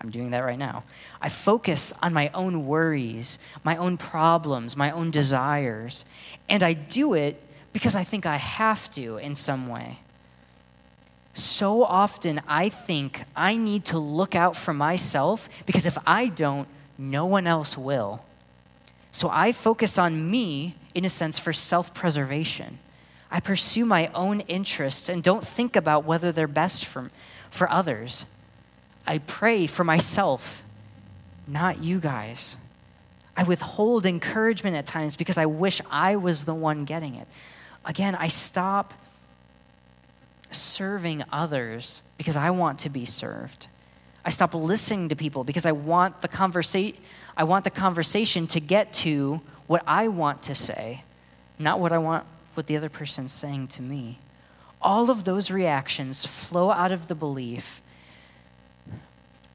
I'm 0.01 0.11
doing 0.11 0.31
that 0.31 0.41
right 0.41 0.59
now. 0.59 0.85
I 1.21 1.29
focus 1.29 1.93
on 2.03 2.15
my 2.15 2.31
own 2.33 2.67
worries, 2.67 3.39
my 3.65 3.77
own 3.77 3.99
problems, 3.99 4.77
my 4.77 4.91
own 4.93 5.11
desires, 5.11 6.07
and 6.49 6.63
I 6.63 6.73
do 6.73 7.13
it 7.13 7.43
because 7.73 7.97
I 7.97 8.05
think 8.05 8.25
I 8.25 8.37
have 8.37 8.91
to 8.93 9.19
in 9.19 9.35
some 9.35 9.69
way. 9.69 9.99
So 11.33 11.85
often 11.85 12.41
I 12.49 12.69
think 12.69 13.23
I 13.37 13.57
need 13.57 13.85
to 13.87 13.99
look 13.99 14.35
out 14.35 14.57
for 14.57 14.75
myself 14.75 15.49
because 15.65 15.87
if 15.87 15.97
I 16.07 16.29
don't, 16.29 16.69
no 16.99 17.27
one 17.27 17.47
else 17.47 17.79
will. 17.79 18.25
So 19.13 19.29
I 19.31 19.53
focus 19.53 19.99
on 19.99 20.31
me, 20.31 20.77
in 20.95 21.05
a 21.05 21.11
sense, 21.11 21.39
for 21.39 21.53
self 21.53 21.95
preservation. 21.95 22.79
I 23.31 23.41
pursue 23.41 23.87
my 23.87 24.09
own 24.15 24.41
interests 24.41 25.09
and 25.09 25.23
don't 25.23 25.47
think 25.47 25.77
about 25.77 26.05
whether 26.05 26.33
they're 26.33 26.49
best 26.49 26.85
for, 26.85 27.11
for 27.49 27.71
others. 27.71 28.27
I 29.07 29.19
pray 29.19 29.67
for 29.67 29.85
myself, 29.85 30.65
not 31.47 31.81
you 31.81 32.01
guys. 32.01 32.57
I 33.37 33.45
withhold 33.45 34.05
encouragement 34.05 34.77
at 34.77 34.87
times 34.87 35.17
because 35.17 35.39
I 35.39 35.47
wish 35.47 35.81
I 35.91 36.17
was 36.17 36.45
the 36.45 36.55
one 36.55 36.85
getting 36.85 37.15
it. 37.15 37.29
Again, 37.85 38.15
I 38.15 38.29
stop 38.29 38.93
serving 40.51 41.23
others 41.33 42.03
because 42.19 42.37
I 42.37 42.51
want 42.51 42.81
to 42.81 42.91
be 42.91 43.05
served. 43.05 43.69
I 44.25 44.31
stop 44.31 44.55
listening 44.55 45.09
to 45.09 45.17
people 45.17 45.45
because 45.45 45.67
I 45.67 45.73
want 45.73 46.21
the 46.21 46.29
conversa- 46.29 46.97
I 47.37 47.45
want 47.45 47.65
the 47.65 47.71
conversation 47.71 48.47
to 48.49 48.61
get 48.61 48.93
to 48.95 49.41
what 49.67 49.83
I 49.87 50.09
want 50.09 50.43
to 50.45 50.55
say, 50.55 51.05
not 51.59 51.81
what 51.81 51.93
I 51.93 51.99
want 51.99 52.27
what 52.55 52.67
the 52.67 52.77
other 52.77 52.89
person's 52.89 53.33
saying 53.33 53.69
to 53.69 53.83
me. 53.83 54.19
All 54.83 55.11
of 55.11 55.25
those 55.25 55.51
reactions 55.51 56.27
flow 56.27 56.71
out 56.71 56.93
of 56.93 57.07
the 57.07 57.15
belief 57.15 57.81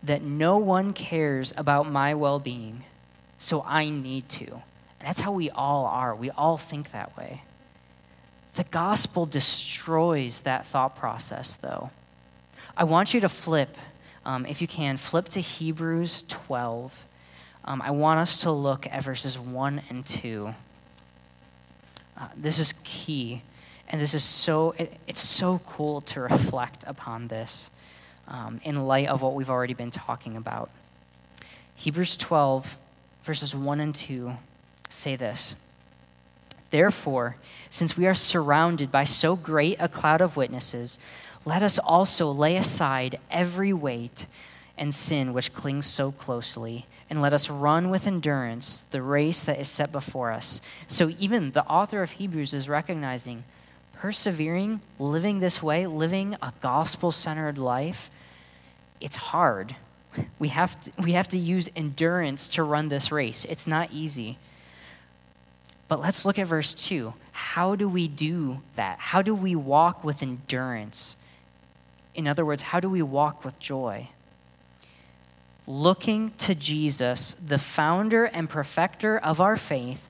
that 0.02 0.22
no 0.22 0.58
one 0.58 0.94
cares 0.94 1.54
about 1.58 1.92
my 1.92 2.14
well 2.14 2.40
being, 2.40 2.84
so 3.38 3.64
I 3.68 3.90
need 3.90 4.30
to. 4.30 4.46
And 4.46 5.08
that's 5.08 5.22
how 5.22 5.32
we 5.32 5.50
all 5.50 5.86
are. 5.86 6.16
We 6.16 6.30
all 6.32 6.58
think 6.58 6.92
that 6.92 7.16
way. 7.18 7.42
The 8.56 8.64
gospel 8.64 9.26
destroys 9.26 10.42
that 10.42 10.66
thought 10.66 10.96
process, 10.96 11.56
though. 11.56 11.92
I 12.78 12.86
want 12.86 13.14
you 13.14 13.20
to 13.20 13.30
flip, 13.30 13.78
um, 14.26 14.46
if 14.46 14.62
you 14.62 14.68
can, 14.68 14.96
flip 14.96 15.28
to 15.30 15.42
Hebrews 15.42 16.24
12. 16.30 17.06
Um, 17.66 17.82
I 17.82 17.92
want 17.92 18.20
us 18.20 18.42
to 18.42 18.52
look 18.52 18.88
at 18.88 19.04
verses 19.04 19.38
1 19.38 19.82
and 19.90 20.06
2. 20.06 20.54
Uh, 22.18 22.28
this 22.38 22.60
is 22.60 22.74
key. 22.86 23.42
And 23.90 24.00
this 24.00 24.14
is 24.14 24.24
so, 24.24 24.74
it, 24.78 24.94
it's 25.06 25.22
so 25.22 25.60
cool 25.68 26.00
to 26.02 26.22
reflect 26.22 26.86
upon 26.88 27.28
this 27.28 27.70
um, 28.28 28.62
in 28.64 28.82
light 28.82 29.10
of 29.10 29.22
what 29.22 29.36
we've 29.36 29.50
already 29.50 29.74
been 29.74 29.92
talking 29.92 30.38
about. 30.38 30.70
Hebrews 31.76 32.16
12, 32.16 32.78
verses 33.24 33.54
1 33.54 33.80
and 33.82 33.94
2 33.94 34.32
say 34.88 35.18
this 35.18 35.56
Therefore, 36.76 37.38
since 37.70 37.96
we 37.96 38.06
are 38.06 38.14
surrounded 38.14 38.92
by 38.92 39.06
so 39.06 39.38
great 39.38 39.78
a 39.80 39.88
cloud 39.88 40.20
of 40.20 40.36
witnesses, 40.36 41.00
let 41.46 41.64
us 41.64 41.80
also 41.80 42.30
lay 42.30 42.58
aside 42.58 43.18
every 43.32 43.72
weight 43.72 44.28
and 44.78 44.94
sin 44.94 45.32
which 45.32 45.54
clings 45.54 45.86
so 45.86 46.12
closely 46.12 46.86
and 47.10 47.22
let 47.22 47.32
us 47.32 47.50
run 47.50 47.90
with 47.90 48.06
endurance 48.06 48.82
the 48.92 49.02
race 49.02 49.46
that 49.46 49.58
is 49.58 49.70
set 49.70 49.94
before 49.94 50.34
us. 50.34 50.60
So, 50.86 51.12
even 51.18 51.52
the 51.52 51.64
author 51.64 52.02
of 52.02 52.12
Hebrews 52.12 52.54
is 52.54 52.68
recognizing 52.68 53.46
persevering, 53.94 54.82
living 55.00 55.40
this 55.40 55.64
way, 55.64 55.88
living 55.88 56.36
a 56.42 56.52
gospel 56.60 57.14
centered 57.14 57.58
life, 57.58 58.12
it's 59.00 59.16
hard. 59.16 59.78
We 60.40 60.50
have, 60.50 60.78
to, 60.82 60.92
we 61.02 61.14
have 61.14 61.30
to 61.30 61.38
use 61.38 61.70
endurance 61.74 62.50
to 62.50 62.64
run 62.64 62.90
this 62.90 63.14
race. 63.14 63.46
It's 63.46 63.66
not 63.66 63.94
easy. 63.94 64.38
But 65.88 66.00
let's 66.00 66.26
look 66.26 66.40
at 66.40 66.48
verse 66.48 66.74
2. 66.74 67.14
How 67.32 67.76
do 67.76 67.88
we 67.88 68.08
do 68.08 68.62
that? 68.76 69.00
How 69.00 69.22
do 69.22 69.36
we 69.36 69.56
walk 69.56 70.04
with 70.04 70.24
endurance? 70.24 71.18
In 72.14 72.28
other 72.28 72.46
words, 72.46 72.64
how 72.64 72.80
do 72.80 72.90
we 72.90 73.02
walk 73.02 73.44
with 73.46 73.60
joy? 73.60 74.10
looking 75.68 76.32
to 76.38 76.54
Jesus, 76.54 77.34
the 77.34 77.58
founder 77.58 78.26
and 78.26 78.50
perfecter 78.50 79.18
of 79.18 79.42
our 79.42 79.58
faith, 79.58 80.10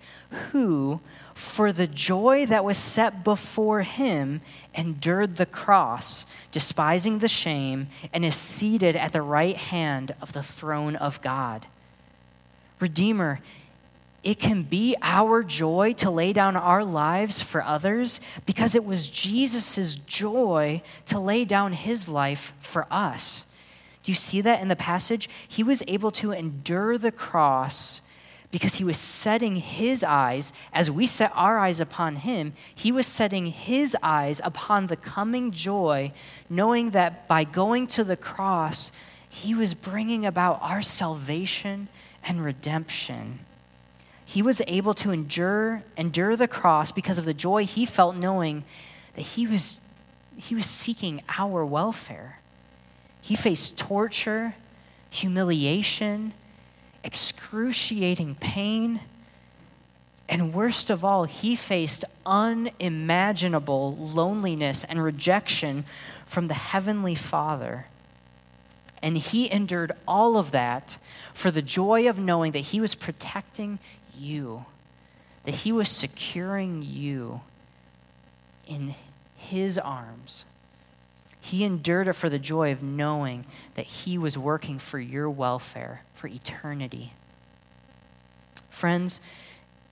who, 0.52 1.00
for 1.34 1.72
the 1.72 1.88
joy 1.88 2.46
that 2.48 2.66
was 2.66 2.78
set 2.78 3.24
before 3.24 3.82
him, 3.82 4.42
endured 4.74 5.36
the 5.38 5.46
cross, 5.46 6.26
despising 6.52 7.20
the 7.20 7.28
shame, 7.28 7.88
and 8.14 8.26
is 8.26 8.36
seated 8.36 8.96
at 8.96 9.14
the 9.14 9.22
right 9.22 9.56
hand 9.56 10.14
of 10.22 10.34
the 10.34 10.44
throne 10.44 10.96
of 10.96 11.22
God. 11.22 11.68
Redeemer, 12.80 13.40
it 14.26 14.40
can 14.40 14.64
be 14.64 14.96
our 15.04 15.44
joy 15.44 15.94
to 15.94 16.10
lay 16.10 16.34
down 16.34 16.56
our 16.58 16.84
lives 16.84 17.44
for 17.44 17.62
others 17.62 18.20
because 18.48 18.74
it 18.74 18.84
was 18.84 19.08
Jesus' 19.08 19.94
joy 19.94 20.82
to 21.06 21.20
lay 21.20 21.46
down 21.46 21.74
his 21.74 22.10
life 22.10 22.52
for 22.60 22.88
us. 22.90 23.46
Do 24.02 24.12
you 24.12 24.16
see 24.16 24.42
that 24.42 24.64
in 24.64 24.68
the 24.68 24.76
passage? 24.76 25.30
He 25.48 25.62
was 25.62 25.84
able 25.88 26.10
to 26.14 26.32
endure 26.32 26.98
the 26.98 27.12
cross 27.12 28.02
because 28.50 28.76
he 28.76 28.84
was 28.84 28.98
setting 28.98 29.58
his 29.58 30.04
eyes, 30.04 30.54
as 30.74 30.90
we 30.90 31.06
set 31.06 31.32
our 31.36 31.60
eyes 31.60 31.80
upon 31.80 32.16
him, 32.16 32.54
he 32.74 32.92
was 32.92 33.06
setting 33.06 33.48
his 33.48 33.96
eyes 34.02 34.42
upon 34.44 34.88
the 34.88 34.96
coming 34.96 35.52
joy, 35.52 36.12
knowing 36.50 36.92
that 36.92 37.28
by 37.28 37.44
going 37.44 37.86
to 37.86 38.04
the 38.04 38.16
cross, 38.16 38.92
he 39.30 39.54
was 39.54 39.74
bringing 39.74 40.26
about 40.26 40.60
our 40.62 40.82
salvation 40.82 41.90
and 42.24 42.44
redemption. 42.44 43.40
He 44.26 44.42
was 44.42 44.62
able 44.68 44.94
to 44.96 45.12
endure, 45.12 45.84
endure 45.96 46.36
the 46.36 46.48
cross 46.48 46.92
because 46.92 47.18
of 47.18 47.26
the 47.26 47.34
joy 47.34 47.66
he 47.66 47.86
felt 47.86 48.16
knowing 48.16 48.64
that 49.16 49.22
he 49.22 49.48
was, 49.48 49.80
he 50.36 50.56
was 50.56 50.66
seeking 50.66 51.22
our 51.38 51.64
welfare. 51.64 52.40
He 53.22 53.36
faced 53.36 53.78
torture, 53.78 54.56
humiliation, 55.10 56.34
excruciating 57.04 58.36
pain, 58.36 59.00
And 60.28 60.54
worst 60.54 60.90
of 60.90 61.06
all, 61.06 61.26
he 61.26 61.56
faced 61.56 62.04
unimaginable 62.26 63.96
loneliness 63.96 64.84
and 64.84 65.04
rejection 65.04 65.86
from 66.26 66.48
the 66.48 66.56
Heavenly 66.56 67.16
Father. 67.16 67.86
And 69.04 69.18
he 69.18 69.52
endured 69.52 69.92
all 70.08 70.38
of 70.38 70.52
that 70.52 70.98
for 71.34 71.52
the 71.52 71.62
joy 71.62 72.10
of 72.10 72.18
knowing 72.18 72.54
that 72.54 72.60
he 72.60 72.82
was 72.82 72.96
protecting 72.96 73.78
you, 74.18 74.66
that 75.43 75.55
he 75.55 75.72
was 75.72 75.89
securing 75.89 76.82
you 76.82 77.41
in 78.68 78.95
his 79.36 79.78
arms. 79.78 80.45
He 81.39 81.63
endured 81.63 82.07
it 82.07 82.13
for 82.13 82.30
the 82.30 82.39
joy 82.39 82.72
of 82.72 82.82
knowing 82.82 83.45
that 83.76 83.86
he 83.86 84.18
was 84.18 84.38
working 84.38 84.80
for 84.80 84.99
your 84.99 85.30
welfare 85.30 86.01
for 86.13 86.28
eternity. 86.28 87.13
Friends, 88.70 89.22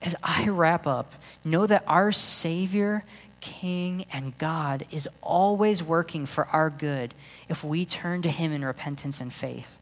as 0.02 0.14
I 0.22 0.48
wrap 0.48 0.86
up, 0.86 1.14
know 1.44 1.66
that 1.66 1.84
our 1.86 2.12
Savior, 2.12 3.04
King, 3.40 4.04
and 4.12 4.36
God 4.36 4.84
is 4.90 5.08
always 5.22 5.82
working 5.82 6.26
for 6.26 6.46
our 6.48 6.70
good 6.70 7.14
if 7.48 7.64
we 7.64 7.84
turn 7.84 8.20
to 8.22 8.30
Him 8.30 8.52
in 8.52 8.64
repentance 8.64 9.20
and 9.20 9.32
faith. 9.32 9.78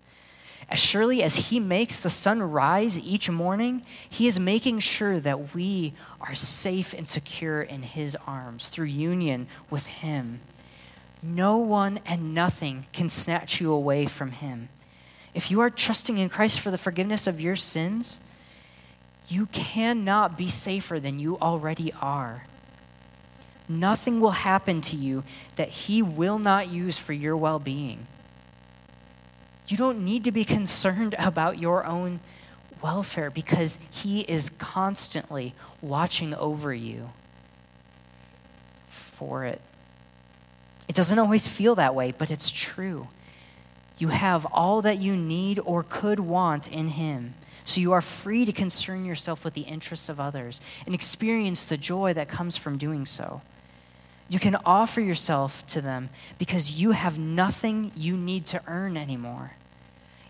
As 0.72 0.80
surely 0.80 1.22
as 1.22 1.50
He 1.50 1.60
makes 1.60 2.00
the 2.00 2.08
sun 2.08 2.42
rise 2.42 2.98
each 2.98 3.28
morning, 3.28 3.82
He 4.08 4.26
is 4.26 4.40
making 4.40 4.78
sure 4.78 5.20
that 5.20 5.54
we 5.54 5.92
are 6.18 6.34
safe 6.34 6.94
and 6.94 7.06
secure 7.06 7.60
in 7.60 7.82
His 7.82 8.16
arms 8.26 8.68
through 8.68 8.86
union 8.86 9.48
with 9.68 9.86
Him. 9.86 10.40
No 11.22 11.58
one 11.58 12.00
and 12.06 12.32
nothing 12.32 12.86
can 12.94 13.10
snatch 13.10 13.60
you 13.60 13.70
away 13.70 14.06
from 14.06 14.30
Him. 14.30 14.70
If 15.34 15.50
you 15.50 15.60
are 15.60 15.68
trusting 15.68 16.16
in 16.16 16.30
Christ 16.30 16.58
for 16.58 16.70
the 16.70 16.78
forgiveness 16.78 17.26
of 17.26 17.38
your 17.38 17.56
sins, 17.56 18.18
you 19.28 19.46
cannot 19.52 20.38
be 20.38 20.48
safer 20.48 20.98
than 20.98 21.18
you 21.18 21.38
already 21.38 21.92
are. 22.00 22.46
Nothing 23.68 24.22
will 24.22 24.30
happen 24.30 24.80
to 24.80 24.96
you 24.96 25.22
that 25.56 25.68
He 25.68 26.00
will 26.00 26.38
not 26.38 26.68
use 26.68 26.98
for 26.98 27.12
your 27.12 27.36
well 27.36 27.58
being. 27.58 28.06
You 29.72 29.78
don't 29.78 30.04
need 30.04 30.24
to 30.24 30.32
be 30.32 30.44
concerned 30.44 31.14
about 31.18 31.58
your 31.58 31.86
own 31.86 32.20
welfare 32.82 33.30
because 33.30 33.78
He 33.90 34.20
is 34.20 34.50
constantly 34.50 35.54
watching 35.80 36.34
over 36.34 36.74
you 36.74 37.08
for 38.86 39.46
it. 39.46 39.62
It 40.88 40.94
doesn't 40.94 41.18
always 41.18 41.48
feel 41.48 41.74
that 41.76 41.94
way, 41.94 42.12
but 42.12 42.30
it's 42.30 42.52
true. 42.52 43.08
You 43.96 44.08
have 44.08 44.44
all 44.52 44.82
that 44.82 44.98
you 44.98 45.16
need 45.16 45.58
or 45.64 45.82
could 45.82 46.20
want 46.20 46.70
in 46.70 46.88
Him. 46.88 47.32
So 47.64 47.80
you 47.80 47.92
are 47.92 48.02
free 48.02 48.44
to 48.44 48.52
concern 48.52 49.06
yourself 49.06 49.42
with 49.42 49.54
the 49.54 49.62
interests 49.62 50.10
of 50.10 50.20
others 50.20 50.60
and 50.84 50.94
experience 50.94 51.64
the 51.64 51.78
joy 51.78 52.12
that 52.12 52.28
comes 52.28 52.58
from 52.58 52.76
doing 52.76 53.06
so. 53.06 53.40
You 54.28 54.38
can 54.38 54.54
offer 54.66 55.00
yourself 55.00 55.64
to 55.68 55.80
them 55.80 56.10
because 56.36 56.78
you 56.78 56.90
have 56.90 57.18
nothing 57.18 57.90
you 57.96 58.18
need 58.18 58.44
to 58.48 58.60
earn 58.66 58.98
anymore. 58.98 59.52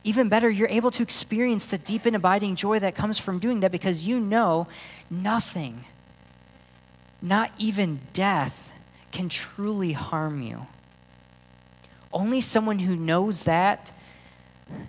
Even 0.05 0.29
better, 0.29 0.51
you're 0.51 0.69
able 0.69 0.91
to 0.91 1.03
experience 1.03 1.67
the 1.67 1.79
deep 1.79 2.07
and 2.07 2.17
abiding 2.17 2.57
joy 2.57 2.79
that 2.81 2.95
comes 2.95 3.19
from 3.19 3.39
doing 3.39 3.61
that 3.61 3.71
because 3.71 4.07
you 4.07 4.19
know 4.19 4.67
nothing, 5.11 5.85
not 7.21 7.53
even 7.59 8.01
death, 8.13 8.73
can 9.13 9.29
truly 9.29 9.93
harm 9.93 10.43
you. 10.43 10.67
Only 12.13 12.41
someone 12.41 12.81
who 12.81 12.97
knows 12.97 13.45
that 13.45 13.93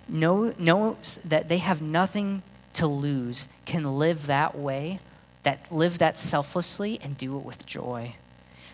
know, 0.08 0.52
knows 0.58 1.20
that 1.24 1.48
they 1.48 1.58
have 1.58 1.80
nothing 1.80 2.42
to 2.74 2.86
lose 2.86 3.48
can 3.64 3.98
live 3.98 4.26
that 4.26 4.58
way, 4.58 4.98
that 5.42 5.70
live 5.70 5.98
that 5.98 6.18
selflessly 6.18 6.98
and 7.02 7.16
do 7.16 7.36
it 7.36 7.44
with 7.44 7.64
joy. 7.66 8.16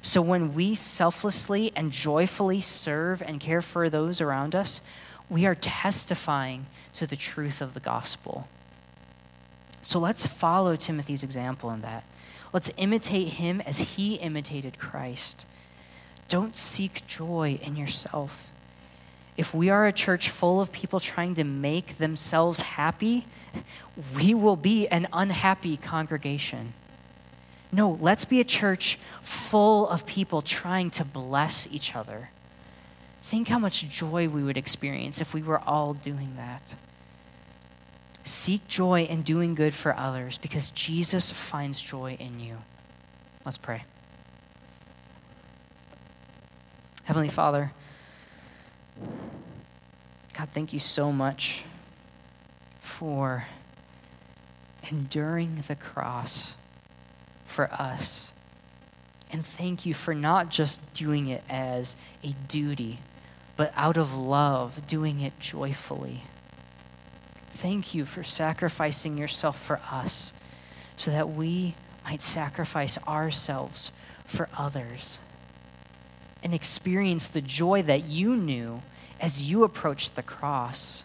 So 0.02 0.22
when 0.22 0.54
we 0.54 0.74
selflessly 0.74 1.72
and 1.76 1.92
joyfully 1.92 2.60
serve 2.60 3.22
and 3.22 3.38
care 3.38 3.60
for 3.60 3.90
those 3.90 4.20
around 4.20 4.54
us, 4.54 4.80
we 5.30 5.46
are 5.46 5.54
testifying 5.54 6.66
to 6.94 7.06
the 7.06 7.16
truth 7.16 7.62
of 7.62 7.72
the 7.72 7.80
gospel. 7.80 8.48
So 9.80 9.98
let's 9.98 10.26
follow 10.26 10.76
Timothy's 10.76 11.22
example 11.22 11.70
in 11.70 11.80
that. 11.80 12.04
Let's 12.52 12.70
imitate 12.76 13.28
him 13.28 13.62
as 13.62 13.78
he 13.78 14.16
imitated 14.16 14.78
Christ. 14.78 15.46
Don't 16.28 16.54
seek 16.56 17.06
joy 17.06 17.58
in 17.62 17.76
yourself 17.76 18.50
if 19.40 19.54
we 19.54 19.70
are 19.70 19.86
a 19.86 19.92
church 19.92 20.28
full 20.28 20.60
of 20.60 20.70
people 20.70 21.00
trying 21.00 21.32
to 21.36 21.44
make 21.44 21.96
themselves 21.96 22.60
happy, 22.60 23.26
we 24.14 24.34
will 24.34 24.54
be 24.54 24.86
an 24.88 25.08
unhappy 25.14 25.78
congregation. 25.78 26.74
No, 27.72 27.96
let's 28.02 28.26
be 28.26 28.40
a 28.40 28.44
church 28.44 28.98
full 29.22 29.88
of 29.88 30.04
people 30.04 30.42
trying 30.42 30.90
to 30.90 31.06
bless 31.06 31.66
each 31.72 31.96
other. 31.96 32.28
Think 33.30 33.46
how 33.46 33.60
much 33.60 33.88
joy 33.88 34.28
we 34.28 34.42
would 34.42 34.56
experience 34.56 35.20
if 35.20 35.32
we 35.32 35.40
were 35.40 35.60
all 35.60 35.94
doing 35.94 36.34
that. 36.36 36.74
Seek 38.24 38.66
joy 38.66 39.02
in 39.04 39.22
doing 39.22 39.54
good 39.54 39.72
for 39.72 39.96
others 39.96 40.36
because 40.36 40.70
Jesus 40.70 41.30
finds 41.30 41.80
joy 41.80 42.16
in 42.18 42.40
you. 42.40 42.56
Let's 43.44 43.56
pray. 43.56 43.84
Heavenly 47.04 47.28
Father, 47.28 47.70
God, 50.36 50.48
thank 50.50 50.72
you 50.72 50.80
so 50.80 51.12
much 51.12 51.62
for 52.80 53.46
enduring 54.90 55.62
the 55.68 55.76
cross 55.76 56.56
for 57.44 57.72
us. 57.74 58.32
And 59.30 59.46
thank 59.46 59.86
you 59.86 59.94
for 59.94 60.16
not 60.16 60.48
just 60.48 60.94
doing 60.94 61.28
it 61.28 61.44
as 61.48 61.96
a 62.24 62.34
duty, 62.48 62.98
but 63.60 63.74
out 63.76 63.98
of 63.98 64.16
love, 64.16 64.86
doing 64.86 65.20
it 65.20 65.38
joyfully. 65.38 66.22
Thank 67.50 67.94
you 67.94 68.06
for 68.06 68.22
sacrificing 68.22 69.18
yourself 69.18 69.60
for 69.60 69.82
us 69.92 70.32
so 70.96 71.10
that 71.10 71.28
we 71.28 71.74
might 72.02 72.22
sacrifice 72.22 72.96
ourselves 73.06 73.92
for 74.24 74.48
others 74.56 75.18
and 76.42 76.54
experience 76.54 77.28
the 77.28 77.42
joy 77.42 77.82
that 77.82 78.04
you 78.04 78.34
knew 78.34 78.80
as 79.20 79.46
you 79.46 79.62
approached 79.62 80.14
the 80.14 80.22
cross, 80.22 81.04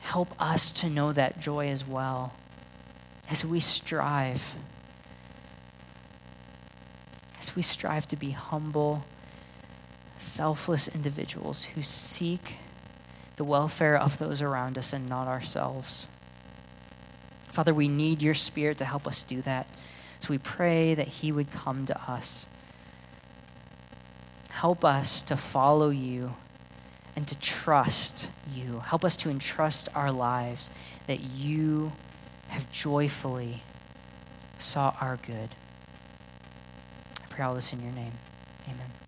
help 0.00 0.34
us 0.42 0.72
to 0.72 0.90
know 0.90 1.12
that 1.12 1.38
joy 1.38 1.68
as 1.68 1.86
well 1.86 2.32
as 3.30 3.44
we 3.44 3.60
strive. 3.60 4.56
As 7.38 7.54
we 7.54 7.62
strive 7.62 8.08
to 8.08 8.16
be 8.16 8.32
humble, 8.32 9.04
selfless 10.18 10.88
individuals 10.88 11.64
who 11.64 11.82
seek 11.82 12.56
the 13.36 13.44
welfare 13.44 13.96
of 13.96 14.18
those 14.18 14.42
around 14.42 14.78
us 14.78 14.92
and 14.92 15.08
not 15.08 15.28
ourselves. 15.28 16.08
Father, 17.50 17.74
we 17.74 17.88
need 17.88 18.22
your 18.22 18.34
Spirit 18.34 18.78
to 18.78 18.84
help 18.84 19.06
us 19.06 19.22
do 19.22 19.42
that. 19.42 19.66
So 20.20 20.30
we 20.30 20.38
pray 20.38 20.94
that 20.94 21.08
He 21.08 21.32
would 21.32 21.50
come 21.50 21.86
to 21.86 22.10
us. 22.10 22.46
Help 24.50 24.84
us 24.84 25.22
to 25.22 25.36
follow 25.36 25.90
you 25.90 26.32
and 27.14 27.26
to 27.28 27.38
trust 27.38 28.30
you. 28.54 28.80
Help 28.80 29.04
us 29.04 29.16
to 29.16 29.30
entrust 29.30 29.88
our 29.94 30.10
lives 30.10 30.70
that 31.06 31.20
you 31.20 31.92
have 32.48 32.70
joyfully 32.70 33.62
sought 34.58 34.96
our 35.00 35.16
good. 35.16 35.50
I 37.22 37.26
pray 37.28 37.44
all 37.44 37.54
this 37.54 37.72
in 37.72 37.82
your 37.82 37.92
name. 37.92 38.12
Amen. 38.66 39.05